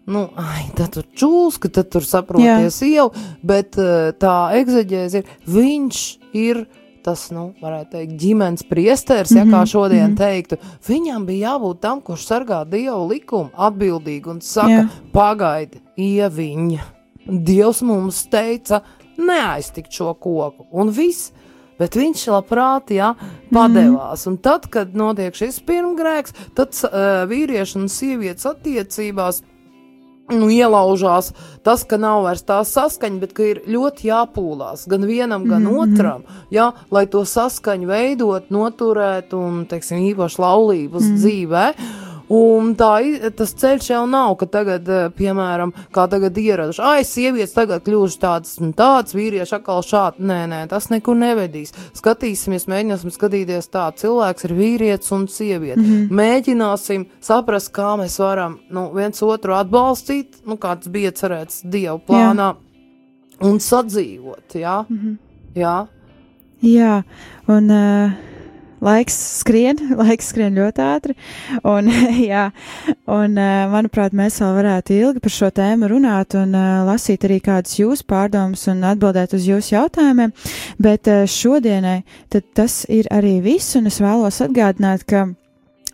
nu, 0.10 0.28
ai, 0.40 0.68
tad 0.78 0.94
tur 0.98 1.08
čūska, 1.18 1.72
tad 1.74 1.90
tur 1.94 2.06
saproties 2.06 2.82
jau, 2.86 3.10
bet 3.46 3.80
uh, 3.82 4.12
tā 4.20 4.36
egzeģēze 4.60 5.24
ir, 5.24 5.34
viņš 5.50 6.04
ir 6.38 6.68
tas, 7.04 7.30
nu, 7.34 7.50
varētu 7.62 7.94
teikt, 7.96 8.16
ģimenes 8.20 8.66
priesteris, 8.70 9.34
ja 9.34 9.46
kā 9.48 9.64
šodien 9.70 10.16
teiktu, 10.20 10.60
viņam 10.88 11.26
bija 11.30 11.54
jābūt 11.54 11.82
tam, 11.84 12.04
kurš 12.06 12.28
sargā 12.28 12.62
Dievu 12.70 13.08
likumu 13.10 13.50
atbildīgi 13.56 14.34
un 14.34 14.42
saka, 14.46 14.84
Jā. 14.84 14.86
pagaidi, 15.16 15.82
ieviņa. 16.00 16.88
Dievs 17.30 17.84
mums 17.86 18.24
teica, 18.32 18.82
neaiztikt 19.20 19.94
šo 19.96 20.14
koku, 20.18 20.68
un 20.72 20.94
viss. 20.96 21.34
Bet 21.80 21.96
viņš 21.96 22.26
labprāt, 22.34 22.92
jā, 22.92 23.14
padevās. 23.54 24.26
Un 24.28 24.38
tad, 24.38 24.68
kad 24.72 24.96
notiek 24.98 25.36
šis 25.36 25.62
pirmgrēks, 25.68 26.36
tad 26.58 26.76
uh, 26.84 27.24
vīrieši 27.30 27.80
un 27.80 27.88
sievietes 27.92 28.50
attiecībās 28.50 29.44
nu, 30.30 30.50
ielaužās 30.50 31.32
tas, 31.66 31.84
ka 31.88 31.98
nav 31.98 32.24
vairs 32.28 32.44
tā 32.46 32.60
saskaņa, 32.68 33.22
bet 33.22 33.34
ka 33.38 33.48
ir 33.48 33.62
ļoti 33.70 34.10
jāpūlās 34.10 34.86
gan 34.90 35.08
vienam, 35.10 35.48
gan 35.50 35.64
mm 35.64 35.72
-hmm. 35.72 35.96
otram, 35.96 36.24
jā, 36.52 36.72
lai 36.92 37.06
to 37.08 37.26
saskaņu 37.26 37.88
veidot, 37.88 38.50
noturēt 38.50 39.34
un, 39.34 39.66
teiksim, 39.66 40.04
īpaši 40.14 40.42
laulības 40.42 41.04
mm 41.04 41.10
-hmm. 41.10 41.18
dzīvē. 41.18 41.66
Un 42.30 42.76
tā, 42.78 42.92
tas 43.34 43.56
ceļš 43.58 43.88
jau 43.90 44.04
nav, 44.06 44.36
ka 44.38 44.46
tagad, 44.54 44.90
eh, 44.90 45.08
piemēram, 45.18 45.72
kā 45.92 46.06
tagad 46.10 46.38
ieraduši, 46.38 46.82
ai, 46.86 47.02
sievietes 47.02 47.56
tagad 47.56 47.82
kļūst 47.88 48.22
tādas 48.22 48.60
un 48.62 48.74
tādas, 48.78 49.16
vīrieši 49.18 49.56
atkal 49.58 49.82
šādi. 49.82 50.22
Nē, 50.30 50.38
nē, 50.52 50.60
tas 50.70 50.92
nekur 50.94 51.18
nevedīs. 51.18 51.74
Skatīsimies, 51.98 52.68
mēģināsim 52.70 53.16
skatīties 53.16 53.72
tā, 53.74 53.88
cilvēks 53.98 54.46
ir 54.46 54.54
vīrietis 54.62 55.12
un 55.12 55.26
sieviete. 55.28 55.82
Mm 55.82 55.86
-hmm. 55.86 56.10
Mēģināsim 56.22 57.08
saprast, 57.20 57.74
kā 57.74 57.98
mēs 57.98 58.20
varam 58.20 58.60
nu, 58.70 58.92
viens 58.94 59.24
otru 59.24 59.54
atbalstīt, 59.54 60.46
nu, 60.46 60.58
kā 60.58 60.78
tas 60.78 60.88
bija 60.88 61.12
cerēts 61.12 61.64
Dieva 61.64 61.98
plānā, 61.98 62.56
un 63.42 63.58
sadzīvot, 63.58 64.54
jā. 64.54 64.86
Mm 64.90 64.98
-hmm. 64.98 65.18
jā. 65.56 65.88
Jā, 66.62 67.04
un 67.48 67.72
uh, 67.72 68.29
laiks 68.86 69.18
skrien, 69.40 69.80
laiks 70.02 70.32
skrien 70.34 70.58
ļoti 70.58 70.84
ātri. 70.86 71.16
Un, 71.68 71.90
jā, 72.32 72.50
un 73.10 73.40
uh, 73.40 73.66
manuprāt, 73.74 74.16
mēs 74.18 74.40
vēl 74.44 74.56
varētu 74.60 74.98
ilgi 74.98 75.24
par 75.24 75.36
šo 75.36 75.52
tēmu 75.56 75.92
runāt 75.92 76.38
un 76.40 76.56
uh, 76.58 76.86
lasīt 76.90 77.28
arī 77.28 77.42
kādas 77.46 77.80
jūsu 77.80 78.08
pārdomas 78.10 78.68
un 78.72 78.86
atbildēt 78.88 79.36
uz 79.38 79.50
jūsu 79.50 79.76
jautājumiem. 79.76 80.34
Bet 80.82 81.12
uh, 81.12 81.26
šodienai 81.30 82.02
tas 82.56 82.82
ir 82.90 83.10
arī 83.14 83.40
viss, 83.46 83.76
un 83.80 83.92
es 83.92 84.02
vēlos 84.04 84.42
atgādināt, 84.46 85.06
ka. 85.10 85.30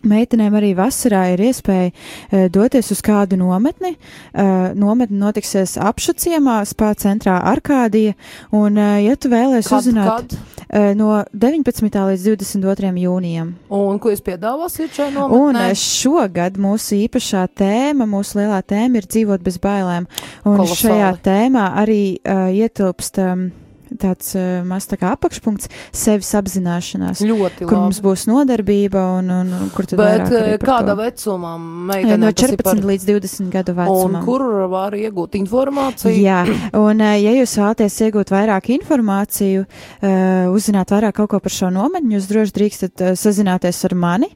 Meitenēm 0.06 0.54
arī 0.58 0.74
vasarā 0.76 1.22
ir 1.32 1.40
iespēja 1.48 1.88
uh, 1.92 2.44
doties 2.52 2.90
uz 2.94 3.00
kādu 3.04 3.38
nometni. 3.40 3.94
Uh, 4.36 4.70
nometne 4.76 5.16
notiksies 5.18 5.76
apšuciemā, 5.80 6.58
spā 6.68 6.92
centrā 7.00 7.38
Arkādija. 7.52 8.14
Un, 8.54 8.76
uh, 8.78 8.98
ja 9.02 9.16
tu 9.16 9.30
vēlēsies 9.32 9.72
uzzināt, 9.72 10.30
kad? 10.30 10.36
uh, 10.68 10.92
no 10.98 11.22
19. 11.32 11.88
līdz 12.12 12.28
22. 12.36 12.92
jūnijam. 13.06 13.54
Un 13.72 13.98
ko 13.98 14.12
jūs 14.12 14.22
piedāvāsiet 14.26 15.00
Un 15.08 15.14
nometnē? 15.18 15.70
uh, 15.72 15.76
šogad 15.80 16.60
mūsu 16.60 17.00
īpašā 17.06 17.46
tēma, 17.56 18.06
mūsu 18.06 18.42
lielā 18.42 18.60
tēma 18.62 19.00
ir 19.02 19.08
dzīvot 19.10 19.42
bez 19.46 19.58
bailēm. 19.62 20.06
Un 20.44 20.58
Kolosāli. 20.60 20.82
šajā 20.84 21.12
tēmā 21.26 21.70
arī 21.82 22.02
uh, 22.20 22.46
ietilpst 22.52 23.18
um, 23.24 23.48
tāds 23.96 24.34
uh, 24.36 24.62
mazs 24.66 24.86
tā 24.90 24.96
kā 25.00 25.10
apakšpunkts- 25.16 25.68
sevis 26.04 26.30
apzināšanās. 26.38 27.22
Ļoti 27.26 27.66
Kur 27.68 27.78
mums 27.78 27.98
labi. 28.00 28.08
būs 28.08 28.26
nodarbība 28.30 29.02
un, 29.18 29.30
un, 29.30 29.52
un 29.52 29.70
kur 29.74 29.86
tad 29.86 29.98
Bet 29.98 30.32
eh, 30.32 30.56
kādā 30.58 30.94
to. 30.94 31.00
vecumā 31.02 31.54
Eh, 31.56 31.64
meitene 31.92 32.16
No 32.18 32.32
tas 32.32 32.50
ir 32.50 32.56
14 32.56 32.62
par- 32.64 32.90
līdz 32.90 33.04
20 33.10 33.50
gadu 33.50 33.72
Un 33.72 33.76
vecumam. 33.82 34.24
kur 34.24 34.44
var 34.68 34.92
iegūt 34.92 35.36
informāciju? 35.40 36.14
Jā, 36.22 36.40
un 36.74 37.00
uh, 37.00 37.14
ja 37.20 37.32
jūs 37.36 37.56
vēlaties 37.58 38.00
iegūt 38.06 38.30
vairāk 38.34 38.70
informāciju, 38.78 39.66
uh, 39.66 40.54
uzzināt 40.54 40.90
vairāk 40.92 41.12
kaut 41.14 41.30
ko 41.30 41.40
par 41.40 41.50
šo 41.50 41.70
nometni, 41.72 42.16
jūs 42.16 42.28
droši 42.30 42.52
drīkstat 42.56 43.00
uh, 43.00 43.14
sazināties 43.16 43.84
ar 43.84 43.94
mani 43.94 44.28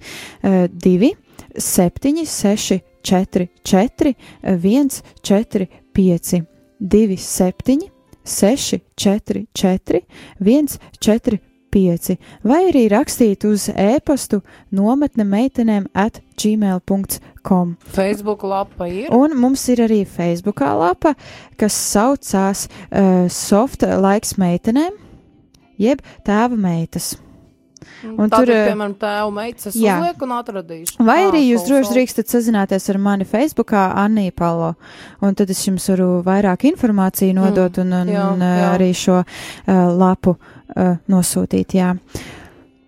uh, 0.44 0.66
2, 0.68 1.12
7, 1.58 2.24
6, 2.26 2.80
4, 3.02 3.48
4, 3.64 4.14
1, 4.44 5.02
4, 5.22 5.66
5, 5.94 6.42
2, 6.80 7.16
7, 7.16 7.90
6, 8.31 8.81
4, 8.97 9.47
4, 9.59 10.03
1, 10.41 10.78
4, 11.01 11.41
5, 11.70 12.16
vai 12.43 12.61
arī 12.68 12.87
rakstīt 12.91 13.47
uz 13.47 13.68
e-pastu 13.70 14.41
nometne 14.74 15.24
meitenēm 15.28 15.87
at 15.95 16.20
gmail.com. 16.41 17.76
Facebook 17.95 18.43
lapa 18.43 18.89
ir. 18.91 19.11
Un 19.14 19.37
mums 19.39 19.66
ir 19.70 19.85
arī 19.87 20.03
Facebookā 20.09 20.72
lapa, 20.78 21.14
kas 21.61 21.76
saucās 21.93 22.66
uh, 22.66 23.26
Soft 23.31 23.87
Laiks 23.87 24.37
meitenēm, 24.41 24.99
jeb 25.81 26.03
tēva 26.26 26.59
meitas. 26.59 27.14
Un 28.16 28.31
Tad, 28.31 28.39
tur, 28.39 28.53
eh, 28.55 28.68
piemēram, 28.70 28.95
tēvu 29.01 29.35
meitas 29.35 29.70
uzlieku 29.72 30.26
un 30.26 30.35
atradīšu. 30.39 30.99
Vai 31.07 31.18
arī 31.26 31.43
jūs 31.47 31.66
droši 31.68 31.95
drīkstat 31.95 32.33
sazināties 32.33 32.91
ar 32.93 32.99
mani 32.99 33.26
Facebookā, 33.28 33.91
Annija 34.05 34.33
Palo, 34.37 34.74
un 35.20 35.35
tad 35.35 35.51
es 35.51 35.62
jums 35.66 35.89
varu 35.93 36.22
vairāk 36.26 36.66
informāciju 36.72 37.35
nodot 37.35 37.81
un, 37.83 37.93
un, 38.03 38.12
jā, 38.12 38.26
uh, 38.35 38.45
jā. 38.45 38.68
arī 38.74 38.91
šo 38.97 39.22
uh, 39.22 39.72
lapu 39.97 40.37
uh, 40.37 40.97
nosūtīt, 41.11 41.78
jā. 41.81 41.95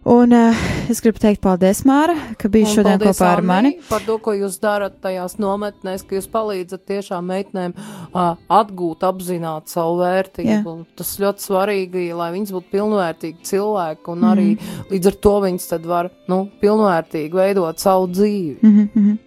Un 0.04 0.32
uh, 0.34 0.62
es 0.90 0.98
gribu 0.98 1.20
teikt 1.22 1.38
paldies, 1.44 1.84
Māra, 1.86 2.16
ka 2.34 2.48
biji 2.50 2.66
Un 2.66 2.72
šodien 2.74 2.98
kopā 2.98 3.28
ar 3.36 3.42
mani. 3.46 3.70
Par 3.86 4.02
to, 4.02 4.16
ko 4.18 4.32
jūs 4.34 4.56
darat 4.62 4.96
tajās 5.04 5.36
nometnēs, 5.38 6.02
ka 6.08 6.16
jūs 6.16 6.26
palīdzat 6.32 6.82
tiešām 6.90 7.28
meitenēm 7.30 7.74
uh, 7.78 8.32
atgūt, 8.50 9.06
apzināt 9.06 9.70
savu 9.70 10.00
vērtību. 10.02 10.74
Un 10.74 10.82
Tas 10.98 11.14
ļoti 11.22 11.46
svarīgi, 11.46 12.08
lai 12.18 12.32
viņas 12.34 12.50
būtu 12.56 12.72
pilnvērtīgi 12.74 13.46
cilvēki, 13.52 14.08
un 14.16 14.26
arī 14.32 14.48
Mhm. 14.56 14.88
līdz 14.90 15.06
ar 15.12 15.18
to 15.22 15.34
viņas 15.46 15.68
tad 15.70 15.86
var, 15.86 16.10
nu, 16.28 16.40
pilnvērtīgi 16.60 17.32
veidot 17.38 17.78
savu 17.78 18.08
dzīvi. 18.10 18.58
Mhm, 18.62 18.88
mhm. 18.94 19.18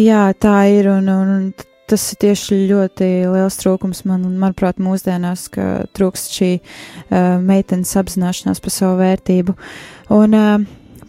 Jā, 0.00 0.32
tā 0.32 0.56
ir, 0.72 0.88
un, 0.88 1.08
un, 1.08 1.28
un 1.36 1.52
tas 1.90 2.04
ir 2.12 2.20
tieši 2.24 2.58
ļoti 2.70 3.08
liels 3.30 3.58
trūkums 3.60 4.04
man, 4.08 4.24
un, 4.28 4.36
manuprāt, 4.40 4.80
mūsdienās, 4.82 5.48
ka 5.54 5.68
trūkst 5.96 6.36
šī 6.36 6.50
uh, 6.60 7.40
meitenes 7.42 7.92
apzināšanās 8.00 8.62
par 8.62 8.74
savu 8.74 9.00
vērtību. 9.00 9.56
Un 10.16 10.36
uh, 10.38 10.52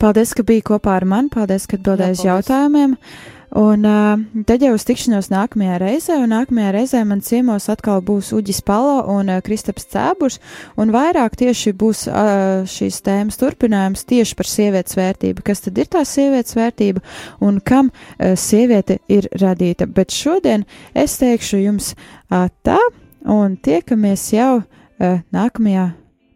paldies, 0.02 0.34
ka 0.38 0.46
biji 0.48 0.66
kopā 0.72 0.98
ar 1.00 1.08
mani, 1.10 1.32
paldies, 1.34 1.68
ka 1.70 1.80
atbildēji 1.80 2.20
uz 2.20 2.26
jautājumiem. 2.28 2.98
Un 3.52 3.84
uh, 3.84 4.43
tad 4.47 4.62
jau 4.64 4.72
uz 4.78 4.86
tikšanos 4.88 5.28
nākamajā 5.28 5.76
reizē, 5.82 6.16
un 6.24 6.32
nākamajā 6.32 6.70
reizē 6.72 7.02
man 7.08 7.20
ciemos 7.26 7.66
atkal 7.72 7.99
būs 8.08 8.30
Uģis 8.38 8.62
Palo 8.64 9.02
un 9.12 9.28
uh, 9.28 9.41
Kristaps 9.43 9.89
Cēburs, 9.91 10.38
un 10.80 10.93
vairāk 10.95 11.36
tieši 11.41 11.74
būs 11.76 12.06
uh, 12.08 12.64
šīs 12.64 13.02
tēmas 13.04 13.39
turpinājums 13.41 14.08
tieši 14.08 14.38
par 14.39 14.47
sievietes 14.47 14.95
vērtību. 14.95 15.43
Kas 15.43 15.66
tad 15.66 15.84
ir 15.84 15.91
tā 15.91 16.06
sievietes 16.08 16.56
vērtība 16.56 17.04
un 17.43 17.60
kam 17.60 17.91
uh, 17.91 18.32
sieviete 18.39 19.02
ir 19.12 19.28
radīta? 19.36 19.84
Bet 19.84 20.16
šodien 20.16 20.64
es 20.95 21.18
teikšu 21.20 21.60
jums 21.66 21.91
uh, 21.91 22.47
tā, 22.64 22.80
un 23.28 23.60
tiekamies 23.60 24.30
jau 24.32 24.62
uh, 24.62 25.20
nākamajā 25.36 25.89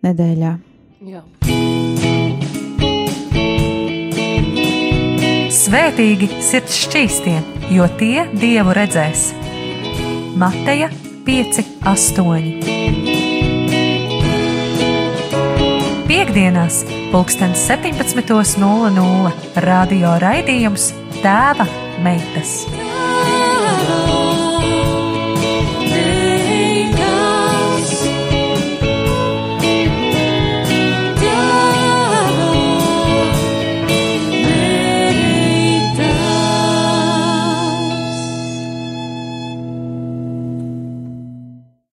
nedēļā. 0.03 0.55
Jā. 1.05 1.23
Svētīgi 5.65 6.27
sirds 6.45 6.75
šķīstie, 6.77 7.39
jo 7.73 7.87
tie 7.97 8.27
dievu 8.37 8.75
redzēs. 8.77 9.31
Mateja 10.37 10.91
5, 11.25 11.61
8. 11.89 12.51
Piektdienās, 16.05 16.83
pulkstens 17.09 17.65
17.00 17.65 19.33
radio 19.65 20.13
raidījums 20.21 20.91
Tēva 21.23 21.65
meitas. 22.05 22.59